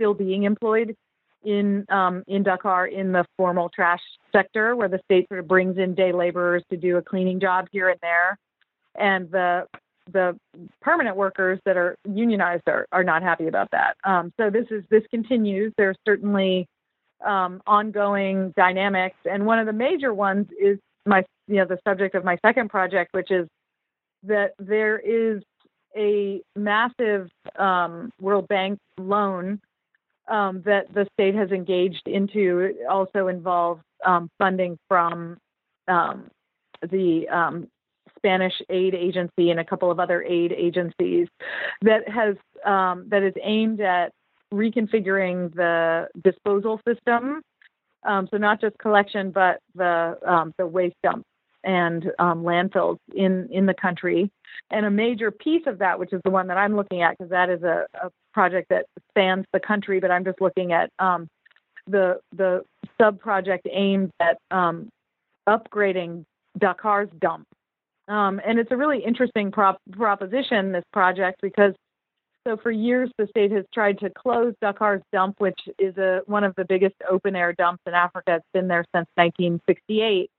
still 0.01 0.13
being 0.15 0.43
employed 0.43 0.95
in 1.43 1.85
um, 1.89 2.23
in 2.27 2.43
Dakar 2.43 2.87
in 2.87 3.11
the 3.11 3.25
formal 3.37 3.69
trash 3.69 4.01
sector, 4.31 4.75
where 4.75 4.87
the 4.87 4.99
state 5.05 5.27
sort 5.27 5.39
of 5.39 5.47
brings 5.47 5.77
in 5.77 5.93
day 5.93 6.11
laborers 6.11 6.63
to 6.71 6.77
do 6.77 6.97
a 6.97 7.01
cleaning 7.01 7.39
job 7.39 7.67
here 7.71 7.89
and 7.89 7.99
there, 8.01 8.37
and 8.95 9.29
the 9.31 9.67
the 10.11 10.37
permanent 10.81 11.15
workers 11.15 11.59
that 11.65 11.77
are 11.77 11.95
unionized 12.05 12.63
are, 12.67 12.85
are 12.91 13.03
not 13.03 13.21
happy 13.21 13.47
about 13.47 13.69
that. 13.71 13.95
Um, 14.03 14.33
so 14.37 14.49
this 14.49 14.65
is 14.71 14.83
this 14.89 15.03
continues. 15.11 15.73
There's 15.77 15.97
certainly 16.05 16.67
um, 17.25 17.61
ongoing 17.67 18.53
dynamics, 18.57 19.17
and 19.29 19.45
one 19.45 19.59
of 19.59 19.67
the 19.67 19.73
major 19.73 20.13
ones 20.13 20.47
is 20.59 20.79
my 21.05 21.23
you 21.47 21.57
know 21.57 21.65
the 21.65 21.79
subject 21.87 22.15
of 22.15 22.23
my 22.23 22.37
second 22.45 22.69
project, 22.69 23.13
which 23.13 23.31
is 23.31 23.47
that 24.23 24.53
there 24.59 24.99
is 24.99 25.41
a 25.95 26.41
massive 26.55 27.29
um, 27.57 28.11
World 28.19 28.47
Bank 28.47 28.79
loan 28.97 29.59
um, 30.31 30.63
that 30.65 30.91
the 30.93 31.05
state 31.13 31.35
has 31.35 31.51
engaged 31.51 32.07
into. 32.07 32.73
Also 32.89 33.27
involves 33.27 33.81
um, 34.05 34.29
funding 34.39 34.77
from 34.87 35.37
um, 35.87 36.31
the 36.81 37.27
um, 37.29 37.67
Spanish 38.17 38.53
aid 38.69 38.95
agency 38.95 39.51
and 39.51 39.59
a 39.59 39.65
couple 39.65 39.91
of 39.91 39.99
other 39.99 40.23
aid 40.23 40.51
agencies 40.51 41.27
that 41.81 42.07
has 42.07 42.35
um, 42.65 43.05
that 43.09 43.23
is 43.23 43.33
aimed 43.43 43.81
at 43.81 44.11
reconfiguring 44.53 45.53
the 45.53 46.07
disposal 46.23 46.79
system. 46.87 47.41
Um, 48.03 48.27
so 48.31 48.37
not 48.37 48.59
just 48.61 48.77
collection, 48.79 49.31
but 49.31 49.59
the 49.75 50.51
the 50.57 50.65
waste 50.65 50.95
dumps 51.03 51.27
and 51.63 52.11
um, 52.19 52.43
landfills 52.43 52.97
in 53.13 53.49
in 53.51 53.65
the 53.65 53.73
country. 53.73 54.29
And 54.69 54.85
a 54.85 54.91
major 54.91 55.31
piece 55.31 55.63
of 55.65 55.79
that, 55.79 55.99
which 55.99 56.13
is 56.13 56.21
the 56.23 56.31
one 56.31 56.47
that 56.47 56.57
I'm 56.57 56.75
looking 56.75 57.01
at, 57.01 57.17
because 57.17 57.31
that 57.31 57.49
is 57.49 57.63
a, 57.63 57.85
a, 58.01 58.09
project 58.33 58.69
that 58.69 58.85
spans 59.09 59.45
the 59.51 59.59
country, 59.59 59.99
but 59.99 60.09
I'm 60.09 60.23
just 60.23 60.39
looking 60.39 60.71
at 60.71 60.89
um, 60.99 61.27
the 61.87 62.19
the 62.35 62.63
sub 62.99 63.19
project 63.19 63.67
aimed 63.71 64.11
at 64.19 64.37
um, 64.51 64.89
upgrading 65.47 66.23
Dakar's 66.59 67.09
dump 67.19 67.45
um, 68.11 68.41
and 68.45 68.59
it's 68.59 68.71
a 68.71 68.77
really 68.77 68.99
interesting 69.03 69.51
prop- 69.51 69.81
proposition, 69.93 70.73
this 70.73 70.83
project, 70.91 71.39
because 71.41 71.73
so 72.45 72.57
for 72.57 72.71
years 72.71 73.09
the 73.17 73.27
state 73.27 73.51
has 73.51 73.63
tried 73.73 73.99
to 73.99 74.09
close 74.09 74.53
Dakar's 74.61 75.03
dump, 75.13 75.35
which 75.37 75.59
is 75.79 75.95
a, 75.97 76.21
one 76.25 76.43
of 76.43 76.53
the 76.55 76.65
biggest 76.67 76.95
open 77.09 77.37
air 77.37 77.53
dumps 77.53 77.81
in 77.85 77.93
Africa. 77.93 78.35
It's 78.35 78.45
been 78.53 78.67
there 78.67 78.83
since 78.93 79.07
1968 79.15 80.29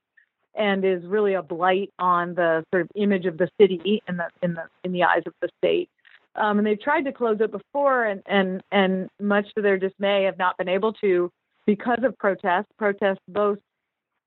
and 0.55 0.85
is 0.85 1.03
really 1.05 1.33
a 1.33 1.41
blight 1.41 1.91
on 1.99 2.35
the 2.35 2.63
sort 2.71 2.83
of 2.83 2.89
image 2.95 3.25
of 3.25 3.37
the 3.37 3.49
city 3.59 4.01
in 4.07 4.17
the 4.17 4.27
in 4.41 4.53
the 4.53 4.63
in 4.83 4.91
the 4.91 5.03
eyes 5.03 5.23
of 5.25 5.33
the 5.41 5.49
state. 5.57 5.89
Um, 6.35 6.57
and 6.57 6.65
they've 6.65 6.81
tried 6.81 7.03
to 7.03 7.11
close 7.11 7.37
it 7.39 7.51
before, 7.51 8.05
and 8.05 8.21
and 8.25 8.61
and 8.71 9.09
much 9.19 9.45
to 9.55 9.61
their 9.61 9.77
dismay, 9.77 10.23
have 10.23 10.37
not 10.37 10.57
been 10.57 10.69
able 10.69 10.93
to 10.93 11.29
because 11.65 11.99
of 12.03 12.17
protests. 12.17 12.67
Protests 12.77 13.19
both 13.27 13.59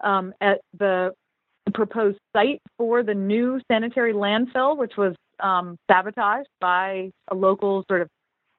um, 0.02 0.32
at 0.40 0.60
the 0.78 1.12
proposed 1.74 2.18
site 2.34 2.62
for 2.78 3.02
the 3.02 3.14
new 3.14 3.60
sanitary 3.70 4.12
landfill, 4.12 4.76
which 4.76 4.96
was 4.96 5.14
um, 5.40 5.76
sabotaged 5.90 6.48
by 6.60 7.10
a 7.28 7.34
local 7.34 7.84
sort 7.88 8.02
of 8.02 8.08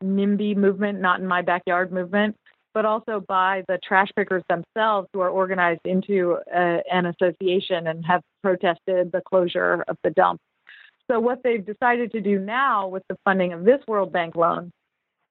NIMBY 0.04 0.56
movement, 0.56 1.00
not 1.00 1.20
in 1.20 1.26
my 1.26 1.42
backyard 1.42 1.92
movement, 1.92 2.36
but 2.78 2.86
also 2.86 3.20
by 3.28 3.64
the 3.68 3.80
trash 3.84 4.08
pickers 4.16 4.44
themselves 4.50 5.08
who 5.12 5.20
are 5.20 5.30
organized 5.30 5.82
into 5.84 6.38
uh, 6.56 6.78
an 6.92 7.08
association 7.08 7.88
and 7.88 8.06
have 8.06 8.22
protested 8.44 9.12
the 9.12 9.20
closure 9.28 9.84
of 9.88 9.98
the 10.04 10.12
dump. 10.12 10.40
So, 11.10 11.20
what 11.20 11.42
they've 11.44 11.66
decided 11.66 12.12
to 12.12 12.22
do 12.22 12.38
now 12.38 12.88
with 12.88 13.02
the 13.10 13.18
funding 13.26 13.52
of 13.52 13.64
this 13.64 13.82
World 13.88 14.14
Bank 14.14 14.36
loan 14.36 14.72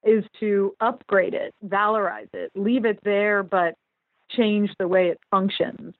is 0.02 0.24
to 0.40 0.74
upgrade 0.80 1.34
it, 1.34 1.54
valorize 1.64 2.26
it, 2.32 2.50
leave 2.56 2.84
it 2.84 2.98
there, 3.04 3.44
but 3.44 3.74
change 4.28 4.70
the 4.80 4.88
way 4.88 5.10
it 5.10 5.20
functions 5.30 5.94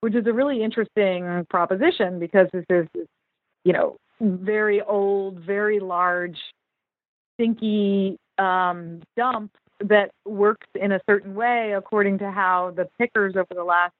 which 0.00 0.16
is 0.16 0.26
a 0.26 0.32
really 0.32 0.62
interesting 0.64 1.46
proposition 1.48 2.18
because 2.18 2.48
this 2.52 2.64
is, 2.70 2.86
you 3.64 3.72
know, 3.72 3.96
very 4.20 4.80
old, 4.80 5.38
very 5.40 5.78
large, 5.80 6.38
stinky 7.34 8.16
um, 8.38 9.00
dump 9.16 9.52
that 9.80 10.10
works 10.24 10.66
in 10.74 10.92
a 10.92 11.00
certain 11.08 11.34
way 11.34 11.74
according 11.76 12.18
to 12.18 12.30
how 12.30 12.72
the 12.76 12.88
pickers 12.98 13.34
over 13.36 13.54
the 13.54 13.64
last 13.64 13.92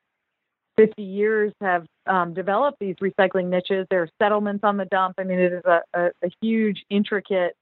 50 0.77 1.03
years 1.03 1.53
have 1.61 1.87
um, 2.07 2.35
developed 2.35 2.79
these 2.81 2.97
recycling 2.97 3.49
niches. 3.49 3.87
There 3.91 4.03
are 4.03 4.09
settlements 4.21 4.63
on 4.65 4.77
the 4.77 4.85
dump. 4.87 5.17
I 5.19 5.25
mean, 5.25 5.39
it 5.39 5.53
is 5.53 5.63
a, 5.65 5.81
a, 5.95 6.07
a 6.23 6.31
huge, 6.41 6.85
intricate 6.89 7.55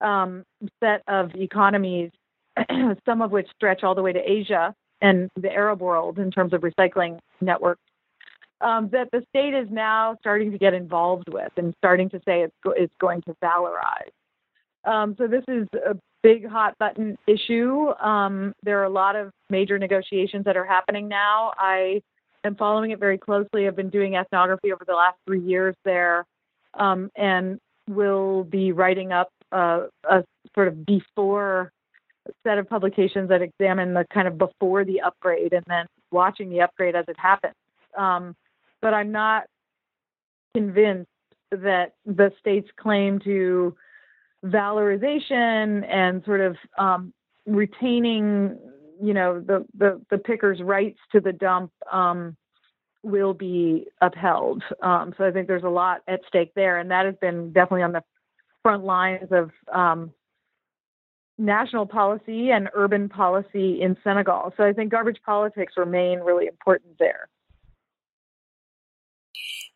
um, 0.00 0.44
set 0.82 1.02
of 1.08 1.34
economies, 1.34 2.10
some 3.04 3.22
of 3.22 3.32
which 3.32 3.48
stretch 3.54 3.82
all 3.82 3.94
the 3.94 4.02
way 4.02 4.12
to 4.12 4.20
Asia 4.20 4.74
and 5.00 5.28
the 5.36 5.52
Arab 5.52 5.80
world 5.80 6.18
in 6.18 6.30
terms 6.30 6.52
of 6.52 6.62
recycling 6.62 7.18
networks 7.40 7.82
um, 8.60 8.88
that 8.92 9.08
the 9.12 9.22
state 9.28 9.54
is 9.54 9.68
now 9.70 10.16
starting 10.20 10.50
to 10.52 10.58
get 10.58 10.74
involved 10.74 11.28
with 11.28 11.52
and 11.56 11.74
starting 11.78 12.08
to 12.10 12.18
say 12.24 12.42
it's, 12.42 12.54
go- 12.64 12.74
it's 12.76 12.94
going 13.00 13.22
to 13.22 13.34
valorize. 13.42 14.12
Um, 14.84 15.14
so 15.18 15.26
this 15.26 15.44
is 15.48 15.66
a 15.74 15.96
big 16.26 16.44
hot 16.44 16.76
button 16.76 17.16
issue. 17.28 17.90
Um, 18.00 18.52
there 18.64 18.80
are 18.80 18.84
a 18.84 18.90
lot 18.90 19.14
of 19.14 19.30
major 19.48 19.78
negotiations 19.78 20.44
that 20.46 20.56
are 20.56 20.64
happening 20.64 21.06
now. 21.06 21.52
I 21.56 22.02
am 22.42 22.56
following 22.56 22.90
it 22.90 22.98
very 22.98 23.16
closely. 23.16 23.68
I've 23.68 23.76
been 23.76 23.90
doing 23.90 24.16
ethnography 24.16 24.72
over 24.72 24.84
the 24.84 24.94
last 24.94 25.16
three 25.24 25.40
years 25.40 25.76
there, 25.84 26.26
um, 26.74 27.12
and 27.14 27.60
will 27.88 28.42
be 28.42 28.72
writing 28.72 29.12
up 29.12 29.28
a 29.52 29.84
sort 30.52 30.66
of 30.66 30.84
before 30.84 31.70
set 32.42 32.58
of 32.58 32.68
publications 32.68 33.28
that 33.28 33.40
examine 33.40 33.94
the 33.94 34.04
kind 34.12 34.26
of 34.26 34.36
before 34.36 34.84
the 34.84 35.02
upgrade 35.02 35.52
and 35.52 35.64
then 35.68 35.86
watching 36.10 36.50
the 36.50 36.60
upgrade 36.60 36.96
as 36.96 37.04
it 37.06 37.16
happens. 37.16 37.54
Um, 37.96 38.34
but 38.82 38.92
I'm 38.92 39.12
not 39.12 39.44
convinced 40.56 41.08
that 41.52 41.94
the 42.04 42.32
state's 42.40 42.68
claim 42.76 43.20
to 43.20 43.76
valorization 44.46 45.84
and 45.90 46.22
sort 46.24 46.40
of 46.40 46.56
um, 46.78 47.12
retaining, 47.46 48.58
you 49.02 49.14
know, 49.14 49.40
the, 49.40 49.64
the, 49.76 50.00
the 50.10 50.18
pickers' 50.18 50.60
rights 50.62 50.98
to 51.12 51.20
the 51.20 51.32
dump 51.32 51.72
um, 51.92 52.36
will 53.02 53.34
be 53.34 53.86
upheld. 54.00 54.62
Um, 54.82 55.14
so 55.16 55.24
I 55.24 55.30
think 55.30 55.46
there's 55.46 55.62
a 55.62 55.68
lot 55.68 56.02
at 56.08 56.20
stake 56.28 56.52
there, 56.54 56.78
and 56.78 56.90
that 56.90 57.06
has 57.06 57.14
been 57.20 57.52
definitely 57.52 57.82
on 57.82 57.92
the 57.92 58.02
front 58.62 58.84
lines 58.84 59.28
of 59.30 59.50
um, 59.72 60.12
national 61.38 61.86
policy 61.86 62.50
and 62.50 62.68
urban 62.74 63.08
policy 63.08 63.80
in 63.80 63.96
Senegal. 64.02 64.52
So 64.56 64.64
I 64.64 64.72
think 64.72 64.90
garbage 64.90 65.20
politics 65.24 65.74
remain 65.76 66.20
really 66.20 66.46
important 66.46 66.98
there. 66.98 67.28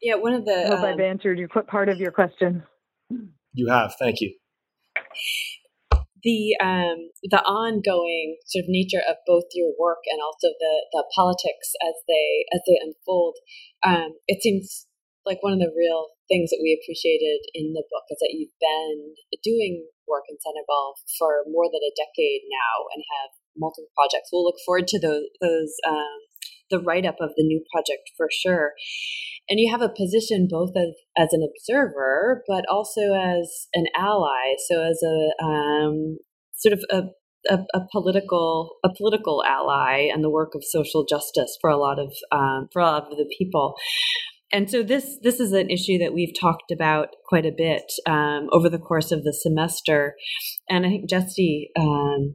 Yeah, 0.03 0.15
one 0.15 0.35
of 0.35 0.45
the. 0.45 0.65
I 0.67 0.69
hope 0.69 0.79
um, 0.81 0.85
I've 0.87 1.01
answered 1.01 1.39
your 1.39 1.49
part 1.49 1.89
of 1.89 1.99
your 1.99 2.11
question. 2.11 2.63
You 3.53 3.69
have. 3.69 3.95
Thank 3.99 4.21
you. 4.21 4.35
The 6.21 6.53
um, 6.61 7.09
the 7.25 7.41
ongoing 7.49 8.37
sort 8.45 8.69
of 8.69 8.69
nature 8.69 9.01
of 9.01 9.17
both 9.25 9.49
your 9.57 9.73
work 9.81 10.05
and 10.05 10.21
also 10.21 10.53
the, 10.53 10.75
the 10.93 11.05
politics 11.17 11.73
as 11.81 11.97
they 12.05 12.45
as 12.53 12.61
they 12.69 12.77
unfold, 12.77 13.41
um, 13.81 14.21
it 14.29 14.43
seems 14.45 14.85
like 15.25 15.41
one 15.41 15.53
of 15.57 15.61
the 15.61 15.73
real 15.73 16.13
things 16.29 16.53
that 16.53 16.61
we 16.61 16.77
appreciated 16.77 17.41
in 17.57 17.73
the 17.73 17.85
book 17.89 18.05
is 18.13 18.21
that 18.21 18.37
you've 18.37 18.57
been 18.61 19.17
doing 19.41 19.89
work 20.09 20.25
in 20.29 20.37
Senegal 20.41 20.97
for 21.17 21.45
more 21.49 21.69
than 21.73 21.81
a 21.81 21.97
decade 21.97 22.45
now 22.49 22.89
and 22.93 23.01
have 23.21 23.31
multiple 23.57 23.91
projects. 23.97 24.29
We'll 24.33 24.45
look 24.45 24.61
forward 24.65 24.89
to 24.93 24.99
those 25.01 25.29
those 25.41 25.73
um, 25.89 26.21
the 26.71 26.81
write 26.81 27.07
up 27.07 27.17
of 27.21 27.31
the 27.37 27.45
new 27.45 27.63
project 27.73 28.11
for 28.17 28.29
sure. 28.31 28.73
And 29.49 29.59
you 29.59 29.71
have 29.71 29.83
a 29.83 29.89
position 29.89 30.47
both 30.49 30.71
as, 30.77 30.95
as 31.19 31.29
an 31.33 31.47
observer, 31.49 32.43
but 32.47 32.65
also 32.71 33.15
as 33.15 33.69
an 33.75 33.87
ally. 33.97 34.55
So 34.69 34.83
as 34.83 35.03
a 35.03 35.45
um, 35.45 36.19
sort 36.55 36.73
of 36.73 36.85
a 36.91 37.03
a, 37.49 37.59
a, 37.75 37.81
political 37.91 38.77
a 38.85 38.91
political 38.95 39.43
ally 39.49 40.09
and 40.13 40.23
the 40.23 40.31
work 40.31 40.55
of 40.55 40.63
social 40.63 41.07
justice 41.09 41.57
for 41.61 41.71
a 41.71 41.79
lot 41.79 41.99
of 41.99 42.13
um, 42.31 42.69
for 42.73 42.83
a 42.83 42.85
lot 42.85 43.11
of 43.11 43.17
the 43.17 43.35
people. 43.39 43.75
And 44.53 44.71
so 44.71 44.83
this 44.83 45.17
this 45.23 45.39
is 45.39 45.53
an 45.53 45.71
issue 45.71 45.99
that 45.99 46.13
we've 46.13 46.35
talked 46.39 46.71
about 46.71 47.09
quite 47.27 47.47
a 47.47 47.55
bit 47.57 47.85
um, 48.07 48.49
over 48.53 48.69
the 48.69 48.79
course 48.79 49.13
of 49.13 49.23
the 49.23 49.33
semester, 49.33 50.17
and 50.69 50.85
I 50.85 50.89
think 50.89 51.09
Jesse 51.09 51.71
um, 51.79 52.35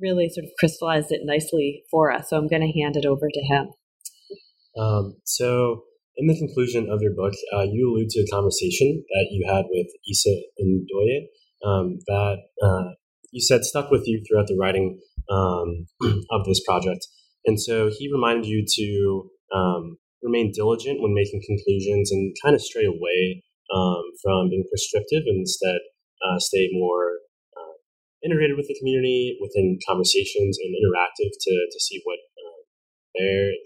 really 0.00 0.28
sort 0.28 0.44
of 0.44 0.50
crystallized 0.58 1.10
it 1.10 1.22
nicely 1.24 1.82
for 1.90 2.10
us. 2.10 2.30
So 2.30 2.36
I'm 2.36 2.48
going 2.48 2.62
to 2.62 2.80
hand 2.80 2.96
it 2.96 3.06
over 3.06 3.28
to 3.32 3.40
him. 3.40 3.68
Um, 4.78 5.16
so, 5.24 5.84
in 6.16 6.26
the 6.26 6.36
conclusion 6.36 6.90
of 6.90 7.00
your 7.00 7.14
book, 7.14 7.32
uh, 7.54 7.62
you 7.62 7.90
allude 7.90 8.10
to 8.10 8.20
a 8.20 8.30
conversation 8.30 9.04
that 9.08 9.28
you 9.30 9.46
had 9.46 9.64
with 9.70 9.86
Issa 10.10 10.34
Ndoye 10.60 11.26
um, 11.66 11.98
that 12.06 12.38
uh, 12.62 12.94
you 13.30 13.40
said 13.40 13.64
stuck 13.64 13.90
with 13.90 14.06
you 14.06 14.22
throughout 14.26 14.46
the 14.46 14.56
writing 14.58 15.00
um, 15.30 15.86
of 16.30 16.44
this 16.44 16.62
project. 16.66 17.06
And 17.44 17.60
so 17.60 17.90
he 17.96 18.10
reminded 18.12 18.46
you 18.46 18.64
to 18.66 19.56
um, 19.56 19.96
remain 20.22 20.52
diligent 20.54 21.02
when 21.02 21.14
making 21.14 21.42
conclusions 21.46 22.12
and 22.12 22.34
kind 22.42 22.54
of 22.54 22.62
stray 22.62 22.84
away 22.84 23.42
um, 23.74 24.02
from 24.22 24.50
being 24.50 24.64
prescriptive 24.68 25.24
and 25.26 25.40
instead 25.40 25.78
uh, 26.24 26.38
stay 26.38 26.68
more 26.72 27.18
integrated 28.24 28.56
with 28.56 28.68
the 28.68 28.76
community 28.78 29.38
within 29.40 29.78
conversations 29.86 30.58
and 30.62 30.74
interactive 30.74 31.30
to, 31.40 31.52
to 31.70 31.78
see 31.80 32.00
what 32.04 32.18
uh, 32.38 32.62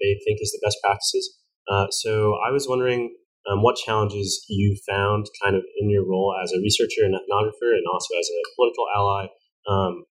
they 0.00 0.18
think 0.24 0.40
is 0.40 0.52
the 0.52 0.64
best 0.64 0.78
practices. 0.82 1.38
Uh, 1.70 1.86
so 1.90 2.38
I 2.46 2.50
was 2.50 2.66
wondering 2.68 3.14
um, 3.50 3.62
what 3.62 3.76
challenges 3.76 4.44
you 4.48 4.76
found 4.88 5.26
kind 5.42 5.56
of 5.56 5.62
in 5.78 5.90
your 5.90 6.04
role 6.04 6.34
as 6.42 6.52
a 6.52 6.60
researcher 6.60 7.04
and 7.04 7.14
ethnographer 7.14 7.70
and 7.74 7.84
also 7.92 8.14
as 8.18 8.28
a 8.28 8.40
political 8.56 8.86
ally 8.94 9.26
um, 9.68 10.04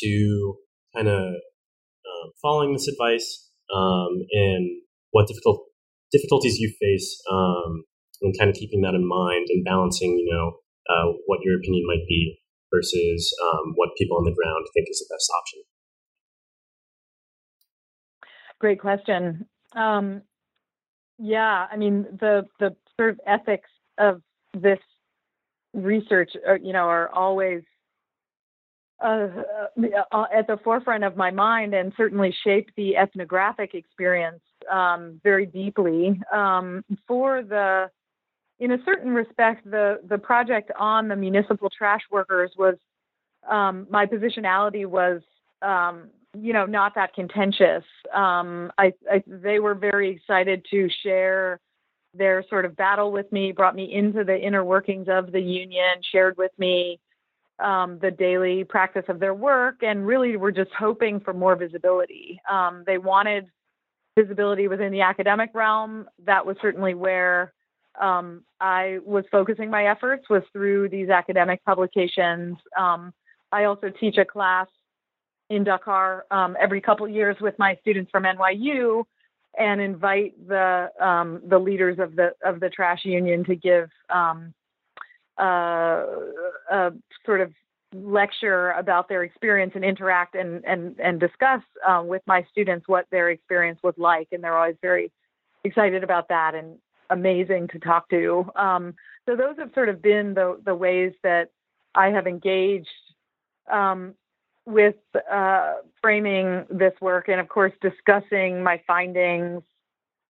to 0.00 0.56
kind 0.94 1.08
of 1.08 1.22
um, 1.22 2.32
following 2.42 2.72
this 2.72 2.88
advice 2.88 3.50
um, 3.74 4.24
and 4.32 4.68
what 5.10 5.28
difficult 5.28 5.64
difficulties 6.10 6.58
you 6.58 6.72
face 6.80 7.20
um, 7.30 7.84
and 8.22 8.34
kind 8.38 8.50
of 8.50 8.56
keeping 8.56 8.80
that 8.80 8.94
in 8.94 9.06
mind 9.06 9.46
and 9.50 9.64
balancing, 9.64 10.18
you 10.18 10.32
know, 10.32 10.56
uh, 10.88 11.12
what 11.26 11.40
your 11.42 11.58
opinion 11.58 11.84
might 11.86 12.06
be 12.08 12.38
versus 12.72 13.34
um, 13.42 13.72
what 13.74 13.90
people 13.96 14.16
on 14.16 14.24
the 14.24 14.34
ground 14.34 14.66
think 14.74 14.86
is 14.90 14.98
the 14.98 15.14
best 15.14 15.30
option? 15.40 15.60
Great 18.58 18.80
question. 18.80 19.46
Um, 19.76 20.22
yeah, 21.18 21.66
I 21.70 21.76
mean 21.76 22.06
the 22.18 22.44
the 22.58 22.76
sort 22.98 23.10
of 23.10 23.20
ethics 23.26 23.70
of 23.98 24.22
this 24.54 24.78
research, 25.74 26.32
are, 26.46 26.54
uh, 26.54 26.58
you 26.62 26.72
know, 26.72 26.84
are 26.84 27.08
always 27.10 27.62
uh, 29.04 29.28
uh, 30.12 30.24
at 30.34 30.46
the 30.48 30.58
forefront 30.64 31.04
of 31.04 31.16
my 31.16 31.30
mind, 31.30 31.74
and 31.74 31.92
certainly 31.96 32.34
shape 32.44 32.70
the 32.76 32.96
ethnographic 32.96 33.74
experience 33.74 34.42
um, 34.70 35.20
very 35.22 35.46
deeply. 35.46 36.20
Um, 36.32 36.84
for 37.06 37.42
the 37.42 37.90
in 38.60 38.72
a 38.72 38.78
certain 38.84 39.12
respect, 39.12 39.68
the 39.70 40.00
the 40.08 40.18
project 40.18 40.70
on 40.78 41.08
the 41.08 41.16
municipal 41.16 41.70
trash 41.70 42.02
workers 42.10 42.50
was 42.58 42.76
um, 43.48 43.86
my 43.90 44.06
positionality 44.06 44.84
was 44.86 45.22
um, 45.62 46.10
you 46.36 46.52
know 46.52 46.66
not 46.66 46.94
that 46.94 47.14
contentious. 47.14 47.84
Um, 48.12 48.72
I, 48.78 48.92
I, 49.10 49.22
they 49.26 49.60
were 49.60 49.74
very 49.74 50.10
excited 50.10 50.66
to 50.70 50.88
share 51.02 51.60
their 52.14 52.44
sort 52.48 52.64
of 52.64 52.74
battle 52.74 53.12
with 53.12 53.30
me, 53.30 53.52
brought 53.52 53.76
me 53.76 53.92
into 53.92 54.24
the 54.24 54.36
inner 54.36 54.64
workings 54.64 55.06
of 55.08 55.30
the 55.30 55.40
union, 55.40 56.02
shared 56.10 56.36
with 56.36 56.52
me 56.58 56.98
um, 57.60 57.98
the 58.00 58.10
daily 58.10 58.64
practice 58.64 59.04
of 59.08 59.20
their 59.20 59.34
work, 59.34 59.82
and 59.82 60.06
really 60.06 60.36
were 60.36 60.52
just 60.52 60.70
hoping 60.76 61.20
for 61.20 61.32
more 61.32 61.54
visibility. 61.54 62.40
Um, 62.50 62.82
they 62.86 62.98
wanted 62.98 63.46
visibility 64.18 64.66
within 64.66 64.90
the 64.90 65.02
academic 65.02 65.50
realm. 65.54 66.08
That 66.24 66.44
was 66.44 66.56
certainly 66.60 66.94
where 66.94 67.52
um, 68.00 68.42
I 68.60 68.98
was 69.04 69.24
focusing 69.30 69.70
my 69.70 69.86
efforts 69.86 70.28
was 70.28 70.42
through 70.52 70.88
these 70.88 71.08
academic 71.08 71.64
publications. 71.64 72.56
Um, 72.78 73.12
I 73.52 73.64
also 73.64 73.90
teach 73.90 74.18
a 74.18 74.24
class 74.24 74.66
in 75.50 75.64
Dakar 75.64 76.26
um, 76.30 76.56
every 76.60 76.80
couple 76.80 77.08
years 77.08 77.36
with 77.40 77.58
my 77.58 77.76
students 77.80 78.10
from 78.10 78.24
NYU, 78.24 79.04
and 79.58 79.80
invite 79.80 80.34
the 80.46 80.90
um, 81.00 81.40
the 81.46 81.58
leaders 81.58 81.98
of 81.98 82.16
the 82.16 82.32
of 82.44 82.60
the 82.60 82.68
trash 82.68 83.04
union 83.04 83.44
to 83.44 83.56
give 83.56 83.88
um, 84.10 84.52
uh, 85.40 86.04
a 86.70 86.92
sort 87.24 87.40
of 87.40 87.52
lecture 87.94 88.72
about 88.72 89.08
their 89.08 89.22
experience 89.22 89.72
and 89.74 89.84
interact 89.84 90.34
and 90.34 90.64
and 90.66 91.00
and 91.00 91.18
discuss 91.18 91.62
uh, 91.86 92.02
with 92.04 92.22
my 92.26 92.44
students 92.50 92.86
what 92.86 93.06
their 93.10 93.30
experience 93.30 93.80
was 93.82 93.94
like, 93.96 94.28
and 94.32 94.44
they're 94.44 94.58
always 94.58 94.76
very 94.82 95.10
excited 95.64 96.04
about 96.04 96.28
that 96.28 96.54
and 96.54 96.78
amazing 97.10 97.68
to 97.68 97.78
talk 97.78 98.08
to. 98.10 98.50
Um, 98.56 98.94
so 99.26 99.36
those 99.36 99.56
have 99.58 99.70
sort 99.74 99.88
of 99.88 100.02
been 100.02 100.34
the 100.34 100.60
the 100.64 100.74
ways 100.74 101.12
that 101.22 101.50
I 101.94 102.08
have 102.08 102.26
engaged 102.26 102.88
um, 103.70 104.14
with 104.66 104.96
uh, 105.30 105.74
framing 106.00 106.66
this 106.70 106.92
work, 107.00 107.28
and 107.28 107.40
of 107.40 107.48
course 107.48 107.72
discussing 107.80 108.62
my 108.62 108.80
findings 108.86 109.62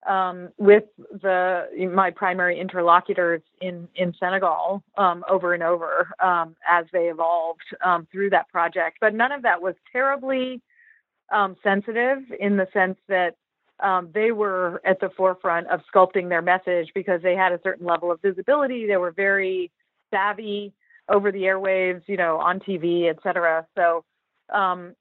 um, 0.08 0.50
with 0.58 0.84
the 1.22 1.66
my 1.92 2.10
primary 2.10 2.58
interlocutors 2.58 3.42
in 3.60 3.88
in 3.94 4.14
Senegal 4.18 4.82
um, 4.96 5.24
over 5.28 5.54
and 5.54 5.62
over 5.62 6.08
um, 6.22 6.56
as 6.68 6.86
they 6.92 7.08
evolved 7.08 7.62
um, 7.84 8.06
through 8.10 8.30
that 8.30 8.48
project. 8.48 8.98
But 9.00 9.14
none 9.14 9.32
of 9.32 9.42
that 9.42 9.60
was 9.60 9.74
terribly 9.92 10.62
sensitive 11.62 12.20
in 12.40 12.56
the 12.56 12.66
sense 12.72 12.96
that 13.08 13.36
um, 13.80 14.10
they 14.12 14.32
were 14.32 14.80
at 14.84 15.00
the 15.00 15.10
forefront 15.16 15.68
of 15.68 15.80
sculpting 15.92 16.28
their 16.28 16.42
message 16.42 16.90
because 16.94 17.22
they 17.22 17.34
had 17.34 17.52
a 17.52 17.60
certain 17.62 17.86
level 17.86 18.10
of 18.10 18.20
visibility. 18.20 18.86
They 18.86 18.96
were 18.96 19.12
very 19.12 19.70
savvy 20.12 20.72
over 21.08 21.32
the 21.32 21.42
airwaves, 21.42 22.02
you 22.06 22.16
know, 22.16 22.38
on 22.38 22.60
TV, 22.60 23.08
et 23.08 23.18
cetera. 23.22 23.66
So 23.76 24.04
um, 24.52 24.94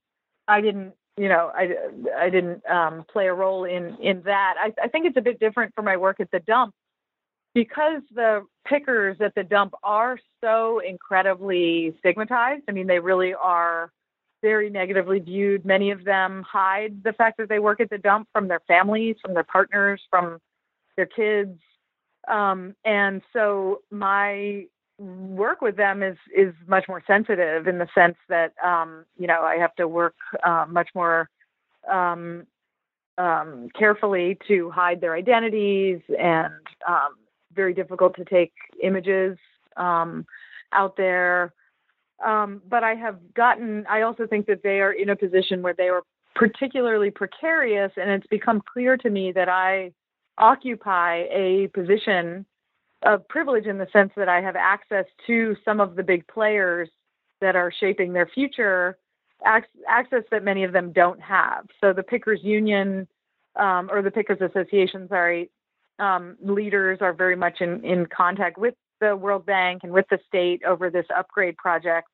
I 0.47 0.61
didn't, 0.61 0.93
you 1.17 1.29
know, 1.29 1.51
I, 1.53 1.75
I 2.15 2.29
didn't 2.29 2.65
um, 2.69 3.05
play 3.11 3.27
a 3.27 3.33
role 3.33 3.65
in 3.65 3.97
in 4.01 4.21
that. 4.23 4.55
I, 4.59 4.73
I 4.83 4.87
think 4.87 5.05
it's 5.07 5.17
a 5.17 5.21
bit 5.21 5.39
different 5.39 5.73
for 5.75 5.81
my 5.81 5.97
work 5.97 6.19
at 6.19 6.29
the 6.31 6.39
dump 6.39 6.73
because 7.53 8.03
the 8.13 8.45
pickers 8.67 9.17
at 9.19 9.33
the 9.33 9.43
dump 9.43 9.73
are 9.83 10.19
so 10.43 10.79
incredibly 10.79 11.95
stigmatized. 11.99 12.63
I 12.69 12.71
mean, 12.71 12.85
they 12.87 12.99
really 12.99 13.33
are 13.33 13.91
very 14.41 14.69
negatively 14.69 15.19
viewed. 15.19 15.65
Many 15.65 15.91
of 15.91 16.03
them 16.03 16.43
hide 16.49 17.03
the 17.03 17.13
fact 17.13 17.37
that 17.37 17.49
they 17.49 17.59
work 17.59 17.79
at 17.79 17.89
the 17.89 17.97
dump 17.97 18.27
from 18.31 18.47
their 18.47 18.61
families, 18.67 19.15
from 19.21 19.33
their 19.33 19.43
partners, 19.43 20.01
from 20.09 20.39
their 20.95 21.05
kids. 21.05 21.59
Um, 22.27 22.75
and 22.83 23.21
so 23.33 23.81
my 23.89 24.65
work 24.99 25.61
with 25.61 25.77
them 25.77 26.01
is 26.01 26.17
is 26.35 26.53
much 26.67 26.85
more 26.87 27.03
sensitive 27.05 27.67
in 27.67 27.77
the 27.77 27.87
sense 27.93 28.17
that 28.29 28.53
um, 28.63 29.05
you 29.17 29.27
know 29.27 29.41
I 29.41 29.57
have 29.57 29.75
to 29.75 29.87
work 29.87 30.15
uh, 30.43 30.65
much 30.67 30.89
more 30.95 31.29
um, 31.89 32.45
um, 33.17 33.69
carefully 33.77 34.37
to 34.47 34.69
hide 34.71 34.99
their 35.01 35.13
identities 35.13 36.01
and 36.19 36.53
um, 36.87 37.15
very 37.53 37.73
difficult 37.73 38.15
to 38.15 38.25
take 38.25 38.53
images 38.81 39.37
um, 39.77 40.25
out 40.73 40.97
there 40.97 41.53
Um, 42.25 42.61
but 42.67 42.83
I 42.83 42.95
have 42.95 43.17
gotten, 43.33 43.85
I 43.87 44.01
also 44.01 44.25
think 44.25 44.47
that 44.47 44.63
they 44.63 44.81
are 44.81 44.91
in 44.91 45.09
a 45.09 45.15
position 45.15 45.61
where 45.61 45.75
they 45.75 45.89
are 45.89 46.01
particularly 46.35 47.11
precarious, 47.11 47.91
and 47.95 48.09
it's 48.09 48.27
become 48.27 48.61
clear 48.73 48.97
to 48.97 49.09
me 49.09 49.31
that 49.33 49.49
I 49.49 49.91
occupy 50.37 51.25
a 51.31 51.67
position 51.73 52.45
of 53.03 53.27
privilege 53.27 53.65
in 53.65 53.77
the 53.77 53.87
sense 53.93 54.11
that 54.17 54.29
I 54.29 54.41
have 54.41 54.55
access 54.55 55.05
to 55.27 55.55
some 55.63 55.79
of 55.79 55.95
the 55.95 56.03
big 56.03 56.27
players 56.27 56.89
that 57.41 57.55
are 57.55 57.71
shaping 57.71 58.13
their 58.13 58.27
future, 58.27 58.97
access 59.45 60.23
that 60.31 60.43
many 60.43 60.63
of 60.63 60.73
them 60.73 60.91
don't 60.91 61.21
have. 61.21 61.67
So 61.79 61.93
the 61.93 62.03
Pickers 62.03 62.39
Union 62.43 63.07
um, 63.55 63.89
or 63.91 64.01
the 64.01 64.11
Pickers 64.11 64.41
Association, 64.41 65.07
sorry, 65.07 65.49
um, 65.99 66.37
leaders 66.41 66.99
are 67.01 67.13
very 67.13 67.35
much 67.35 67.61
in, 67.61 67.83
in 67.83 68.05
contact 68.05 68.57
with 68.57 68.75
the 68.99 69.15
World 69.15 69.45
Bank 69.45 69.81
and 69.83 69.91
with 69.91 70.05
the 70.09 70.19
state 70.27 70.63
over 70.63 70.89
this 70.89 71.05
upgrade 71.15 71.57
project, 71.57 72.07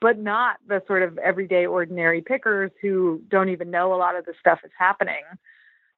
but 0.00 0.18
not 0.18 0.56
the 0.66 0.82
sort 0.86 1.02
of 1.02 1.18
everyday 1.18 1.66
ordinary 1.66 2.20
pickers 2.20 2.70
who 2.82 3.22
don't 3.28 3.48
even 3.48 3.70
know 3.70 3.94
a 3.94 3.96
lot 3.96 4.16
of 4.16 4.24
the 4.24 4.34
stuff 4.40 4.60
is 4.64 4.70
happening. 4.78 5.22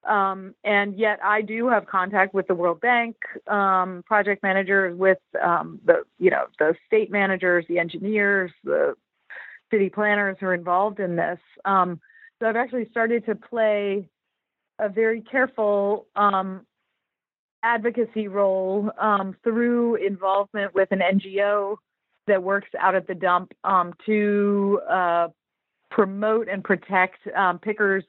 Um, 0.04 0.54
and 0.64 0.96
yet 0.96 1.18
I 1.22 1.42
do 1.42 1.68
have 1.68 1.86
contact 1.86 2.32
with 2.32 2.46
the 2.46 2.54
World 2.54 2.80
Bank 2.80 3.16
um, 3.46 4.02
project 4.06 4.42
managers, 4.42 4.96
with 4.96 5.18
um, 5.42 5.80
the 5.84 6.04
you 6.18 6.30
know 6.30 6.46
the 6.58 6.74
state 6.86 7.10
managers, 7.10 7.64
the 7.68 7.78
engineers, 7.78 8.52
the 8.64 8.94
city 9.70 9.90
planners 9.90 10.36
who 10.40 10.46
are 10.46 10.54
involved 10.54 11.00
in 11.00 11.16
this. 11.16 11.38
Um, 11.64 12.00
so 12.38 12.46
I've 12.46 12.56
actually 12.56 12.88
started 12.90 13.26
to 13.26 13.34
play 13.34 14.08
a 14.78 14.88
very 14.88 15.20
careful 15.20 16.06
um, 16.14 16.64
advocacy 17.62 18.28
role 18.28 18.90
um, 18.98 19.36
through 19.42 19.96
involvement 19.96 20.74
with 20.74 20.90
an 20.92 21.00
NGO 21.00 21.76
that 22.26 22.42
works 22.42 22.68
out 22.78 22.94
at 22.94 23.06
the 23.06 23.14
dump 23.14 23.52
to 24.06 24.80
uh, 24.88 25.28
promote 25.90 26.48
and 26.48 26.62
protect 26.62 27.18
pickers' 27.62 28.04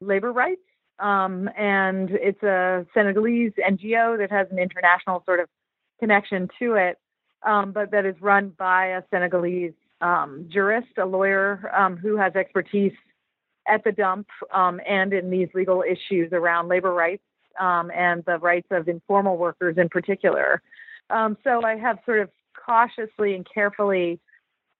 labor 0.00 0.32
rights. 0.32 0.60
Um, 0.98 1.50
and 1.56 2.10
it's 2.10 2.42
a 2.42 2.86
Senegalese 2.94 3.52
NGO 3.58 4.16
that 4.18 4.30
has 4.30 4.46
an 4.50 4.58
international 4.58 5.22
sort 5.26 5.40
of 5.40 5.48
connection 5.98 6.48
to 6.58 6.74
it, 6.74 6.98
um, 7.44 7.72
but 7.72 7.90
that 7.90 8.06
is 8.06 8.14
run 8.20 8.52
by 8.56 8.86
a 8.86 9.02
Senegalese 9.10 9.72
um, 10.00 10.48
jurist, 10.48 10.98
a 10.98 11.04
lawyer 11.04 11.70
um, 11.76 11.96
who 11.96 12.16
has 12.16 12.34
expertise 12.36 12.92
at 13.66 13.82
the 13.82 13.92
dump 13.92 14.28
um, 14.52 14.80
and 14.86 15.12
in 15.12 15.30
these 15.30 15.48
legal 15.54 15.82
issues 15.82 16.32
around 16.32 16.68
labor 16.68 16.92
rights 16.92 17.22
um, 17.60 17.90
and 17.90 18.24
the 18.24 18.38
rights 18.38 18.68
of 18.70 18.88
informal 18.88 19.36
workers 19.36 19.76
in 19.78 19.88
particular. 19.88 20.62
so 21.10 21.64
I 21.64 21.76
have 21.76 21.98
sort 22.04 22.20
of 22.20 22.30
cautiously 22.64 23.34
and 23.34 23.46
carefully 23.52 24.20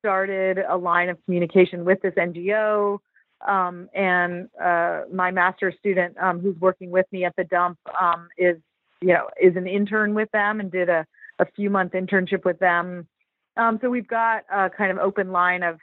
started 0.04 0.58
a 0.68 0.76
line 0.76 1.08
of 1.08 1.16
communication 1.24 1.84
with 1.84 2.00
this 2.02 2.12
NGO. 2.14 2.98
Um, 3.46 3.88
and 3.94 4.48
uh, 4.62 5.02
my 5.12 5.30
master's 5.30 5.74
student 5.78 6.16
um, 6.18 6.40
who's 6.40 6.56
working 6.60 6.90
with 6.90 7.06
me 7.10 7.24
at 7.24 7.34
the 7.36 7.44
dump 7.44 7.78
um, 7.98 8.28
is, 8.36 8.56
you 9.00 9.08
know, 9.08 9.28
is 9.40 9.56
an 9.56 9.66
intern 9.66 10.14
with 10.14 10.30
them 10.32 10.60
and 10.60 10.70
did 10.70 10.88
a, 10.88 11.06
a 11.38 11.46
few 11.56 11.70
month 11.70 11.92
internship 11.92 12.44
with 12.44 12.58
them. 12.58 13.06
Um, 13.56 13.78
so 13.80 13.88
we've 13.88 14.06
got 14.06 14.44
a 14.52 14.68
kind 14.68 14.90
of 14.90 14.98
open 14.98 15.32
line 15.32 15.62
of, 15.62 15.78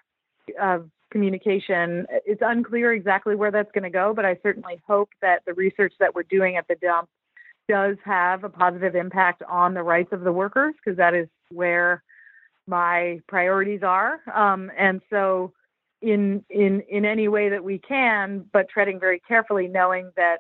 of 0.60 0.90
communication. 1.12 2.08
It's 2.26 2.42
unclear 2.44 2.94
exactly 2.94 3.36
where 3.36 3.52
that's 3.52 3.72
going 3.72 3.84
to 3.84 3.90
go, 3.90 4.14
but 4.16 4.26
I 4.26 4.38
certainly 4.42 4.82
hope 4.88 5.10
that 5.22 5.44
the 5.46 5.54
research 5.54 5.94
that 6.00 6.16
we're 6.16 6.24
doing 6.24 6.56
at 6.58 6.68
the 6.68 6.76
dump 6.76 7.10
does 7.70 7.98
have 8.04 8.44
a 8.44 8.50
positive 8.50 8.96
impact 8.96 9.44
on 9.48 9.74
the 9.74 9.84
rights 9.84 10.12
of 10.12 10.22
the 10.22 10.32
workers 10.32 10.74
because 10.84 10.98
that 10.98 11.14
is 11.14 11.28
where 11.50 12.04
my 12.68 13.20
priorities 13.28 13.82
are. 13.84 14.20
Um, 14.34 14.72
and 14.78 15.02
so 15.10 15.54
in 16.02 16.44
in 16.50 16.82
in 16.90 17.06
any 17.06 17.28
way 17.28 17.50
that 17.50 17.64
we 17.64 17.78
can, 17.78 18.46
but 18.52 18.70
treading 18.70 19.00
very 19.00 19.22
carefully, 19.28 19.68
knowing 19.68 20.12
that 20.16 20.38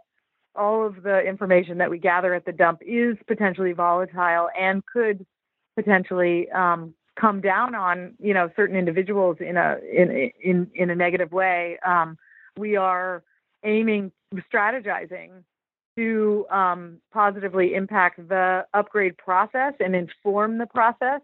all 0.56 0.86
of 0.86 1.04
the 1.04 1.20
information 1.20 1.78
that 1.78 1.90
we 1.90 1.98
gather 1.98 2.34
at 2.34 2.46
the 2.46 2.52
dump 2.52 2.82
is 2.86 3.16
potentially 3.28 3.74
volatile 3.74 4.50
and 4.60 4.84
could 4.86 5.26
potentially 5.76 6.50
um, 6.52 6.94
come 7.20 7.41
down 7.41 7.76
on 7.76 8.14
you 8.20 8.34
know 8.34 8.49
certain 8.55 8.76
individuals 8.76 9.38
in 9.39 9.57
a 9.57 9.78
in 9.91 10.32
in 10.41 10.72
in 10.76 10.89
a 10.89 10.95
negative 10.95 11.32
way. 11.32 11.78
Um, 11.86 12.18
we 12.57 12.76
are 12.76 13.24
aiming 13.64 14.12
strategizing 14.53 15.43
to 15.97 16.45
um, 16.49 16.97
positively 17.14 17.76
impact 17.76 18.28
the 18.30 18.66
upgrade 18.74 19.18
process 19.18 19.74
and 19.80 19.95
inform 19.95 20.57
the 20.57 20.66
process 20.66 21.22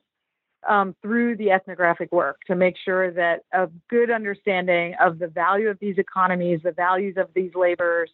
um, 0.67 0.95
through 1.01 1.38
the 1.38 1.51
ethnographic 1.51 2.11
work 2.11 2.41
to 2.47 2.55
make 2.55 2.75
sure 2.83 3.11
that 3.11 3.43
a 3.53 3.69
good 3.89 4.11
understanding 4.11 4.93
of 4.99 5.19
the 5.19 5.27
value 5.27 5.69
of 5.69 5.79
these 5.79 5.97
economies, 5.97 6.59
the 6.63 6.71
values 6.71 7.15
of 7.17 7.29
these 7.33 7.51
labors, 7.55 8.09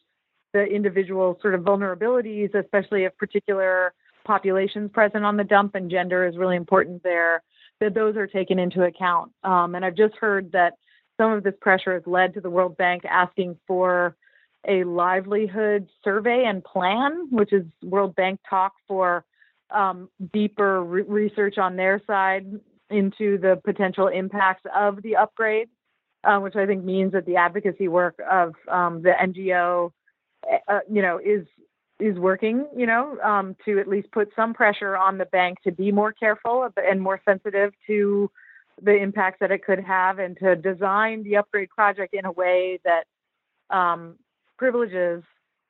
the 0.53 0.63
individual 0.63 1.38
sort 1.41 1.55
of 1.55 1.61
vulnerabilities, 1.61 2.53
especially 2.53 3.05
of 3.05 3.17
particular 3.17 3.93
populations 4.24 4.91
present 4.91 5.26
on 5.26 5.38
the 5.38 5.43
dump, 5.43 5.76
and 5.76 5.89
gender 5.89 6.26
is 6.26 6.38
really 6.38 6.55
important 6.55 7.01
there, 7.03 7.41
that 7.84 7.94
those 7.94 8.16
are 8.16 8.28
taken 8.28 8.60
into 8.60 8.84
account. 8.84 9.32
Um, 9.44 9.76
and 9.76 9.84
I've 9.84 9.96
just 9.96 10.16
heard 10.16 10.52
that 10.54 10.74
some 11.18 11.32
of 11.32 11.44
this 11.44 11.54
pressure 11.62 11.94
has 11.94 12.04
led 12.06 12.34
to 12.34 12.42
the 12.42 12.50
World 12.50 12.78
Bank 12.78 13.04
asking 13.06 13.58
for 13.68 14.16
a 14.68 14.86
livelihood 14.86 15.88
survey 16.04 16.46
and 16.48 16.64
plan, 16.64 17.28
which 17.30 17.52
is 17.52 17.66
World 17.84 18.16
Bank 18.16 18.40
talk 18.50 18.74
for 18.88 19.26
um, 19.70 20.10
deeper 20.32 20.84
re- 20.84 21.04
research 21.04 21.58
on 21.58 21.76
their 21.76 22.02
side 22.08 22.46
into 22.90 23.38
the 23.38 23.60
potential 23.66 24.08
impacts 24.08 24.64
of 24.74 25.02
the 25.02 25.18
upgrade, 25.18 25.68
uh, 26.24 26.40
which 26.40 26.56
I 26.56 26.66
think 26.66 26.84
means 26.86 27.12
that 27.12 27.26
the 27.26 27.36
advocacy 27.36 27.90
work 27.90 28.16
of 28.30 28.54
um, 28.70 29.02
the 29.02 29.12
NGO, 29.12 29.92
uh, 30.68 30.80
you 30.90 31.02
know, 31.02 31.20
is 31.24 31.46
is 32.00 32.18
working, 32.18 32.68
you 32.76 32.86
know, 32.86 33.18
um, 33.22 33.56
to 33.66 33.80
at 33.80 33.88
least 33.88 34.12
put 34.12 34.30
some 34.36 34.54
pressure 34.54 34.98
on 34.98 35.18
the 35.18 35.26
bank 35.26 35.60
to 35.64 35.72
be 35.72 35.91
more 35.91 36.12
careful 36.12 36.68
and 36.78 37.02
more 37.02 37.22
sensitive 37.26 37.74
to 37.88 38.30
the 38.82 38.96
impacts 38.96 39.38
that 39.39 39.52
it 39.52 39.64
could 39.64 39.80
have, 39.80 40.18
and 40.18 40.38
to 40.38 40.56
design 40.56 41.24
the 41.24 41.38
upgrade 41.38 41.70
project 41.70 42.14
in 42.14 42.26
a 42.26 42.32
way 42.32 42.80
that 42.84 43.06
um, 43.76 44.16
privileges 44.58 45.24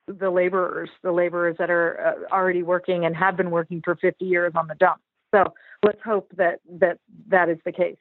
the 0.08 0.30
laborers, 0.30 0.90
the 1.02 1.12
laborers 1.12 1.56
that 1.60 1.70
are 1.70 2.16
uh, 2.32 2.34
already 2.34 2.64
working 2.64 3.06
and 3.06 3.16
have 3.16 3.38
been 3.38 3.52
working 3.52 3.82
for 3.84 3.96
50 3.96 4.26
years 4.26 4.54
on 4.56 4.68
the 4.68 4.76
dump. 4.76 5.02
So 5.34 5.54
let's 5.84 6.02
hope 6.04 6.32
that 6.38 6.60
that 6.80 7.00
that 7.30 7.50
is 7.50 7.58
the 7.66 7.72
case. 7.72 7.98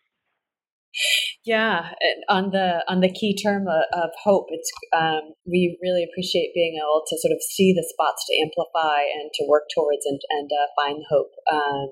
Yeah, 1.44 1.90
on 2.28 2.50
the 2.50 2.84
on 2.86 3.00
the 3.00 3.10
key 3.10 3.34
term 3.34 3.66
of, 3.66 3.82
of 3.92 4.10
hope, 4.22 4.46
it's 4.50 4.70
um, 4.96 5.34
we 5.44 5.76
really 5.82 6.06
appreciate 6.06 6.54
being 6.54 6.78
able 6.78 7.02
to 7.04 7.18
sort 7.18 7.32
of 7.32 7.42
see 7.42 7.72
the 7.72 7.82
spots 7.82 8.24
to 8.26 8.38
amplify 8.38 9.02
and 9.10 9.28
to 9.34 9.46
work 9.48 9.64
towards 9.74 10.06
and 10.06 10.20
and 10.30 10.50
uh, 10.52 10.70
find 10.78 11.02
hope. 11.10 11.32
Um, 11.50 11.90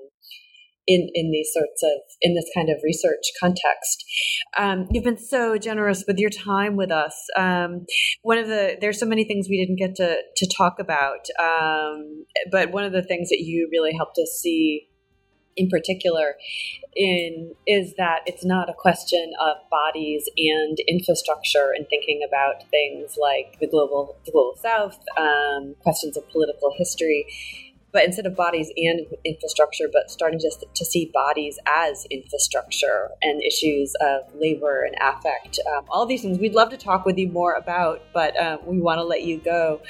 in 0.87 1.09
in 1.13 1.31
these 1.31 1.49
sorts 1.53 1.83
of 1.83 2.01
in 2.21 2.33
this 2.33 2.49
kind 2.55 2.69
of 2.69 2.77
research 2.83 3.23
context. 3.39 4.03
Um, 4.57 4.87
you've 4.91 5.03
been 5.03 5.17
so 5.17 5.57
generous 5.57 6.03
with 6.07 6.17
your 6.17 6.29
time 6.29 6.75
with 6.75 6.91
us. 6.91 7.15
Um, 7.37 7.85
one 8.23 8.37
of 8.37 8.47
the 8.47 8.77
there's 8.81 8.99
so 8.99 9.05
many 9.05 9.23
things 9.23 9.47
we 9.49 9.63
didn't 9.63 9.77
get 9.77 9.95
to 9.95 10.17
to 10.35 10.55
talk 10.57 10.79
about, 10.79 11.27
um, 11.39 12.25
but 12.51 12.71
one 12.71 12.83
of 12.83 12.93
the 12.93 13.03
things 13.03 13.29
that 13.29 13.41
you 13.41 13.69
really 13.71 13.93
helped 13.93 14.17
us 14.17 14.39
see 14.41 14.87
in 15.55 15.69
particular 15.69 16.35
in 16.95 17.53
is 17.67 17.93
that 17.97 18.19
it's 18.25 18.43
not 18.43 18.69
a 18.69 18.73
question 18.73 19.31
of 19.39 19.57
bodies 19.69 20.27
and 20.37 20.77
infrastructure 20.87 21.71
and 21.75 21.87
thinking 21.89 22.21
about 22.27 22.69
things 22.69 23.17
like 23.19 23.57
the 23.59 23.67
global 23.67 24.17
the 24.25 24.31
global 24.31 24.55
south 24.57 24.99
um, 25.17 25.75
questions 25.81 26.17
of 26.17 26.27
political 26.29 26.73
history 26.77 27.25
but 27.91 28.05
instead 28.05 28.25
of 28.25 28.35
bodies 28.35 28.71
and 28.77 29.05
infrastructure, 29.25 29.89
but 29.91 30.09
starting 30.09 30.39
just 30.39 30.63
to 30.73 30.85
see 30.85 31.11
bodies 31.13 31.59
as 31.67 32.05
infrastructure 32.09 33.09
and 33.21 33.41
issues 33.43 33.93
of 34.01 34.21
labor 34.35 34.83
and 34.83 34.95
affect. 35.01 35.59
Um, 35.67 35.85
all 35.89 36.05
these 36.05 36.21
things 36.21 36.39
we'd 36.39 36.53
love 36.53 36.69
to 36.69 36.77
talk 36.77 37.05
with 37.05 37.17
you 37.17 37.29
more 37.29 37.53
about, 37.53 38.01
but 38.13 38.39
um, 38.39 38.59
we 38.65 38.79
want 38.79 38.99
to 38.99 39.03
let 39.03 39.23
you 39.23 39.37
go 39.37 39.81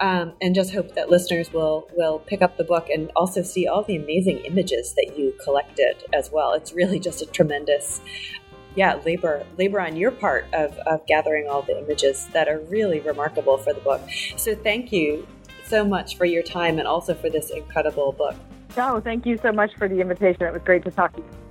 um, 0.00 0.34
and 0.40 0.54
just 0.54 0.72
hope 0.72 0.94
that 0.94 1.10
listeners 1.10 1.52
will 1.52 1.88
will 1.96 2.20
pick 2.20 2.42
up 2.42 2.56
the 2.56 2.64
book 2.64 2.88
and 2.88 3.10
also 3.16 3.42
see 3.42 3.66
all 3.66 3.82
the 3.82 3.96
amazing 3.96 4.38
images 4.38 4.94
that 4.94 5.14
you 5.16 5.34
collected 5.42 6.04
as 6.12 6.30
well. 6.30 6.52
It's 6.52 6.72
really 6.72 6.98
just 6.98 7.22
a 7.22 7.26
tremendous 7.26 8.00
yeah, 8.74 9.00
labor 9.04 9.44
labor 9.56 9.80
on 9.80 9.96
your 9.96 10.12
part 10.12 10.46
of, 10.52 10.76
of 10.86 11.04
gathering 11.06 11.48
all 11.48 11.62
the 11.62 11.76
images 11.82 12.28
that 12.32 12.48
are 12.48 12.60
really 12.68 13.00
remarkable 13.00 13.58
for 13.58 13.72
the 13.72 13.80
book. 13.80 14.00
So 14.36 14.54
thank 14.54 14.92
you 14.92 15.26
so 15.68 15.84
much 15.84 16.16
for 16.16 16.24
your 16.24 16.42
time 16.42 16.78
and 16.78 16.88
also 16.88 17.14
for 17.14 17.30
this 17.30 17.50
incredible 17.50 18.12
book. 18.12 18.34
No, 18.76 19.00
thank 19.00 19.26
you 19.26 19.38
so 19.38 19.52
much 19.52 19.74
for 19.76 19.88
the 19.88 20.00
invitation. 20.00 20.42
It 20.42 20.52
was 20.52 20.62
great 20.62 20.84
to 20.84 20.90
talk 20.90 21.14
to 21.14 21.20
you. 21.20 21.47